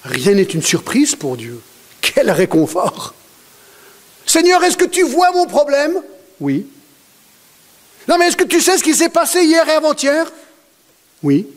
Rien 0.08 0.36
n'est 0.36 0.44
une 0.44 0.62
surprise 0.62 1.16
pour 1.16 1.36
Dieu. 1.36 1.62
Quel 2.02 2.32
réconfort 2.32 3.14
Seigneur, 4.26 4.64
est-ce 4.64 4.78
que 4.78 4.86
tu 4.86 5.04
vois 5.04 5.32
mon 5.32 5.46
problème? 5.46 6.02
Oui. 6.40 6.66
Non, 8.08 8.18
mais 8.18 8.28
est-ce 8.28 8.38
que 8.38 8.46
tu 8.46 8.62
sais 8.62 8.78
ce 8.78 8.84
qui 8.84 8.96
s'est 8.96 9.10
passé 9.10 9.44
hier 9.44 9.68
et 9.68 9.74
avant-hier? 9.74 10.32
Oui. 11.24 11.48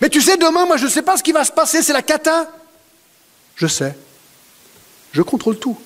Mais 0.00 0.08
tu 0.08 0.20
sais, 0.20 0.36
demain, 0.36 0.66
moi, 0.66 0.76
je 0.76 0.86
ne 0.86 0.90
sais 0.90 1.02
pas 1.02 1.16
ce 1.16 1.22
qui 1.22 1.32
va 1.32 1.44
se 1.44 1.52
passer, 1.52 1.82
c'est 1.82 1.92
la 1.92 2.02
cata? 2.02 2.50
Je 3.54 3.66
sais. 3.66 3.96
Je 5.12 5.22
contrôle 5.22 5.58
tout. 5.58 5.78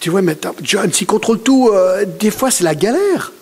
Tu 0.00 0.08
vois, 0.08 0.22
mais 0.22 0.36
John, 0.62 0.92
s'il 0.92 1.06
contrôle 1.06 1.40
tout, 1.40 1.68
euh, 1.68 2.06
des 2.06 2.30
fois 2.30 2.50
c'est 2.50 2.64
la 2.64 2.74
galère. 2.74 3.32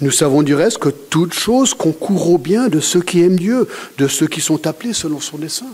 Nous 0.00 0.10
savons 0.10 0.42
du 0.42 0.54
reste 0.54 0.78
que 0.78 0.88
toute 0.88 1.32
chose 1.32 1.74
concourt 1.74 2.30
au 2.30 2.38
bien 2.38 2.68
de 2.68 2.80
ceux 2.80 3.00
qui 3.00 3.22
aiment 3.22 3.38
Dieu, 3.38 3.68
de 3.98 4.06
ceux 4.08 4.26
qui 4.26 4.40
sont 4.40 4.66
appelés 4.66 4.92
selon 4.92 5.20
son 5.20 5.38
dessein. 5.38 5.66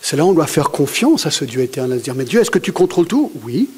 C'est 0.00 0.16
là 0.16 0.24
où 0.24 0.28
on 0.28 0.32
doit 0.32 0.46
faire 0.46 0.70
confiance 0.70 1.26
à 1.26 1.30
ce 1.30 1.44
Dieu 1.44 1.62
éternel, 1.62 1.98
se 1.98 2.04
dire, 2.04 2.14
mais 2.14 2.24
Dieu, 2.24 2.40
est-ce 2.40 2.50
que 2.50 2.58
tu 2.58 2.72
contrôles 2.72 3.06
tout? 3.06 3.32
Oui. 3.42 3.70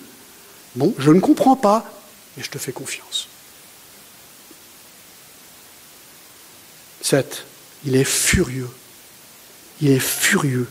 Bon, 0.74 0.92
je 0.98 1.10
ne 1.12 1.20
comprends 1.20 1.56
pas, 1.56 1.90
mais 2.36 2.42
je 2.42 2.50
te 2.50 2.58
fais 2.58 2.72
confiance. 2.72 3.28
7. 7.00 7.44
Il 7.84 7.94
est 7.94 8.04
furieux. 8.04 8.68
Il 9.80 9.90
est 9.90 10.00
furieux. 10.00 10.66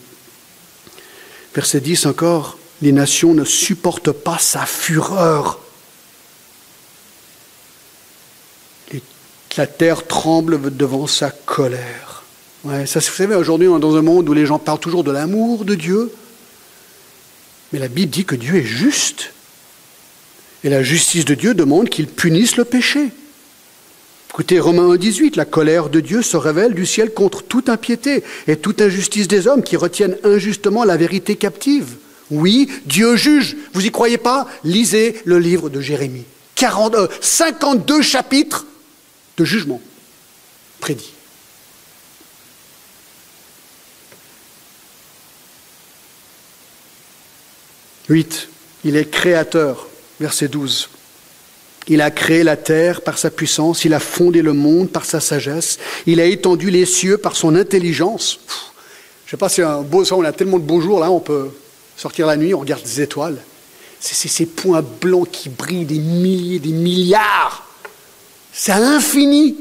Verset 1.56 1.80
10 1.80 2.06
encore, 2.08 2.58
les 2.82 2.92
nations 2.92 3.34
ne 3.34 3.44
supportent 3.44 4.12
pas 4.12 4.38
sa 4.38 4.66
fureur. 4.66 5.60
La 9.58 9.68
terre 9.68 10.06
tremble 10.06 10.76
devant 10.76 11.08
sa 11.08 11.32
colère. 11.32 12.24
Vous 12.64 12.86
savez, 12.86 13.36
aujourd'hui, 13.36 13.70
on 13.70 13.78
est 13.78 13.82
dans 13.82 13.96
un 13.96 14.02
monde 14.02 14.28
où 14.28 14.34
les 14.34 14.46
gens 14.46 14.60
parlent 14.60 14.80
toujours 14.80 15.06
de 15.06 15.12
l'amour 15.12 15.64
de 15.64 15.76
Dieu. 15.76 16.12
Mais 17.72 17.80
la 17.80 17.88
Bible 17.88 18.12
dit 18.12 18.26
que 18.26 18.36
Dieu 18.36 18.56
est 18.56 18.64
juste. 18.64 19.32
Et 20.64 20.70
la 20.70 20.84
justice 20.84 21.26
de 21.26 21.36
Dieu 21.36 21.54
demande 21.54 21.90
qu'il 21.90 22.08
punisse 22.08 22.58
le 22.58 22.66
péché. 22.66 23.12
Écoutez, 24.30 24.60
Romains 24.60 24.92
1, 24.92 24.98
18, 24.98 25.36
la 25.38 25.46
colère 25.46 25.90
de 25.90 26.02
Dieu 26.02 26.22
se 26.22 26.36
révèle 26.36 26.74
du 26.74 26.86
ciel 26.86 27.14
contre 27.14 27.42
toute 27.42 27.70
impiété 27.70 28.24
et 28.48 28.58
toute 28.58 28.82
injustice 28.82 29.30
des 29.30 29.48
hommes 29.48 29.64
qui 29.64 29.78
retiennent 29.78 30.18
injustement 30.26 30.84
la 30.84 30.98
vérité 30.98 31.38
captive. 31.38 31.96
Oui, 32.32 32.70
Dieu 32.86 33.16
juge. 33.16 33.56
Vous 33.74 33.86
y 33.86 33.92
croyez 33.92 34.18
pas? 34.18 34.48
Lisez 34.64 35.22
le 35.26 35.40
livre 35.40 35.70
de 35.70 35.82
Jérémie. 35.82 36.26
52 37.22 37.94
euh, 37.94 38.02
chapitres 38.02 38.66
de 39.38 39.46
jugement 39.46 39.82
prédit. 40.80 41.12
Huit, 48.08 48.50
il 48.84 48.96
est 48.96 49.10
créateur, 49.10 49.88
verset 50.20 50.48
12. 50.48 50.90
Il 51.88 52.02
a 52.02 52.12
créé 52.12 52.44
la 52.44 52.56
terre 52.56 53.02
par 53.02 53.18
sa 53.18 53.30
puissance, 53.30 53.84
il 53.86 53.94
a 53.94 54.00
fondé 54.00 54.42
le 54.42 54.54
monde 54.54 54.90
par 54.90 55.06
sa 55.06 55.20
sagesse, 55.20 55.80
il 56.06 56.20
a 56.20 56.26
étendu 56.26 56.70
les 56.70 56.86
cieux 56.86 57.18
par 57.18 57.36
son 57.36 57.56
intelligence. 57.56 58.40
je 59.26 59.30
ne 59.30 59.32
sais 59.32 59.38
pas 59.38 59.50
si 59.50 59.62
un 59.62 59.82
beau, 59.82 60.04
on 60.12 60.24
a 60.24 60.32
tellement 60.32 60.60
de 60.60 60.64
beaux 60.64 60.82
jours 60.82 61.00
là, 61.00 61.12
on 61.12 61.20
peut 61.20 61.50
sortir 61.98 62.28
la 62.28 62.38
nuit, 62.38 62.54
on 62.54 62.60
regarde 62.60 62.84
des 62.84 63.02
étoiles. 63.02 63.38
C'est 64.00 64.28
ces 64.28 64.46
points 64.46 64.84
blancs 64.84 65.30
qui 65.32 65.50
brillent 65.50 65.86
des 65.86 66.00
milliers, 66.00 66.60
des 66.60 66.72
milliards. 66.72 67.68
C'est 68.54 68.72
à 68.72 68.80
l'infini. 68.80 69.58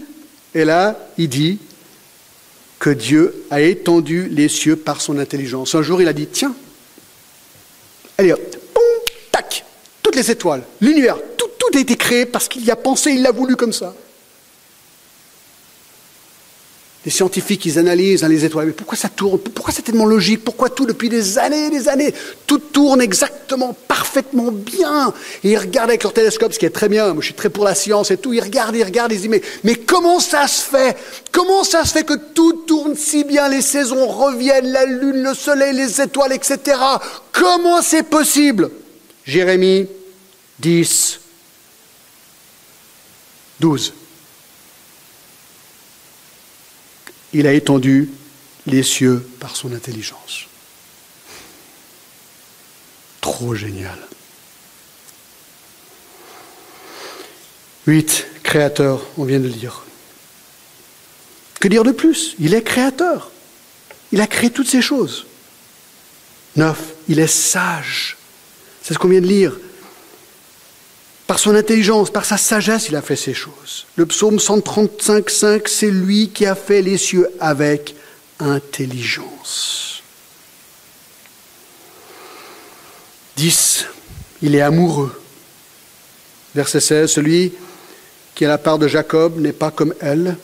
Et 0.55 0.65
là, 0.65 0.99
il 1.17 1.29
dit 1.29 1.59
que 2.79 2.91
Dieu 2.91 3.45
a 3.51 3.61
étendu 3.61 4.29
les 4.29 4.49
cieux 4.49 4.77
par 4.77 5.01
son 5.01 5.19
intelligence. 5.19 5.75
Un 5.75 5.83
jour, 5.83 6.03
il 6.03 6.09
a 6.09 6.13
dit, 6.13 6.27
tiens, 6.27 6.55
allez 8.19 8.33
hop, 8.33 8.57
tac, 9.33 9.65
toutes 10.03 10.17
les 10.17 10.31
étoiles, 10.31 10.63
l'univers, 10.81 11.17
tout, 11.39 11.49
tout 11.59 11.79
a 11.79 11.81
été 11.81 11.97
créé 11.97 12.27
parce 12.27 12.49
qu'il 12.49 12.65
y 12.65 12.71
a 12.71 12.77
pensé, 12.77 13.13
il 13.13 13.23
l'a 13.23 13.33
voulu 13.33 13.57
comme 13.57 13.73
ça. 13.73 13.95
Les 17.05 17.11
scientifiques, 17.11 17.67
ils 17.67 17.79
analysent 17.79 18.25
hein, 18.25 18.29
les 18.29 18.47
étoiles. 18.47 18.69
Mais 18.69 18.73
pourquoi 18.73 18.97
ça 18.97 19.11
tourne? 19.11 19.39
Pourquoi 19.39 19.75
c'est 19.75 19.83
tellement 19.83 20.07
logique? 20.07 20.43
Pourquoi 20.43 20.71
tout 20.71 20.87
depuis 20.87 21.11
des 21.11 21.37
années 21.37 21.67
et 21.67 21.71
des 21.71 21.87
années? 21.89 22.15
Tout 22.47 22.59
tourne 22.59 23.03
exactement, 23.03 23.77
parfaitement 23.87 24.51
bien. 24.51 25.13
Et 25.43 25.51
ils 25.51 25.59
regardent 25.59 25.91
avec 25.91 26.03
leur 26.03 26.15
télescope, 26.15 26.55
ce 26.55 26.59
qui 26.59 26.65
est 26.65 26.71
très 26.71 26.89
bien. 26.89 27.13
Moi, 27.13 27.21
je 27.21 27.27
suis 27.27 27.35
très 27.35 27.51
pour 27.51 27.65
la 27.65 27.75
science 27.75 28.11
et 28.11 28.17
tout. 28.17 28.33
Ils 28.33 28.41
regardent, 28.41 28.75
ils 28.75 28.85
regardent, 28.85 29.13
ils 29.13 29.19
disent, 29.21 29.29
mais, 29.29 29.43
mais 29.65 29.75
comment 29.75 30.19
ça 30.19 30.49
se 30.49 30.63
fait? 30.63 30.97
Comment 31.31 31.63
ça 31.63 31.85
se 31.85 31.93
fait 31.93 32.05
que 32.05 32.15
tout 32.15 32.65
tourne 32.67 32.97
si 32.97 33.25
bien? 33.25 33.51
Les 33.51 33.61
saisons 33.61 34.07
reviennent, 34.07 34.73
la 34.73 34.87
lune, 34.87 35.23
le 35.23 35.35
soleil, 35.35 35.75
les 35.75 36.01
étoiles, 36.01 36.33
etc. 36.33 36.79
Comment 37.33 37.83
c'est 37.83 38.05
possible? 38.05 38.71
Jérémie 39.27 39.89
10, 40.61 41.21
12. 43.61 43.93
Il 47.35 47.47
a 47.47 47.53
étendu 47.53 48.11
les 48.67 48.83
cieux 48.83 49.29
par 49.41 49.57
son 49.57 49.75
intelligence. 49.75 50.47
Trop 53.21 53.55
génial. 53.55 53.99
8. 57.87 58.27
Créateur, 58.43 59.03
on 59.19 59.25
vient 59.25 59.41
de 59.41 59.49
le 59.49 59.51
dire. 59.51 59.83
Que 61.61 61.69
dire 61.69 61.83
de 61.83 61.93
plus? 61.93 62.35
Il 62.39 62.55
est 62.55 62.63
créateur. 62.63 63.31
Il 64.13 64.21
a 64.21 64.27
créé 64.27 64.51
toutes 64.51 64.69
ces 64.69 64.83
choses. 64.83 65.27
9. 66.57 66.79
Il 67.09 67.19
est 67.19 67.27
sage. 67.27 68.17
C'est 68.83 68.95
ce 68.95 68.99
qu'on 68.99 69.09
vient 69.09 69.21
de 69.21 69.27
lire. 69.27 69.57
Par 71.27 71.39
son 71.39 71.55
intelligence, 71.55 72.11
par 72.11 72.25
sa 72.25 72.37
sagesse, 72.37 72.89
il 72.89 72.97
a 72.97 73.03
fait 73.03 73.17
ces 73.17 73.33
choses. 73.33 73.87
Le 73.97 74.05
psaume 74.05 74.39
135, 74.39 75.31
5, 75.31 75.69
c'est 75.69 75.91
lui 75.91 76.29
qui 76.29 76.45
a 76.45 76.55
fait 76.55 76.83
les 76.83 76.99
cieux 76.99 77.29
avec 77.41 77.95
intelligence. 78.39 80.03
10. 83.37 83.87
Il 84.43 84.55
est 84.55 84.61
amoureux. 84.61 85.19
Verset 86.55 86.81
16. 86.81 87.11
Celui 87.11 87.53
qui 88.35 88.45
a 88.45 88.49
la 88.49 88.59
part 88.59 88.79
de 88.79 88.87
Jacob 88.87 89.41
n'est 89.41 89.53
pas 89.53 89.71
comme 89.71 89.95
elle, 90.01 90.37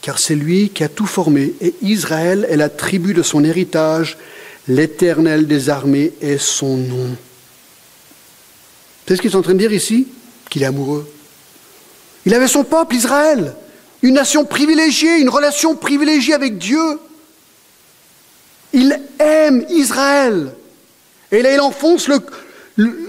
car 0.00 0.18
c'est 0.18 0.34
lui 0.34 0.70
qui 0.70 0.82
a 0.82 0.88
tout 0.88 1.06
formé, 1.06 1.54
et 1.60 1.74
Israël 1.82 2.46
est 2.48 2.56
la 2.56 2.68
tribu 2.68 3.14
de 3.14 3.22
son 3.22 3.44
héritage, 3.44 4.16
l'Éternel 4.66 5.46
des 5.46 5.68
armées 5.68 6.12
est 6.20 6.38
son 6.38 6.76
nom. 6.76 7.16
C'est 9.08 9.16
ce 9.16 9.22
qu'il 9.22 9.30
est 9.30 9.36
en 9.36 9.42
train 9.42 9.54
de 9.54 9.58
dire 9.58 9.72
ici? 9.72 10.06
Qu'il 10.50 10.62
est 10.62 10.66
amoureux. 10.66 11.10
Il 12.26 12.34
avait 12.34 12.46
son 12.46 12.62
peuple, 12.62 12.94
Israël, 12.94 13.54
une 14.02 14.14
nation 14.14 14.44
privilégiée, 14.44 15.16
une 15.16 15.30
relation 15.30 15.74
privilégiée 15.76 16.34
avec 16.34 16.58
Dieu. 16.58 17.00
Il 18.74 19.00
aime 19.18 19.64
Israël. 19.70 20.54
Et 21.32 21.40
là, 21.40 21.54
il 21.54 21.60
enfonce 21.60 22.06
le, 22.06 22.20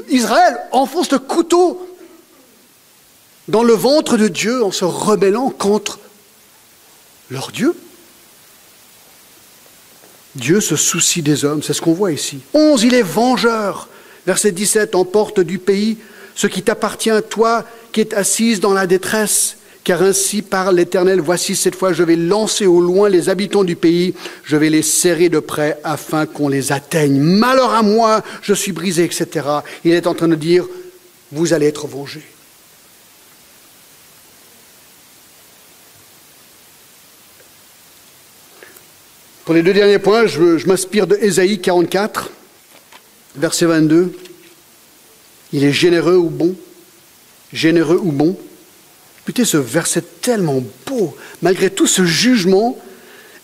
Israël 0.09 0.57
enfonce 0.71 1.11
le 1.11 1.19
couteau 1.19 1.85
dans 3.49 3.63
le 3.63 3.73
ventre 3.73 4.15
de 4.15 4.29
Dieu 4.29 4.63
en 4.63 4.71
se 4.71 4.85
rebellant 4.85 5.49
contre 5.49 5.99
leur 7.29 7.51
Dieu. 7.51 7.75
Dieu 10.35 10.61
se 10.61 10.77
soucie 10.77 11.23
des 11.23 11.43
hommes, 11.43 11.61
c'est 11.61 11.73
ce 11.73 11.81
qu'on 11.81 11.93
voit 11.93 12.13
ici. 12.13 12.39
Onze, 12.53 12.83
il 12.83 12.93
est 12.93 13.01
vengeur. 13.01 13.89
Verset 14.25 14.51
17, 14.51 14.95
emporte 14.95 15.39
du 15.39 15.57
pays 15.59 15.97
ce 16.39 16.47
qui 16.47 16.61
t'appartient, 16.61 17.11
toi 17.29 17.65
qui 17.91 17.99
es 17.99 18.15
assise 18.15 18.61
dans 18.61 18.73
la 18.73 18.87
détresse. 18.87 19.57
Car 19.83 20.01
ainsi 20.03 20.41
parle 20.41 20.75
l'Éternel, 20.75 21.19
voici 21.19 21.53
cette 21.55 21.75
fois 21.75 21.91
je 21.91 22.03
vais 22.03 22.15
lancer 22.15 22.65
au 22.65 22.79
loin 22.79 23.09
les 23.09 23.27
habitants 23.27 23.65
du 23.65 23.75
pays, 23.75 24.13
je 24.45 24.55
vais 24.55 24.69
les 24.69 24.81
serrer 24.81 25.27
de 25.27 25.39
près 25.39 25.79
afin 25.83 26.25
qu'on 26.25 26.47
les 26.47 26.71
atteigne. 26.71 27.19
Malheur 27.19 27.73
à 27.73 27.81
moi, 27.81 28.21
je 28.41 28.53
suis 28.53 28.71
brisé, 28.71 29.03
etc. 29.03 29.47
Il 29.83 29.91
est 29.91 30.07
en 30.07 30.13
train 30.13 30.27
de 30.27 30.35
dire, 30.35 30.65
vous 31.31 31.53
allez 31.53 31.65
être 31.65 31.87
vengés. 31.87 32.23
Pour 39.43 39.55
les 39.55 39.63
deux 39.63 39.73
derniers 39.73 39.99
points, 39.99 40.25
je, 40.27 40.57
je 40.57 40.67
m'inspire 40.67 41.07
de 41.07 41.17
Ésaïe 41.19 41.59
44 41.59 42.31
verset 43.39 43.65
22, 43.65 44.13
il 45.53 45.63
est 45.63 45.71
généreux 45.71 46.17
ou 46.17 46.29
bon, 46.29 46.55
généreux 47.51 47.99
ou 48.01 48.11
bon? 48.11 48.37
Écoutez 49.23 49.45
ce 49.45 49.57
verset 49.57 50.03
tellement 50.21 50.63
beau, 50.85 51.15
malgré 51.41 51.69
tout 51.69 51.87
ce 51.87 52.05
jugement, 52.05 52.77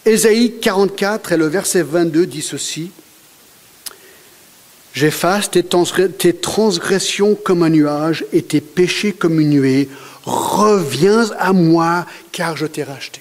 Ésaïe 0.05 0.59
44 0.61 1.31
et 1.31 1.37
le 1.37 1.47
verset 1.47 1.81
22 1.81 2.27
dit 2.27 2.41
ceci, 2.41 2.91
J'efface 4.95 5.51
tes 5.51 5.63
transgressions 6.33 7.35
comme 7.35 7.63
un 7.63 7.69
nuage 7.69 8.25
et 8.31 8.41
tes 8.41 8.61
péchés 8.61 9.11
comme 9.11 9.41
une 9.41 9.49
nuée. 9.49 9.89
Reviens 10.23 11.29
à 11.37 11.51
moi 11.51 12.05
car 12.31 12.55
je 12.55 12.65
t'ai 12.65 12.83
racheté. 12.83 13.19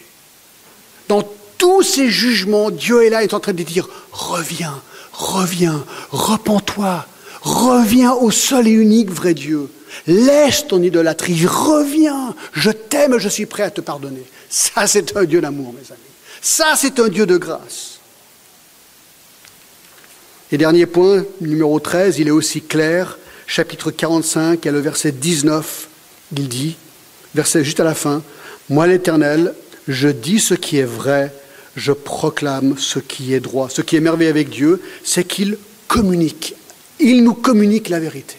Dans 1.09 1.29
tout 1.59 1.83
ces 1.83 2.11
jugements, 2.11 2.71
Dieu 2.71 3.05
est 3.05 3.11
là, 3.11 3.23
il 3.23 3.25
est 3.25 3.35
en 3.35 3.41
train 3.41 3.53
de 3.53 3.63
dire, 3.65 3.89
reviens, 4.13 4.81
reviens, 5.15 5.85
repens-toi, 6.11 7.07
reviens 7.43 8.13
au 8.13 8.31
seul 8.31 8.69
et 8.69 8.73
unique 8.73 9.11
vrai 9.11 9.35
Dieu. 9.35 9.71
Laisse 10.07 10.67
ton 10.67 10.83
idolâtrie, 10.83 11.47
reviens, 11.47 12.35
je 12.53 12.71
t'aime, 12.71 13.19
je 13.19 13.29
suis 13.29 13.47
prêt 13.47 13.63
à 13.63 13.71
te 13.71 13.81
pardonner. 13.81 14.25
Ça, 14.51 14.87
c'est 14.87 15.17
un 15.17 15.25
Dieu 15.25 15.41
d'amour, 15.41 15.73
mes 15.73 15.91
amis. 15.93 16.01
Ça, 16.43 16.75
c'est 16.77 16.99
un 17.01 17.09
Dieu 17.09 17.27
de 17.27 17.37
grâce. 17.37 18.01
Et 20.53 20.59
dernier 20.59 20.87
point, 20.87 21.25
numéro 21.41 21.79
13, 21.81 22.19
il 22.19 22.29
est 22.29 22.33
aussi 22.33 22.61
clair, 22.61 23.19
chapitre 23.47 23.91
45, 23.91 24.67
et 24.67 24.71
le 24.71 24.81
verset 24.81 25.13
19, 25.13 25.89
il 26.37 26.49
dit, 26.49 26.77
verset 27.35 27.65
juste 27.65 27.81
à 27.81 27.85
la 27.85 27.95
fin, 27.95 28.23
Moi 28.71 28.87
l'Éternel, 28.87 29.55
je 29.89 30.09
dis 30.09 30.41
ce 30.41 30.55
qui 30.55 30.79
est 30.79 30.85
vrai, 30.85 31.33
je 31.77 31.93
proclame 31.93 32.79
ce 32.79 32.99
qui 32.99 33.35
est 33.35 33.41
droit. 33.41 33.69
Ce 33.69 33.83
qui 33.83 33.97
est 33.97 34.01
merveilleux 34.01 34.31
avec 34.31 34.51
Dieu, 34.51 34.83
c'est 35.03 35.25
qu'il 35.25 35.59
communique. 35.89 36.55
Il 37.01 37.25
nous 37.25 37.35
communique 37.35 37.89
la 37.89 38.01
vérité. 38.01 38.37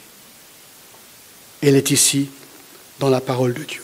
Elle 1.61 1.75
est 1.75 1.91
ici 1.91 2.29
dans 2.99 3.09
la 3.09 3.21
parole 3.21 3.53
de 3.53 3.63
Dieu. 3.63 3.81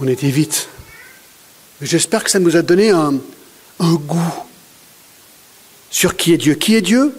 On 0.00 0.06
était 0.08 0.30
vite. 0.30 0.68
J'espère 1.80 2.24
que 2.24 2.30
ça 2.30 2.38
nous 2.38 2.56
a 2.56 2.62
donné 2.62 2.90
un, 2.90 3.14
un, 3.80 3.94
goût 3.94 4.34
sur 5.90 6.16
qui 6.16 6.32
est 6.32 6.38
Dieu. 6.38 6.54
Qui 6.54 6.74
est 6.74 6.82
Dieu? 6.82 7.14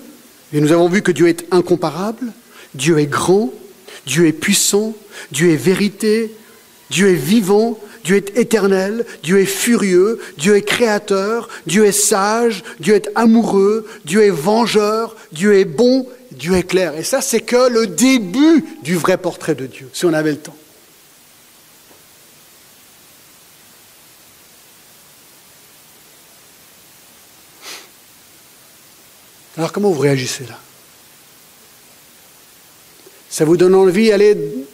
Et 0.54 0.62
nous 0.62 0.72
avons 0.72 0.90
vu 0.90 1.02
que 1.02 1.12
Dieu 1.12 1.28
est 1.28 1.46
incomparable, 1.52 2.32
Dieu 2.74 3.00
est 3.00 3.08
grand, 3.08 3.52
Dieu 4.06 4.28
est 4.28 4.34
puissant, 4.34 4.96
Dieu 5.32 5.52
est 5.52 5.58
vérité, 5.58 6.32
Dieu 6.90 7.10
est 7.10 7.16
vivant, 7.16 7.78
Dieu 8.04 8.16
est 8.16 8.38
éternel, 8.38 9.06
Dieu 9.24 9.40
est 9.40 9.46
furieux, 9.46 10.20
Dieu 10.38 10.56
est 10.56 10.62
créateur, 10.62 11.50
Dieu 11.66 11.86
est 11.86 11.92
sage, 11.92 12.64
Dieu 12.80 12.96
est 12.96 13.10
amoureux, 13.16 13.86
Dieu 14.06 14.24
est 14.24 14.30
vengeur, 14.30 15.16
Dieu 15.34 15.56
est 15.56 15.66
bon, 15.66 16.08
Dieu 16.32 16.56
est 16.56 16.64
clair. 16.64 16.96
Et 16.98 17.04
ça, 17.04 17.22
c'est 17.22 17.42
que 17.42 17.70
le 17.70 17.88
début 17.88 18.64
du 18.84 18.96
vrai 18.96 19.18
portrait 19.18 19.56
de 19.56 19.66
Dieu, 19.66 19.90
si 19.92 20.06
on 20.06 20.14
avait 20.14 20.32
le 20.32 20.38
temps. 20.38 20.56
Alors 29.58 29.74
comment 29.74 29.90
vous 29.90 30.00
réagissez 30.00 30.46
là? 30.46 30.58
Ça 33.30 33.44
vous 33.44 33.58
donne 33.58 33.76
envie 33.76 34.12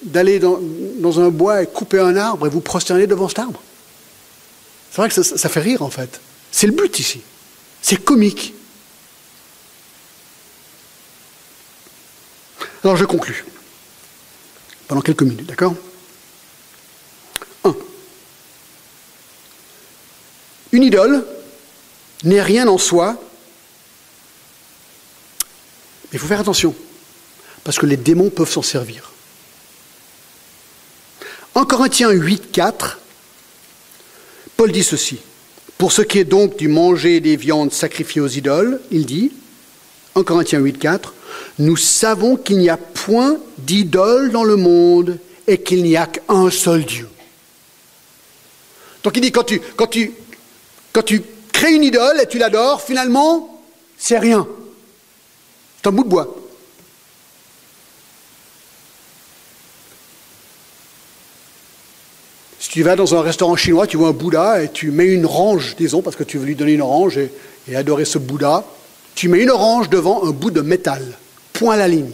d'aller 0.04 0.40
dans, 0.40 0.60
dans, 1.04 1.20
un 1.20 1.30
bois 1.30 1.62
et 1.62 1.68
couper 1.68 2.00
un 2.00 2.16
arbre 2.16 2.48
et 2.48 2.50
vous 2.50 2.62
prosterner 2.62 3.08
devant 3.08 3.28
cet 3.28 3.40
arbre 3.40 3.62
C'est 4.92 4.98
vrai 4.98 5.10
que 5.10 5.22
ça, 5.22 5.50
fait 5.50 5.60
rire 5.60 5.82
en 5.82 5.90
fait. 5.90 6.20
C'est 6.52 6.68
le 6.68 6.74
but 6.74 7.00
ici. 7.00 7.22
C'est 7.82 8.04
comique. 8.04 8.54
Alors 12.84 12.96
je 12.96 13.06
conclus. 13.06 13.46
Pendant 14.88 15.02
quelques 15.02 15.24
minutes, 15.24 15.46
d'accord? 15.46 15.76
Un. 17.64 17.76
Une 20.72 20.84
idole 20.84 21.26
n'est 22.24 22.42
rien 22.42 22.68
en 22.68 22.78
soi 22.78 23.18
il 26.14 26.20
faut 26.20 26.28
faire 26.28 26.40
attention, 26.40 26.76
parce 27.64 27.80
que 27.80 27.88
les 27.88 27.98
démons 27.98 28.30
peuvent 28.30 28.50
s'en 28.50 28.62
servir. 28.62 29.13
En 31.56 31.66
Corinthiens 31.66 32.12
8, 32.12 32.52
4, 32.52 33.00
Paul 34.58 34.72
dit 34.72 34.84
ceci. 34.84 35.20
Pour 35.78 35.92
ce 35.92 36.02
qui 36.02 36.20
est 36.20 36.24
donc 36.24 36.58
du 36.58 36.68
manger 36.68 37.20
des 37.20 37.36
viandes 37.36 37.72
sacrifiées 37.72 38.22
aux 38.22 38.28
idoles, 38.28 38.80
il 38.92 39.06
dit, 39.06 39.32
en 40.16 40.24
Corinthiens 40.24 40.60
8, 40.60 40.80
4, 40.80 41.14
nous 41.60 41.78
savons 41.78 42.38
qu'il 42.38 42.58
n'y 42.58 42.70
a 42.70 42.78
point 42.78 43.38
d'idole 43.60 44.32
dans 44.32 44.44
le 44.44 44.56
monde 44.56 45.20
et 45.48 45.62
qu'il 45.62 45.84
n'y 45.84 45.98
a 45.98 46.08
qu'un 46.08 46.50
seul 46.50 46.86
Dieu. 46.86 47.08
Donc 49.04 49.18
il 49.18 49.22
dit, 49.22 49.32
quand 49.32 49.44
tu, 49.44 49.62
quand 49.76 49.88
tu 49.88 51.24
crées 51.52 51.74
une 51.74 51.84
idole 51.84 52.20
et 52.22 52.28
tu 52.28 52.38
l'adores, 52.38 52.82
finalement, 52.82 53.62
c'est 53.98 54.20
rien. 54.20 54.48
C'est 55.78 55.90
un 55.90 55.92
bout 55.92 56.04
de 56.04 56.10
bois. 56.10 56.43
Tu 62.74 62.82
vas 62.82 62.96
dans 62.96 63.14
un 63.14 63.22
restaurant 63.22 63.56
chinois, 63.56 63.86
tu 63.86 63.98
vois 63.98 64.08
un 64.08 64.14
Bouddha 64.14 64.64
et 64.64 64.72
tu 64.72 64.90
mets 64.90 65.06
une 65.06 65.26
orange, 65.26 65.76
disons, 65.78 66.02
parce 66.02 66.16
que 66.16 66.24
tu 66.24 66.40
veux 66.40 66.46
lui 66.48 66.56
donner 66.56 66.72
une 66.72 66.82
orange 66.82 67.20
et, 67.20 67.32
adorer 67.76 68.04
ce 68.04 68.18
Bouddha, 68.18 68.66
tu 69.14 69.28
mets 69.28 69.44
une 69.44 69.52
orange 69.52 69.92
devant 69.92 70.26
un 70.26 70.32
bout 70.32 70.50
de 70.50 70.62
métal, 70.62 71.06
point 71.54 71.76
à 71.76 71.78
la 71.78 71.88
ligne. 71.88 72.10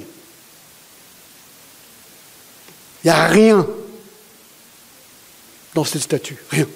Il 3.06 3.08
n'y 3.08 3.12
a 3.12 3.28
rien 3.28 3.66
dans 5.76 5.86
cette 5.86 6.02
statue, 6.02 6.36
rien. 6.50 6.68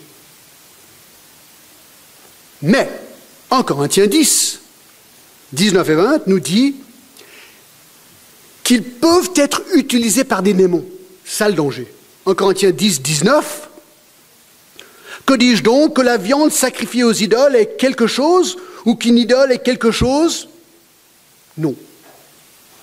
Mais, 2.61 2.89
en 3.49 3.63
Corinthiens 3.63 4.07
10, 4.07 4.61
19 5.51 5.89
et 5.89 5.95
20 5.95 6.27
nous 6.27 6.39
dit 6.39 6.77
qu'ils 8.63 8.83
peuvent 8.85 9.31
être 9.35 9.61
utilisés 9.73 10.23
par 10.23 10.41
des 10.41 10.53
démons. 10.53 10.85
Ça 11.25 11.51
danger. 11.51 11.93
En 12.25 12.33
Corinthiens 12.33 12.71
10, 12.71 13.01
19, 13.01 13.71
que 15.25 15.33
dis-je 15.33 15.63
donc 15.63 15.95
Que 15.95 16.01
la 16.01 16.17
viande 16.17 16.51
sacrifiée 16.51 17.03
aux 17.03 17.13
idoles 17.13 17.55
est 17.55 17.77
quelque 17.77 18.07
chose 18.07 18.57
ou 18.85 18.95
qu'une 18.95 19.17
idole 19.17 19.51
est 19.51 19.63
quelque 19.63 19.91
chose? 19.91 20.49
Non. 21.57 21.75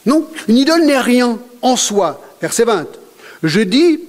Non, 0.07 0.27
une 0.49 0.57
idole 0.57 0.85
n'est 0.85 1.01
rien 1.01 1.39
en 1.63 1.77
soi. 1.77 2.23
Verset 2.41 2.65
20. 2.65 2.87
Je 3.43 3.61
dis 3.61 4.01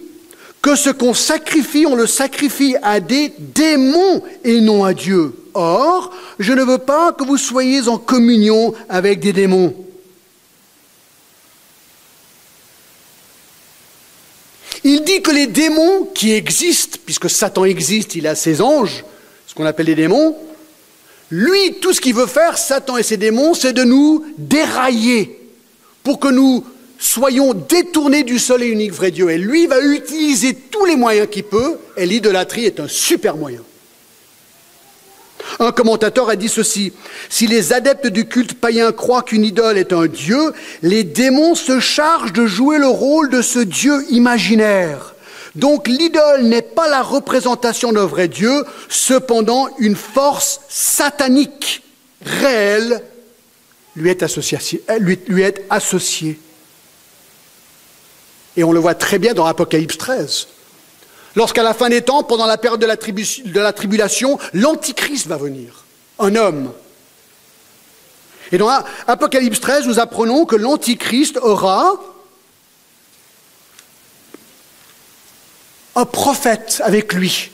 que 0.61 0.75
ce 0.75 0.89
qu'on 0.89 1.13
sacrifie, 1.13 1.85
on 1.85 1.95
le 1.95 2.07
sacrifie 2.07 2.75
à 2.81 2.99
des 2.99 3.33
démons 3.39 4.23
et 4.43 4.61
non 4.61 4.83
à 4.85 4.93
Dieu. 4.93 5.33
Or, 5.53 6.11
je 6.39 6.53
ne 6.53 6.63
veux 6.63 6.77
pas 6.77 7.11
que 7.11 7.25
vous 7.25 7.37
soyez 7.37 7.87
en 7.87 7.97
communion 7.97 8.73
avec 8.87 9.19
des 9.19 9.33
démons. 9.33 9.73
Il 14.83 15.03
dit 15.03 15.21
que 15.21 15.31
les 15.31 15.47
démons 15.47 16.05
qui 16.13 16.31
existent, 16.33 16.97
puisque 17.05 17.29
Satan 17.29 17.65
existe, 17.65 18.15
il 18.15 18.27
a 18.27 18.35
ses 18.35 18.61
anges, 18.61 19.03
ce 19.47 19.53
qu'on 19.53 19.65
appelle 19.65 19.87
les 19.87 19.95
démons, 19.95 20.35
lui, 21.29 21.75
tout 21.79 21.93
ce 21.93 22.01
qu'il 22.01 22.13
veut 22.13 22.27
faire, 22.27 22.57
Satan 22.57 22.97
et 22.97 23.03
ses 23.03 23.15
démons, 23.15 23.53
c'est 23.53 23.71
de 23.71 23.83
nous 23.83 24.25
dérailler 24.37 25.39
pour 26.03 26.19
que 26.19 26.27
nous 26.27 26.65
soyons 26.99 27.53
détournés 27.53 28.23
du 28.23 28.37
seul 28.37 28.63
et 28.63 28.67
unique 28.67 28.91
vrai 28.91 29.11
Dieu. 29.11 29.29
Et 29.29 29.37
lui 29.37 29.65
va 29.65 29.79
utiliser 29.79 30.53
tous 30.53 30.83
les 30.85 30.97
moyens 30.97 31.29
qu'il 31.31 31.43
peut, 31.43 31.77
et 31.95 32.05
l'idolâtrie 32.05 32.65
est 32.65 32.81
un 32.81 32.87
super 32.89 33.37
moyen. 33.37 33.61
Un 35.59 35.71
commentateur 35.71 36.29
a 36.29 36.35
dit 36.35 36.49
ceci, 36.49 36.93
si 37.29 37.47
les 37.47 37.73
adeptes 37.73 38.07
du 38.07 38.27
culte 38.27 38.53
païen 38.53 38.91
croient 38.91 39.23
qu'une 39.23 39.43
idole 39.43 39.77
est 39.77 39.93
un 39.93 40.07
dieu, 40.07 40.53
les 40.81 41.03
démons 41.03 41.55
se 41.55 41.79
chargent 41.79 42.33
de 42.33 42.45
jouer 42.45 42.77
le 42.77 42.87
rôle 42.87 43.29
de 43.29 43.41
ce 43.41 43.59
dieu 43.59 44.05
imaginaire. 44.09 45.15
Donc 45.55 45.87
l'idole 45.87 46.43
n'est 46.43 46.61
pas 46.61 46.87
la 46.87 47.01
représentation 47.01 47.91
d'un 47.91 48.05
vrai 48.05 48.27
Dieu, 48.27 48.63
cependant 48.87 49.67
une 49.79 49.95
force 49.95 50.61
satanique 50.69 51.83
réelle 52.25 53.03
lui 53.95 54.09
est 54.09 54.23
associée. 55.69 56.39
Et 58.55 58.63
on 58.63 58.71
le 58.71 58.79
voit 58.79 58.95
très 58.95 59.19
bien 59.19 59.33
dans 59.33 59.45
Apocalypse 59.45 59.97
13. 59.97 60.47
Lorsqu'à 61.35 61.63
la 61.63 61.73
fin 61.73 61.89
des 61.89 62.01
temps, 62.01 62.23
pendant 62.23 62.45
la 62.45 62.57
période 62.57 62.79
de 62.79 63.59
la, 63.59 63.73
tribulation, 63.73 64.37
l'Antichrist 64.53 65.27
va 65.27 65.37
venir, 65.37 65.85
un 66.19 66.35
homme. 66.35 66.73
Et 68.51 68.57
dans 68.57 68.69
Apocalypse 69.07 69.61
13, 69.61 69.87
nous 69.87 69.99
apprenons 69.99 70.45
que 70.45 70.57
l'Antichrist 70.57 71.37
aura 71.37 71.93
un 75.95 76.05
prophète 76.05 76.81
avec 76.83 77.13
lui. 77.13 77.51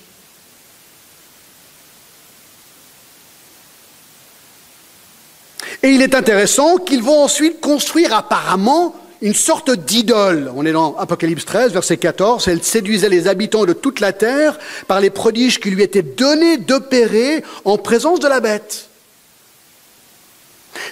Et 5.83 5.89
il 5.89 6.01
est 6.01 6.15
intéressant 6.15 6.77
qu'ils 6.77 7.03
vont 7.03 7.23
ensuite 7.23 7.61
construire 7.61 8.13
apparemment 8.13 8.95
une 9.21 9.33
sorte 9.33 9.71
d'idole. 9.71 10.51
On 10.55 10.65
est 10.65 10.71
dans 10.71 10.95
Apocalypse 10.97 11.45
13, 11.45 11.73
verset 11.73 11.97
14. 11.97 12.47
Elle 12.47 12.63
séduisait 12.63 13.09
les 13.09 13.27
habitants 13.27 13.65
de 13.65 13.73
toute 13.73 13.99
la 13.99 14.13
terre 14.13 14.57
par 14.87 14.99
les 14.99 15.09
prodiges 15.09 15.59
qui 15.59 15.69
lui 15.69 15.83
étaient 15.83 16.01
donnés 16.01 16.57
d'opérer 16.57 17.43
en 17.65 17.77
présence 17.77 18.19
de 18.19 18.27
la 18.27 18.39
bête. 18.39 18.89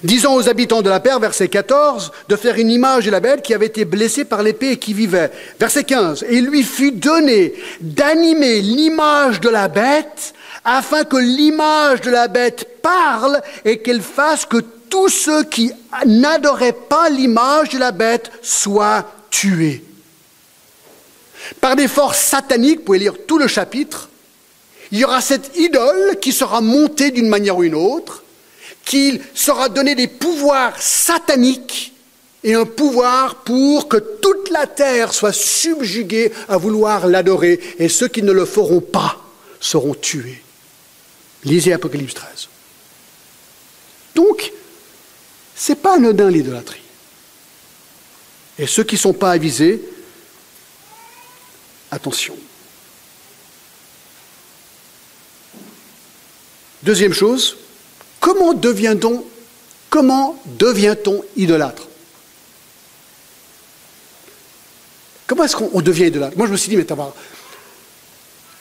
disant 0.04 0.36
aux 0.36 0.50
habitants 0.50 0.82
de 0.82 0.90
la 0.90 1.00
terre, 1.00 1.20
verset 1.20 1.48
14, 1.48 2.12
de 2.28 2.36
faire 2.36 2.58
une 2.58 2.70
image 2.70 3.06
de 3.06 3.12
la 3.12 3.20
bête 3.20 3.42
qui 3.42 3.54
avait 3.54 3.68
été 3.68 3.86
blessée 3.86 4.26
par 4.26 4.44
l'épée 4.44 4.72
et 4.72 4.78
qui 4.78 4.94
vivait. 4.94 5.32
Verset 5.60 5.84
15, 5.84 6.26
et 6.28 6.38
il 6.38 6.48
lui 6.48 6.64
fut 6.64 6.92
donné 6.92 7.54
d'animer 7.82 8.62
l'image 8.62 9.40
de 9.40 9.50
la 9.50 9.68
bête 9.68 10.34
afin 10.64 11.04
que 11.04 11.18
l'image 11.18 12.02
de 12.02 12.10
la 12.10 12.28
bête 12.28 12.82
parle 12.82 13.42
et 13.64 13.80
qu'elle 13.80 14.02
fasse 14.02 14.46
que 14.46 14.58
tous 14.96 15.10
ceux 15.10 15.44
qui 15.44 15.74
n'adoraient 16.06 16.72
pas 16.72 17.10
l'image 17.10 17.68
de 17.68 17.78
la 17.78 17.92
bête 17.92 18.32
soient 18.42 19.06
tués. 19.30 19.84
Par 21.60 21.76
des 21.76 21.90
forces 21.90 22.22
sataniques, 22.22 22.80
vous 22.80 22.86
pouvez 22.86 23.00
lire 23.00 23.18
tout 23.28 23.38
le 23.38 23.50
chapitre, 23.50 24.10
il 24.94 25.00
y 25.00 25.04
aura 25.04 25.20
cette 25.20 25.52
idole 25.58 26.18
qui 26.22 26.32
sera 26.32 26.62
montée 26.62 27.12
d'une 27.12 27.28
manière 27.28 27.58
ou 27.58 27.64
une 27.64 27.76
autre, 27.76 28.24
qu'il 28.86 29.20
sera 29.34 29.68
donné 29.68 29.96
des 29.96 30.08
pouvoirs 30.08 30.82
sataniques 30.82 31.94
et 32.46 32.54
un 32.54 32.64
pouvoir 32.64 33.44
pour 33.44 33.90
que 33.90 33.98
toute 33.98 34.50
la 34.50 34.66
terre 34.66 35.14
soit 35.14 35.34
subjuguée 35.34 36.32
à 36.48 36.56
vouloir 36.56 37.08
l'adorer, 37.08 37.60
et 37.80 37.90
ceux 37.90 38.08
qui 38.08 38.24
ne 38.24 38.32
le 38.32 38.46
feront 38.46 38.80
pas 38.80 39.18
seront 39.60 39.94
tués. 39.94 40.42
Lisez 41.44 41.74
Apocalypse 41.74 42.14
13. 42.14 42.48
Donc, 44.16 44.54
ce 45.56 45.72
n'est 45.72 45.78
pas 45.78 45.96
anodin 45.96 46.30
l'idolâtrie. 46.30 46.82
Et 48.58 48.68
ceux 48.68 48.84
qui 48.84 48.96
ne 48.96 49.00
sont 49.00 49.14
pas 49.14 49.32
avisés, 49.32 49.82
attention. 51.92 52.36
Deuxième 56.84 57.14
chose, 57.14 57.58
comment 58.20 58.54
devient-on 58.54 59.26
comment 59.90 60.38
devient-on 60.46 61.24
idolâtre? 61.38 61.88
Comment 65.26 65.46
est-ce 65.46 65.56
qu'on 65.56 65.82
devient 65.82 66.08
idolâtre? 66.08 66.38
Moi, 66.38 66.48
je 66.48 66.52
me 66.52 66.58
suis 66.58 66.70
dit, 66.70 66.76
mais 66.76 66.86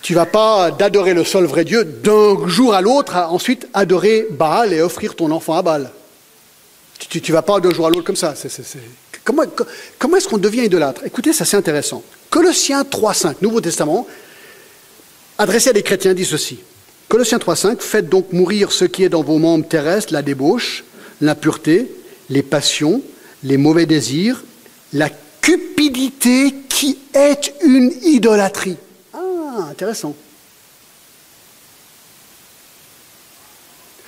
tu 0.00 0.14
vas 0.14 0.26
pas 0.26 0.70
d'adorer 0.70 1.12
le 1.12 1.24
seul 1.24 1.44
vrai 1.44 1.64
Dieu 1.64 1.84
d'un 1.84 2.46
jour 2.46 2.72
à 2.72 2.80
l'autre, 2.80 3.16
ensuite 3.16 3.66
adorer 3.74 4.28
Baal 4.30 4.72
et 4.72 4.80
offrir 4.80 5.16
ton 5.16 5.32
enfant 5.32 5.54
à 5.54 5.62
Baal. 5.62 5.90
Tu 6.98 7.20
ne 7.20 7.32
vas 7.32 7.42
pas 7.42 7.60
d'un 7.60 7.70
jour 7.70 7.86
à 7.86 7.90
l'autre 7.90 8.04
comme 8.04 8.16
ça. 8.16 8.34
Comment, 9.24 9.42
comment 9.98 10.16
est-ce 10.16 10.28
qu'on 10.28 10.38
devient 10.38 10.64
idolâtre? 10.64 11.02
Écoutez, 11.04 11.32
ça 11.32 11.44
c'est 11.44 11.56
intéressant. 11.56 12.02
Colossiens 12.30 12.82
3.5, 12.82 13.36
Nouveau 13.42 13.60
Testament, 13.60 14.06
adressé 15.38 15.70
à 15.70 15.72
des 15.72 15.82
chrétiens, 15.82 16.14
dit 16.14 16.24
ceci. 16.24 16.58
Colossiens 17.08 17.38
3.5, 17.38 17.80
faites 17.80 18.08
donc 18.08 18.32
mourir 18.32 18.72
ce 18.72 18.84
qui 18.84 19.04
est 19.04 19.08
dans 19.08 19.22
vos 19.22 19.38
membres 19.38 19.66
terrestres, 19.66 20.12
la 20.12 20.22
débauche, 20.22 20.84
l'impureté, 21.20 21.90
les 22.30 22.42
passions, 22.42 23.02
les 23.42 23.56
mauvais 23.56 23.86
désirs, 23.86 24.42
la 24.92 25.10
cupidité 25.40 26.54
qui 26.68 26.98
est 27.12 27.54
une 27.62 27.92
idolâtrie. 28.02 28.76
Ah, 29.12 29.68
intéressant. 29.70 30.14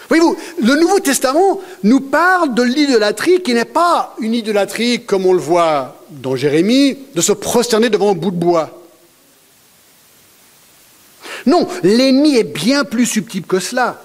Voyez-vous, 0.09 0.37
le 0.59 0.75
Nouveau 0.75 1.01
Testament 1.01 1.61
nous 1.83 2.01
parle 2.01 2.55
de 2.55 2.63
l'idolâtrie 2.63 3.43
qui 3.43 3.55
n'est 3.55 3.65
pas 3.65 4.15
une 4.21 4.35
idolâtrie 4.35 5.05
comme 5.05 5.27
on 5.27 5.33
le 5.33 5.41
voit 5.41 6.03
dans 6.11 6.37
Jérémie, 6.37 6.97
de 7.15 7.21
se 7.21 7.33
prosterner 7.33 7.91
devant 7.91 8.11
un 8.11 8.15
bout 8.15 8.31
de 8.31 8.37
bois. 8.37 8.83
Non, 11.45 11.69
l'ennemi 11.83 12.37
est 12.37 12.45
bien 12.45 12.85
plus 12.85 13.07
subtil 13.07 13.43
que 13.43 13.61
cela. 13.61 14.03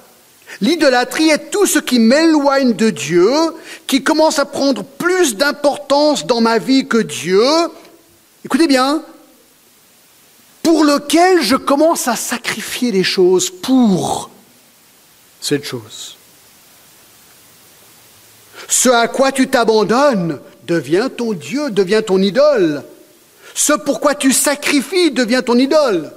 L'idolâtrie 0.59 1.29
est 1.29 1.49
tout 1.49 1.65
ce 1.65 1.79
qui 1.79 1.99
m'éloigne 1.99 2.73
de 2.73 2.89
Dieu, 2.89 3.31
qui 3.87 4.03
commence 4.03 4.37
à 4.37 4.45
prendre 4.45 4.83
plus 4.83 5.35
d'importance 5.35 6.25
dans 6.25 6.41
ma 6.41 6.57
vie 6.57 6.87
que 6.87 6.97
Dieu. 6.97 7.45
Écoutez 8.43 8.67
bien, 8.67 9.01
pour 10.61 10.83
lequel 10.83 11.41
je 11.41 11.55
commence 11.55 12.07
à 12.07 12.15
sacrifier 12.15 12.91
des 12.91 13.03
choses 13.03 13.49
pour 13.49 14.29
cette 15.39 15.63
chose. 15.63 16.17
Ce 18.67 18.89
à 18.89 19.07
quoi 19.07 19.31
tu 19.31 19.47
t'abandonnes 19.47 20.39
devient 20.67 21.09
ton 21.15 21.33
Dieu, 21.33 21.69
devient 21.69 22.03
ton 22.05 22.21
idole. 22.21 22.83
Ce 23.53 23.73
pourquoi 23.73 24.15
tu 24.15 24.31
sacrifies 24.31 25.11
devient 25.11 25.41
ton 25.45 25.57
idole. 25.57 26.11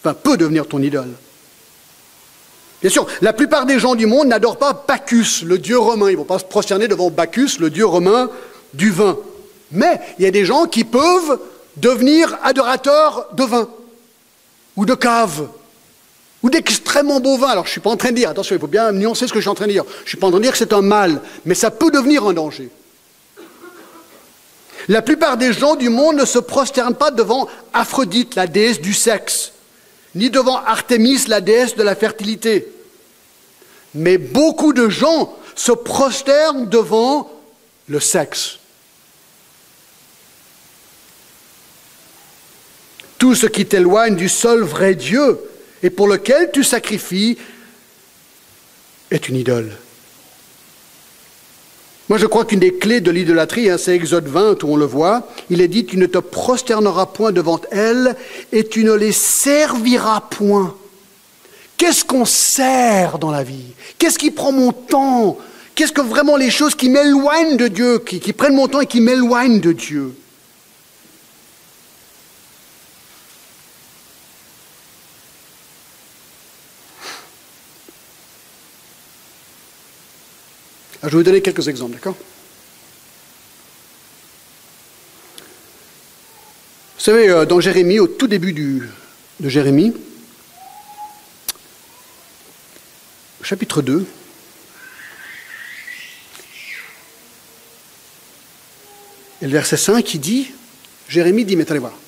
Enfin, 0.00 0.14
peut 0.14 0.36
devenir 0.36 0.66
ton 0.66 0.82
idole. 0.82 1.10
Bien 2.80 2.90
sûr, 2.90 3.06
la 3.20 3.32
plupart 3.32 3.64
des 3.64 3.78
gens 3.78 3.94
du 3.94 4.06
monde 4.06 4.26
n'adorent 4.26 4.58
pas 4.58 4.84
Bacchus, 4.86 5.44
le 5.44 5.58
dieu 5.58 5.78
romain. 5.78 6.08
Ils 6.10 6.14
ne 6.14 6.18
vont 6.18 6.24
pas 6.24 6.40
se 6.40 6.44
prosterner 6.44 6.88
devant 6.88 7.10
Bacchus, 7.10 7.58
le 7.60 7.70
dieu 7.70 7.86
romain 7.86 8.28
du 8.74 8.90
vin. 8.90 9.16
Mais 9.70 10.00
il 10.18 10.24
y 10.24 10.28
a 10.28 10.32
des 10.32 10.44
gens 10.44 10.66
qui 10.66 10.82
peuvent 10.82 11.38
devenir 11.76 12.36
adorateurs 12.42 13.28
de 13.34 13.44
vin, 13.44 13.68
ou 14.76 14.84
de 14.84 14.94
cave, 14.94 15.48
ou 16.42 16.50
d'extrêmement 16.50 17.20
beau 17.20 17.36
vin. 17.36 17.48
Alors 17.48 17.64
je 17.64 17.70
ne 17.70 17.72
suis 17.72 17.80
pas 17.80 17.90
en 17.90 17.96
train 17.96 18.10
de 18.10 18.16
dire, 18.16 18.30
attention, 18.30 18.56
il 18.56 18.60
faut 18.60 18.66
bien 18.66 18.92
nuancer 18.92 19.26
ce 19.26 19.32
que 19.32 19.38
je 19.38 19.42
suis 19.42 19.50
en 19.50 19.54
train 19.54 19.66
de 19.66 19.72
dire. 19.72 19.84
Je 20.00 20.02
ne 20.02 20.08
suis 20.08 20.16
pas 20.16 20.26
en 20.26 20.30
train 20.30 20.38
de 20.38 20.44
dire 20.44 20.52
que 20.52 20.58
c'est 20.58 20.72
un 20.72 20.82
mal, 20.82 21.20
mais 21.44 21.54
ça 21.54 21.70
peut 21.70 21.90
devenir 21.90 22.26
un 22.26 22.32
danger. 22.32 22.70
La 24.88 25.02
plupart 25.02 25.36
des 25.36 25.52
gens 25.52 25.76
du 25.76 25.88
monde 25.88 26.16
ne 26.16 26.24
se 26.24 26.40
prosternent 26.40 26.96
pas 26.96 27.12
devant 27.12 27.48
Aphrodite, 27.72 28.34
la 28.34 28.46
déesse 28.46 28.80
du 28.80 28.94
sexe 28.94 29.52
ni 30.14 30.30
devant 30.30 30.56
Artémis, 30.56 31.26
la 31.28 31.40
déesse 31.40 31.76
de 31.76 31.82
la 31.82 31.94
fertilité. 31.94 32.68
Mais 33.94 34.18
beaucoup 34.18 34.72
de 34.72 34.88
gens 34.88 35.34
se 35.54 35.72
prosternent 35.72 36.68
devant 36.68 37.30
le 37.88 38.00
sexe. 38.00 38.58
Tout 43.18 43.34
ce 43.34 43.46
qui 43.46 43.66
t'éloigne 43.66 44.16
du 44.16 44.28
seul 44.28 44.62
vrai 44.62 44.94
Dieu 44.94 45.38
et 45.82 45.90
pour 45.90 46.08
lequel 46.08 46.50
tu 46.52 46.64
sacrifies 46.64 47.36
est 49.10 49.28
une 49.28 49.36
idole. 49.36 49.72
Moi, 52.08 52.18
je 52.18 52.26
crois 52.26 52.44
qu'une 52.44 52.58
des 52.58 52.74
clés 52.74 53.00
de 53.00 53.10
l'idolâtrie, 53.10 53.70
hein, 53.70 53.78
c'est 53.78 53.94
Exode 53.94 54.26
20 54.26 54.62
où 54.64 54.68
on 54.68 54.76
le 54.76 54.84
voit, 54.84 55.28
il 55.50 55.60
est 55.60 55.68
dit, 55.68 55.86
tu 55.86 55.96
ne 55.96 56.06
te 56.06 56.18
prosterneras 56.18 57.06
point 57.06 57.32
devant 57.32 57.60
elle 57.70 58.16
et 58.52 58.64
tu 58.64 58.84
ne 58.84 58.92
les 58.92 59.12
serviras 59.12 60.20
point. 60.20 60.74
Qu'est-ce 61.78 62.04
qu'on 62.04 62.24
sert 62.24 63.18
dans 63.18 63.30
la 63.30 63.42
vie? 63.42 63.72
Qu'est-ce 63.98 64.18
qui 64.18 64.30
prend 64.30 64.52
mon 64.52 64.72
temps? 64.72 65.38
Qu'est-ce 65.74 65.92
que 65.92 66.00
vraiment 66.00 66.36
les 66.36 66.50
choses 66.50 66.74
qui 66.74 66.90
m'éloignent 66.90 67.56
de 67.56 67.68
Dieu, 67.68 67.98
qui 68.00 68.32
prennent 68.32 68.56
mon 68.56 68.68
temps 68.68 68.80
et 68.80 68.86
qui 68.86 69.00
m'éloignent 69.00 69.60
de 69.60 69.72
Dieu? 69.72 70.14
Ah, 81.04 81.08
je 81.08 81.16
vais 81.16 81.16
vous 81.16 81.24
donner 81.24 81.42
quelques 81.42 81.66
exemples, 81.66 81.94
d'accord 81.94 82.14
Vous 86.96 87.02
savez, 87.04 87.28
euh, 87.28 87.44
dans 87.44 87.58
Jérémie, 87.58 87.98
au 87.98 88.06
tout 88.06 88.28
début 88.28 88.52
de 88.52 89.48
Jérémie, 89.48 89.92
chapitre 93.42 93.82
2, 93.82 94.06
et 99.40 99.46
le 99.46 99.50
verset 99.50 99.76
5, 99.76 100.14
il 100.14 100.20
dit, 100.20 100.52
Jérémie 101.08 101.44
dit, 101.44 101.56
mais 101.56 101.68
allez 101.68 101.80
voir, 101.80 101.98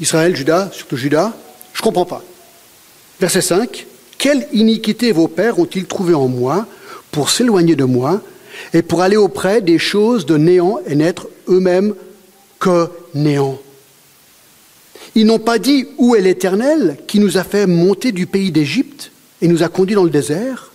Israël, 0.00 0.36
Judas, 0.36 0.68
surtout 0.70 0.98
Judas, 0.98 1.32
je 1.72 1.80
ne 1.80 1.82
comprends 1.84 2.04
pas. 2.04 2.22
Verset 3.20 3.40
5, 3.40 3.86
quelle 4.18 4.46
iniquité 4.52 5.12
vos 5.12 5.28
pères 5.28 5.58
ont-ils 5.58 5.86
trouvé 5.86 6.12
en 6.12 6.28
moi 6.28 6.68
pour 7.14 7.30
s'éloigner 7.30 7.76
de 7.76 7.84
moi 7.84 8.20
et 8.72 8.82
pour 8.82 9.00
aller 9.00 9.16
auprès 9.16 9.60
des 9.60 9.78
choses 9.78 10.26
de 10.26 10.36
néant 10.36 10.80
et 10.84 10.96
n'être 10.96 11.28
eux-mêmes 11.48 11.94
que 12.58 12.88
néant. 13.14 13.60
Ils 15.14 15.24
n'ont 15.24 15.38
pas 15.38 15.60
dit 15.60 15.86
où 15.96 16.16
est 16.16 16.20
l'Éternel 16.20 16.98
qui 17.06 17.20
nous 17.20 17.38
a 17.38 17.44
fait 17.44 17.68
monter 17.68 18.10
du 18.10 18.26
pays 18.26 18.50
d'Égypte 18.50 19.12
et 19.40 19.46
nous 19.46 19.62
a 19.62 19.68
conduits 19.68 19.94
dans 19.94 20.02
le 20.02 20.10
désert. 20.10 20.72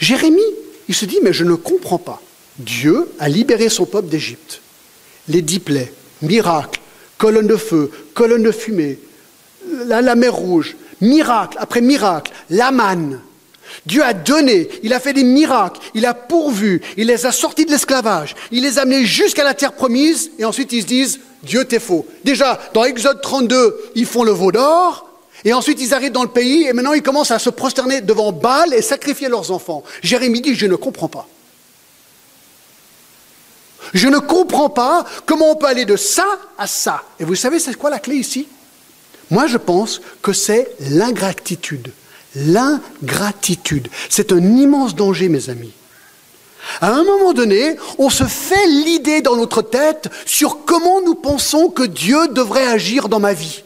Jérémie, 0.00 0.42
il 0.86 0.94
se 0.94 1.06
dit, 1.06 1.18
mais 1.22 1.32
je 1.32 1.44
ne 1.44 1.54
comprends 1.54 1.98
pas. 1.98 2.20
Dieu 2.58 3.08
a 3.18 3.30
libéré 3.30 3.70
son 3.70 3.86
peuple 3.86 4.08
d'Égypte. 4.08 4.60
Les 5.28 5.40
dix 5.40 5.60
plaies, 5.60 5.94
miracles, 6.20 6.82
colonne 7.16 7.46
de 7.46 7.56
feu, 7.56 7.90
colonne 8.12 8.42
de 8.42 8.52
fumée, 8.52 8.98
la, 9.86 10.14
mer 10.14 10.34
rouge, 10.34 10.76
miracle 11.00 11.56
après 11.58 11.80
miracle, 11.80 12.32
la 12.50 12.70
manne, 12.70 13.20
Dieu 13.86 14.02
a 14.02 14.14
donné, 14.14 14.68
il 14.82 14.92
a 14.92 15.00
fait 15.00 15.12
des 15.12 15.24
miracles, 15.24 15.80
il 15.94 16.06
a 16.06 16.14
pourvu, 16.14 16.80
il 16.96 17.06
les 17.06 17.26
a 17.26 17.32
sortis 17.32 17.66
de 17.66 17.70
l'esclavage, 17.70 18.34
il 18.50 18.62
les 18.62 18.78
a 18.78 18.82
amenés 18.82 19.04
jusqu'à 19.04 19.44
la 19.44 19.54
terre 19.54 19.72
promise, 19.72 20.30
et 20.38 20.44
ensuite 20.44 20.72
ils 20.72 20.82
se 20.82 20.86
disent, 20.86 21.20
Dieu 21.42 21.64
t'es 21.64 21.80
faux. 21.80 22.06
Déjà, 22.24 22.60
dans 22.72 22.84
Exode 22.84 23.20
32, 23.20 23.92
ils 23.94 24.06
font 24.06 24.24
le 24.24 24.32
veau 24.32 24.52
d'or, 24.52 25.10
Et 25.44 25.52
ensuite, 25.52 25.80
ils 25.80 25.92
arrivent 25.92 26.12
dans 26.12 26.22
le 26.22 26.30
pays 26.30 26.66
et 26.66 26.72
maintenant 26.72 26.94
ils 26.94 27.02
commencent 27.02 27.30
à 27.30 27.38
se 27.38 27.50
prosterner 27.50 28.00
devant 28.00 28.32
Baal 28.32 28.72
et 28.72 28.80
sacrifier 28.80 29.28
leurs 29.28 29.50
enfants. 29.50 29.84
Jérémie 30.02 30.40
dit, 30.40 30.54
je 30.54 30.66
ne 30.66 30.76
comprends 30.76 31.08
pas. 31.08 31.28
Je 33.92 34.08
ne 34.08 34.18
comprends 34.18 34.70
pas 34.70 35.04
comment 35.26 35.50
on 35.50 35.56
peut 35.56 35.66
aller 35.66 35.84
de 35.84 35.96
ça 35.96 36.26
à 36.56 36.66
ça. 36.66 37.02
Et 37.20 37.24
vous 37.24 37.34
savez, 37.34 37.58
c'est 37.58 37.74
quoi 37.74 37.90
la 37.90 37.98
clé 37.98 38.16
ici? 38.16 38.48
Moi, 39.30 39.46
je 39.46 39.58
pense 39.58 40.00
que 40.22 40.32
c'est 40.32 40.74
l'ingratitude. 40.80 41.92
L'ingratitude. 42.36 43.88
C'est 44.08 44.32
un 44.32 44.42
immense 44.56 44.94
danger, 44.94 45.28
mes 45.28 45.50
amis. 45.50 45.72
À 46.80 46.92
un 46.92 47.04
moment 47.04 47.32
donné, 47.32 47.76
on 47.98 48.10
se 48.10 48.24
fait 48.24 48.66
l'idée 48.66 49.20
dans 49.20 49.36
notre 49.36 49.62
tête 49.62 50.08
sur 50.26 50.64
comment 50.64 51.02
nous 51.02 51.14
pensons 51.14 51.68
que 51.68 51.82
Dieu 51.82 52.28
devrait 52.28 52.66
agir 52.66 53.08
dans 53.08 53.20
ma 53.20 53.34
vie. 53.34 53.62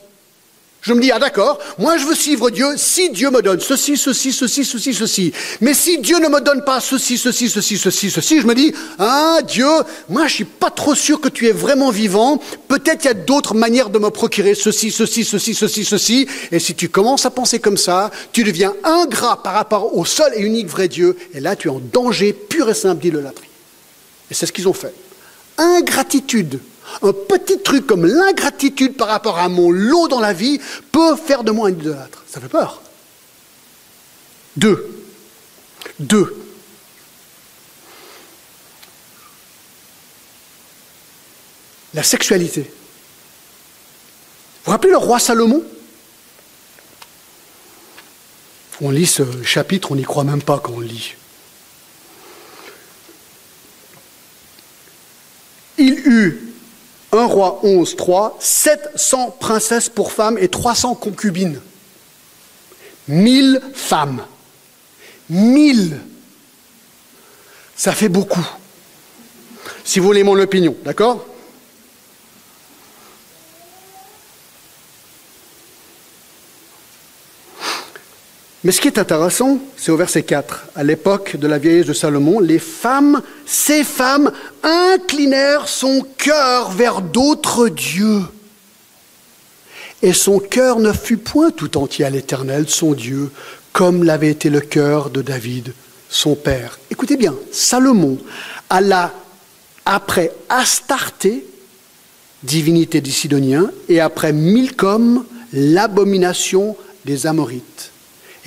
Je 0.89 0.95
me 0.95 1.03
dis, 1.03 1.12
ah 1.12 1.18
d'accord, 1.18 1.59
moi 1.76 1.99
je 1.99 2.07
veux 2.07 2.14
suivre 2.14 2.49
Dieu 2.49 2.66
si 2.78 3.11
Dieu 3.11 3.30
me 3.30 3.43
donne 3.43 3.61
ceci, 3.61 3.99
ceci, 3.99 4.32
ceci, 4.32 4.64
ceci, 4.64 4.95
ceci. 4.95 5.32
Mais 5.61 5.74
si 5.74 5.99
Dieu 5.99 6.18
ne 6.18 6.28
me 6.28 6.41
donne 6.41 6.64
pas 6.64 6.80
ceci, 6.80 7.18
ceci, 7.18 7.51
ceci, 7.51 7.76
ceci, 7.76 8.11
ceci, 8.11 8.41
je 8.41 8.47
me 8.47 8.55
dis, 8.55 8.72
ah 8.99 9.41
Dieu, 9.47 9.68
moi 10.09 10.26
je 10.28 10.36
suis 10.36 10.45
pas 10.47 10.70
trop 10.70 10.95
sûr 10.95 11.20
que 11.20 11.28
tu 11.28 11.47
es 11.47 11.53
vraiment 11.53 11.91
vivant. 11.91 12.41
Peut-être 12.68 13.05
il 13.05 13.09
y 13.09 13.11
a 13.11 13.14
d'autres 13.14 13.55
manières 13.55 13.91
de 13.91 13.99
me 13.99 14.09
procurer 14.09 14.55
ceci, 14.55 14.91
ceci, 14.91 15.24
ceci, 15.24 15.55
ceci, 15.55 15.84
ceci. 15.84 16.26
Et 16.51 16.59
si 16.59 16.74
tu 16.74 16.89
commences 16.89 17.26
à 17.26 17.30
penser 17.30 17.59
comme 17.59 17.76
ça, 17.76 18.11
tu 18.32 18.43
deviens 18.43 18.72
ingrat 18.82 19.43
par 19.43 19.53
rapport 19.53 19.95
au 19.95 20.07
seul 20.07 20.32
et 20.36 20.41
unique 20.41 20.68
vrai 20.68 20.89
Dieu. 20.89 21.18
Et 21.34 21.41
là, 21.41 21.55
tu 21.55 21.68
es 21.68 21.70
en 21.70 21.80
danger 21.80 22.32
pur 22.32 22.70
et 22.70 22.74
simple 22.74 23.03
d'idolâtrie. 23.03 23.51
Et 24.30 24.34
c'est 24.34 24.47
ce 24.47 24.53
qu'ils 24.53 24.68
ont 24.68 24.72
fait. 24.72 24.95
Ingratitude 25.59 26.61
un 27.03 27.12
petit 27.12 27.61
truc 27.61 27.86
comme 27.86 28.07
l'ingratitude 28.07 28.97
par 28.97 29.09
rapport 29.09 29.39
à 29.39 29.49
mon 29.49 29.70
lot 29.70 30.09
dans 30.09 30.20
la 30.20 30.32
vie 30.32 30.61
peut 30.93 31.16
faire 31.16 31.45
de 31.45 31.51
moi 31.51 31.68
un 31.68 31.72
idolâtre. 31.72 32.24
Ça 32.26 32.41
fait 32.41 32.49
peur. 32.49 32.82
Deux. 34.57 35.05
Deux. 36.01 36.36
La 41.95 42.03
sexualité. 42.03 42.62
Vous 42.62 42.68
vous 44.66 44.70
rappelez 44.72 44.91
le 44.91 44.99
roi 44.99 45.18
Salomon? 45.18 45.62
On 48.80 48.91
lit 48.91 49.07
ce 49.07 49.43
chapitre, 49.43 49.93
on 49.93 49.97
n'y 49.97 50.05
croit 50.05 50.24
même 50.24 50.43
pas 50.43 50.61
quand 50.61 50.74
on 50.74 50.80
lit. 50.80 51.14
Il 55.78 55.95
eut 56.07 56.47
1 57.13 57.25
roi 57.25 57.61
11, 57.63 57.97
3, 57.97 58.37
700 58.39 59.37
princesses 59.41 59.89
pour 59.89 60.13
femmes 60.13 60.39
et 60.39 60.49
300 60.49 60.95
concubines. 60.95 61.61
1000 63.09 63.61
femmes. 63.75 64.23
1000. 65.31 65.99
Ça 67.77 67.93
fait 67.93 68.09
beaucoup. 68.09 68.47
Si 69.85 70.01
vous 70.01 70.07
voulez 70.07 70.25
mon 70.25 70.39
opinion, 70.39 70.77
d'accord? 70.85 71.25
Mais 78.65 78.73
ce 78.73 78.81
qui 78.81 78.89
est 78.89 78.99
intéressant, 78.99 79.59
c'est 79.77 79.93
au 79.93 79.97
verset 79.97 80.25
4. 80.25 80.67
À 80.75 80.83
l'époque 80.83 81.37
de 81.37 81.47
la 81.47 81.59
vieillesse 81.59 81.87
de 81.87 81.93
Salomon, 81.93 82.41
les 82.41 82.59
femmes, 82.59 83.23
ces 83.47 83.85
femmes, 83.85 84.33
inclinèrent 84.65 85.69
son 85.69 86.05
cœur 86.17 86.73
vers 86.73 87.01
d'autres 87.01 87.69
dieux. 87.69 88.23
Et 90.03 90.13
son 90.13 90.41
cœur 90.41 90.81
ne 90.81 90.93
fut 90.93 91.19
point 91.19 91.51
tout 91.51 91.77
entier 91.77 92.05
à 92.05 92.11
l'Éternel, 92.11 92.69
son 92.69 92.95
Dieu, 92.95 93.31
comme 93.73 94.03
l'avait 94.03 94.31
été 94.31 94.51
le 94.51 94.61
cœur 94.61 95.11
de 95.11 95.23
David, 95.23 95.73
son 96.09 96.35
père. 96.35 96.81
Écoutez 96.91 97.17
bien, 97.17 97.35
Salomon 97.53 98.19
alla 98.71 99.13
après 99.87 100.33
Astarté, 100.49 101.47
divinité 102.43 103.01
des 103.01 103.11
Sidoniens, 103.11 103.71
et 103.89 104.01
après 104.01 104.33
Milcom, 104.33 105.25
l'abomination 105.53 106.77
des 107.05 107.27
Amorites. 107.27 107.93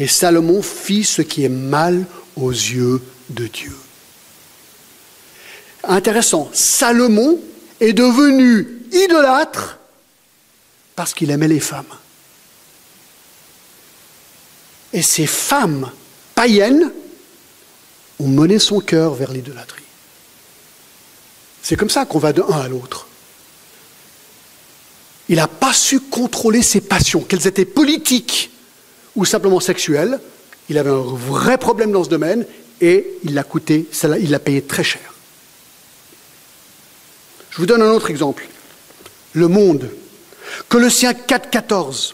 Et 0.01 0.07
Salomon 0.07 0.63
fit 0.63 1.03
ce 1.03 1.21
qui 1.21 1.43
est 1.43 1.49
mal 1.49 2.07
aux 2.35 2.49
yeux 2.49 2.99
de 3.29 3.45
Dieu. 3.45 3.77
Intéressant, 5.83 6.49
Salomon 6.53 7.39
est 7.79 7.93
devenu 7.93 8.81
idolâtre 8.91 9.77
parce 10.95 11.13
qu'il 11.13 11.29
aimait 11.29 11.47
les 11.47 11.59
femmes. 11.59 11.93
Et 14.91 15.03
ces 15.03 15.27
femmes 15.27 15.91
païennes 16.33 16.91
ont 18.19 18.27
mené 18.27 18.57
son 18.57 18.79
cœur 18.79 19.13
vers 19.13 19.31
l'idolâtrie. 19.31 19.83
C'est 21.61 21.75
comme 21.75 21.91
ça 21.91 22.05
qu'on 22.05 22.17
va 22.17 22.33
de 22.33 22.41
à 22.41 22.67
l'autre. 22.67 23.05
Il 25.29 25.35
n'a 25.35 25.47
pas 25.47 25.73
su 25.73 25.99
contrôler 25.99 26.63
ses 26.63 26.81
passions, 26.81 27.21
qu'elles 27.21 27.45
étaient 27.45 27.65
politiques, 27.65 28.49
ou 29.15 29.25
simplement 29.25 29.59
sexuel. 29.59 30.19
Il 30.69 30.77
avait 30.77 30.89
un 30.89 31.03
vrai 31.03 31.57
problème 31.57 31.91
dans 31.91 32.03
ce 32.03 32.09
domaine 32.09 32.45
et 32.79 33.05
il 33.23 33.33
l'a 33.33 33.43
coûté, 33.43 33.87
il 34.19 34.31
l'a 34.31 34.39
payé 34.39 34.61
très 34.61 34.83
cher. 34.83 35.13
Je 37.49 37.57
vous 37.57 37.65
donne 37.65 37.81
un 37.81 37.91
autre 37.91 38.09
exemple. 38.09 38.47
Le 39.33 39.47
monde. 39.47 39.89
Colossiens 40.69 41.11
4.14. 41.11 42.13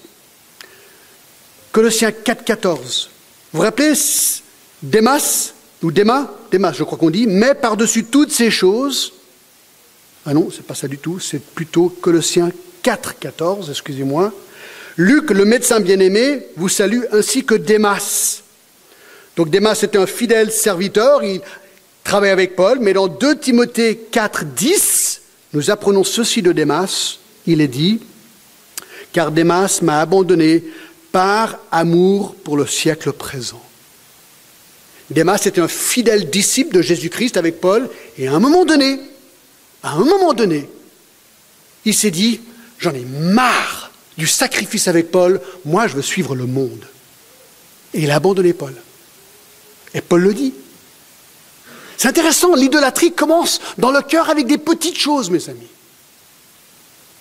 Colossiens 1.71 2.09
4.14. 2.09 3.07
Vous 3.53 3.59
vous 3.59 3.61
rappelez 3.61 3.93
Démas, 4.81 5.53
ou 5.81 5.91
Déma, 5.91 6.31
Démas 6.51 6.73
je 6.73 6.83
crois 6.83 6.97
qu'on 6.97 7.09
dit, 7.09 7.27
mais 7.27 7.55
par-dessus 7.55 8.05
toutes 8.05 8.31
ces 8.31 8.51
choses, 8.51 9.13
ah 10.25 10.33
non, 10.33 10.49
c'est 10.53 10.65
pas 10.65 10.75
ça 10.75 10.87
du 10.87 10.97
tout, 10.97 11.19
c'est 11.19 11.39
plutôt 11.39 11.89
Colossiens 11.89 12.51
4.14, 12.83 13.69
excusez-moi, 13.69 14.33
Luc, 14.97 15.29
le 15.29 15.45
médecin 15.45 15.79
bien-aimé, 15.79 16.47
vous 16.55 16.69
salue 16.69 17.03
ainsi 17.11 17.45
que 17.45 17.53
Démas. 17.53 18.41
Donc 19.35 19.51
Démas 19.51 19.79
était 19.83 19.99
un 19.99 20.07
fidèle 20.07 20.51
serviteur, 20.51 21.23
il 21.23 21.41
travaille 22.03 22.31
avec 22.31 22.55
Paul, 22.55 22.79
mais 22.79 22.93
dans 22.93 23.07
2 23.07 23.37
Timothée 23.37 24.07
4, 24.11 24.45
10, 24.45 25.21
nous 25.53 25.69
apprenons 25.69 26.03
ceci 26.03 26.41
de 26.41 26.51
Démas. 26.51 27.19
Il 27.45 27.61
est 27.61 27.67
dit, 27.67 28.01
car 29.13 29.31
Démas 29.31 29.79
m'a 29.83 30.01
abandonné 30.01 30.63
par 31.11 31.59
amour 31.71 32.33
pour 32.33 32.57
le 32.57 32.65
siècle 32.65 33.13
présent. 33.13 33.63
Démas 35.11 35.43
était 35.45 35.61
un 35.61 35.67
fidèle 35.67 36.31
disciple 36.31 36.75
de 36.75 36.81
Jésus-Christ 36.81 37.37
avec 37.37 37.61
Paul, 37.61 37.87
et 38.17 38.27
à 38.27 38.33
un 38.33 38.39
moment 38.39 38.65
donné, 38.65 38.99
à 39.83 39.91
un 39.91 40.03
moment 40.03 40.33
donné, 40.33 40.67
il 41.85 41.93
s'est 41.93 42.09
dit, 42.09 42.41
j'en 42.79 42.95
ai 42.95 43.05
marre 43.05 43.86
du 44.17 44.27
sacrifice 44.27 44.87
avec 44.87 45.11
Paul, 45.11 45.41
moi 45.65 45.87
je 45.87 45.95
veux 45.95 46.01
suivre 46.01 46.35
le 46.35 46.45
monde. 46.45 46.85
Et 47.93 48.01
il 48.01 48.11
a 48.11 48.15
abandonné 48.15 48.53
Paul. 48.53 48.73
Et 49.93 50.01
Paul 50.01 50.21
le 50.21 50.33
dit. 50.33 50.53
C'est 51.97 52.07
intéressant, 52.07 52.55
l'idolâtrie 52.55 53.11
commence 53.11 53.59
dans 53.77 53.91
le 53.91 54.01
cœur 54.01 54.29
avec 54.29 54.45
des 54.45 54.57
petites 54.57 54.97
choses, 54.97 55.29
mes 55.29 55.49
amis. 55.49 55.67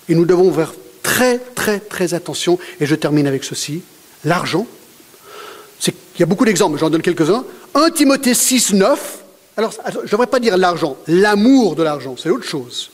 Et 0.08 0.14
nous 0.14 0.24
devons 0.24 0.52
faire 0.52 0.74
très, 1.02 1.38
très, 1.38 1.80
très 1.80 2.14
attention. 2.14 2.58
Et 2.80 2.86
je 2.86 2.94
termine 2.94 3.26
avec 3.26 3.44
ceci. 3.44 3.82
L'argent. 4.24 4.66
Il 5.86 6.20
y 6.20 6.22
a 6.22 6.26
beaucoup 6.26 6.44
d'exemples, 6.44 6.78
j'en 6.78 6.90
donne 6.90 7.02
quelques-uns. 7.02 7.44
1 7.74 7.90
Timothée 7.90 8.34
6, 8.34 8.72
9. 8.72 9.18
Alors, 9.58 9.72
je 9.72 9.98
ne 9.98 10.06
devrais 10.06 10.26
pas 10.26 10.40
dire 10.40 10.56
l'argent, 10.56 10.96
l'amour 11.06 11.76
de 11.76 11.82
l'argent, 11.82 12.16
c'est 12.18 12.30
autre 12.30 12.44
chose. 12.44 12.90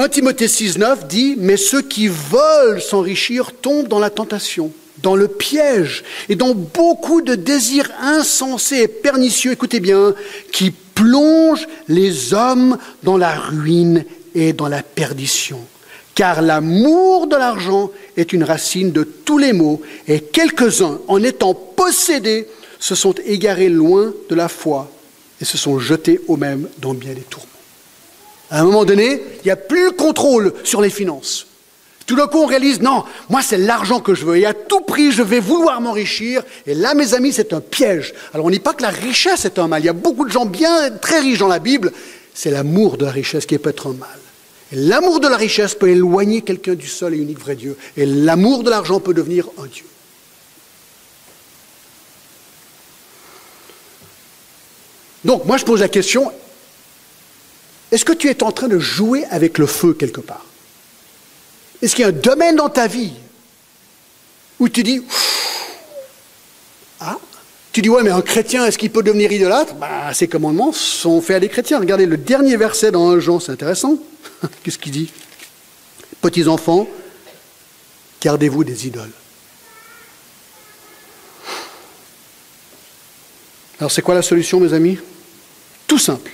1 0.00 0.08
Timothée 0.10 0.46
6,9 0.46 1.08
dit 1.08 1.34
Mais 1.38 1.56
ceux 1.56 1.82
qui 1.82 2.06
veulent 2.06 2.80
s'enrichir 2.80 3.50
tombent 3.50 3.88
dans 3.88 3.98
la 3.98 4.10
tentation, 4.10 4.70
dans 5.02 5.16
le 5.16 5.26
piège 5.26 6.04
et 6.28 6.36
dans 6.36 6.54
beaucoup 6.54 7.20
de 7.20 7.34
désirs 7.34 7.90
insensés 8.00 8.82
et 8.82 8.88
pernicieux, 8.88 9.50
écoutez 9.50 9.80
bien, 9.80 10.14
qui 10.52 10.70
plongent 10.70 11.66
les 11.88 12.32
hommes 12.32 12.78
dans 13.02 13.16
la 13.16 13.34
ruine 13.34 14.04
et 14.36 14.52
dans 14.52 14.68
la 14.68 14.84
perdition. 14.84 15.58
Car 16.14 16.42
l'amour 16.42 17.26
de 17.26 17.34
l'argent 17.34 17.90
est 18.16 18.32
une 18.32 18.44
racine 18.44 18.92
de 18.92 19.02
tous 19.02 19.38
les 19.38 19.52
maux, 19.52 19.82
et 20.06 20.20
quelques-uns, 20.20 21.00
en 21.08 21.24
étant 21.24 21.54
possédés, 21.54 22.46
se 22.78 22.94
sont 22.94 23.14
égarés 23.26 23.68
loin 23.68 24.12
de 24.30 24.34
la 24.36 24.46
foi 24.46 24.88
et 25.40 25.44
se 25.44 25.58
sont 25.58 25.80
jetés 25.80 26.20
eux-mêmes 26.30 26.68
dans 26.78 26.94
bien 26.94 27.14
des 27.14 27.22
tourments. 27.22 27.57
À 28.50 28.60
un 28.60 28.64
moment 28.64 28.84
donné, 28.84 29.22
il 29.42 29.44
n'y 29.44 29.50
a 29.50 29.56
plus 29.56 29.84
le 29.84 29.90
contrôle 29.90 30.54
sur 30.64 30.80
les 30.80 30.90
finances. 30.90 31.46
Tout 32.06 32.16
d'un 32.16 32.26
coup, 32.26 32.38
on 32.38 32.46
réalise, 32.46 32.80
non, 32.80 33.04
moi, 33.28 33.42
c'est 33.42 33.58
l'argent 33.58 34.00
que 34.00 34.14
je 34.14 34.24
veux, 34.24 34.38
et 34.38 34.46
à 34.46 34.54
tout 34.54 34.80
prix, 34.80 35.12
je 35.12 35.22
vais 35.22 35.40
vouloir 35.40 35.78
m'enrichir. 35.82 36.42
Et 36.66 36.72
là, 36.72 36.94
mes 36.94 37.12
amis, 37.12 37.34
c'est 37.34 37.52
un 37.52 37.60
piège. 37.60 38.14
Alors, 38.32 38.46
on 38.46 38.48
ne 38.48 38.54
dit 38.54 38.60
pas 38.60 38.72
que 38.72 38.82
la 38.82 38.88
richesse 38.88 39.44
est 39.44 39.58
un 39.58 39.68
mal. 39.68 39.82
Il 39.82 39.86
y 39.86 39.90
a 39.90 39.92
beaucoup 39.92 40.24
de 40.24 40.30
gens 40.30 40.46
bien, 40.46 40.90
très 40.90 41.20
riches 41.20 41.40
dans 41.40 41.48
la 41.48 41.58
Bible. 41.58 41.92
C'est 42.32 42.50
l'amour 42.50 42.96
de 42.96 43.04
la 43.04 43.10
richesse 43.10 43.44
qui 43.44 43.58
peut 43.58 43.68
être 43.68 43.88
un 43.88 43.92
mal. 43.92 44.18
L'amour 44.72 45.20
de 45.20 45.28
la 45.28 45.36
richesse 45.36 45.74
peut 45.74 45.90
éloigner 45.90 46.40
quelqu'un 46.40 46.74
du 46.74 46.86
seul 46.86 47.12
et 47.12 47.18
unique 47.18 47.40
vrai 47.40 47.56
Dieu. 47.56 47.76
Et 47.98 48.06
l'amour 48.06 48.62
de 48.62 48.70
l'argent 48.70 49.00
peut 49.00 49.12
devenir 49.12 49.48
un 49.58 49.66
Dieu. 49.66 49.84
Donc, 55.26 55.44
moi, 55.44 55.58
je 55.58 55.64
pose 55.66 55.80
la 55.80 55.88
question, 55.88 56.32
est-ce 57.90 58.04
que 58.04 58.12
tu 58.12 58.28
es 58.28 58.42
en 58.42 58.52
train 58.52 58.68
de 58.68 58.78
jouer 58.78 59.24
avec 59.30 59.58
le 59.58 59.66
feu 59.66 59.94
quelque 59.94 60.20
part? 60.20 60.44
Est-ce 61.80 61.94
qu'il 61.94 62.02
y 62.02 62.04
a 62.04 62.08
un 62.08 62.12
domaine 62.12 62.56
dans 62.56 62.68
ta 62.68 62.86
vie 62.86 63.12
où 64.58 64.68
tu 64.68 64.82
dis, 64.82 65.02
ah, 67.00 67.16
tu 67.72 67.82
dis, 67.82 67.88
ouais, 67.88 68.02
mais 68.02 68.10
un 68.10 68.22
chrétien, 68.22 68.66
est-ce 68.66 68.76
qu'il 68.76 68.90
peut 68.90 69.02
devenir 69.02 69.30
idolâtre? 69.30 69.74
Bah, 69.74 70.12
Ces 70.12 70.28
commandements 70.28 70.72
sont 70.72 71.20
faits 71.22 71.36
à 71.36 71.40
des 71.40 71.48
chrétiens. 71.48 71.78
Regardez 71.78 72.06
le 72.06 72.16
dernier 72.16 72.56
verset 72.56 72.90
dans 72.90 73.08
1 73.10 73.20
Jean, 73.20 73.40
c'est 73.40 73.52
intéressant. 73.52 73.96
Qu'est-ce 74.62 74.78
qu'il 74.78 74.92
dit? 74.92 75.10
Petits 76.20 76.48
enfants, 76.48 76.88
gardez-vous 78.20 78.64
des 78.64 78.86
idoles. 78.86 79.12
Alors 83.78 83.92
c'est 83.92 84.02
quoi 84.02 84.14
la 84.14 84.22
solution, 84.22 84.58
mes 84.58 84.72
amis? 84.72 84.98
Tout 85.86 85.98
simple. 85.98 86.32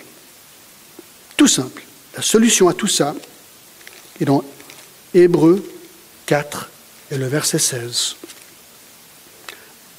Tout 1.37 1.49
simple. 1.49 1.83
La 2.17 2.23
solution 2.23 2.69
à 2.69 2.75
tout 2.75 2.87
ça 2.87 3.15
est 4.21 4.25
dans 4.25 4.45
Hébreu 5.13 5.65
4 6.27 6.71
et 7.11 7.17
le 7.17 7.27
verset 7.27 7.59
16. 7.59 8.17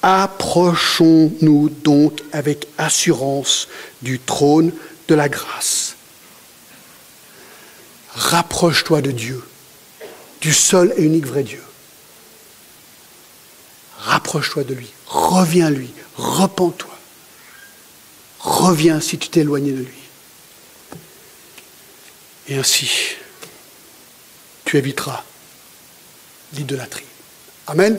Approchons-nous 0.02 1.68
donc 1.68 2.22
avec 2.32 2.68
assurance 2.78 3.68
du 4.02 4.18
trône 4.18 4.72
de 5.08 5.14
la 5.14 5.28
grâce. 5.28 5.96
Rapproche-toi 8.14 9.02
de 9.02 9.10
Dieu, 9.10 9.42
du 10.40 10.54
seul 10.54 10.94
et 10.96 11.02
unique 11.02 11.26
vrai 11.26 11.42
Dieu. 11.42 11.62
Rapproche-toi 13.98 14.64
de 14.64 14.74
lui, 14.74 14.90
reviens 15.06 15.70
lui, 15.70 15.90
repens-toi. 16.16 16.96
Reviens 18.38 19.00
si 19.00 19.18
tu 19.18 19.28
t'es 19.28 19.40
éloigné 19.40 19.72
de 19.72 19.82
lui. 19.82 20.05
Et 22.48 22.56
ainsi, 22.56 23.16
tu 24.64 24.76
éviteras 24.76 25.24
l'idolâtrie. 26.52 27.04
Amen. 27.66 27.98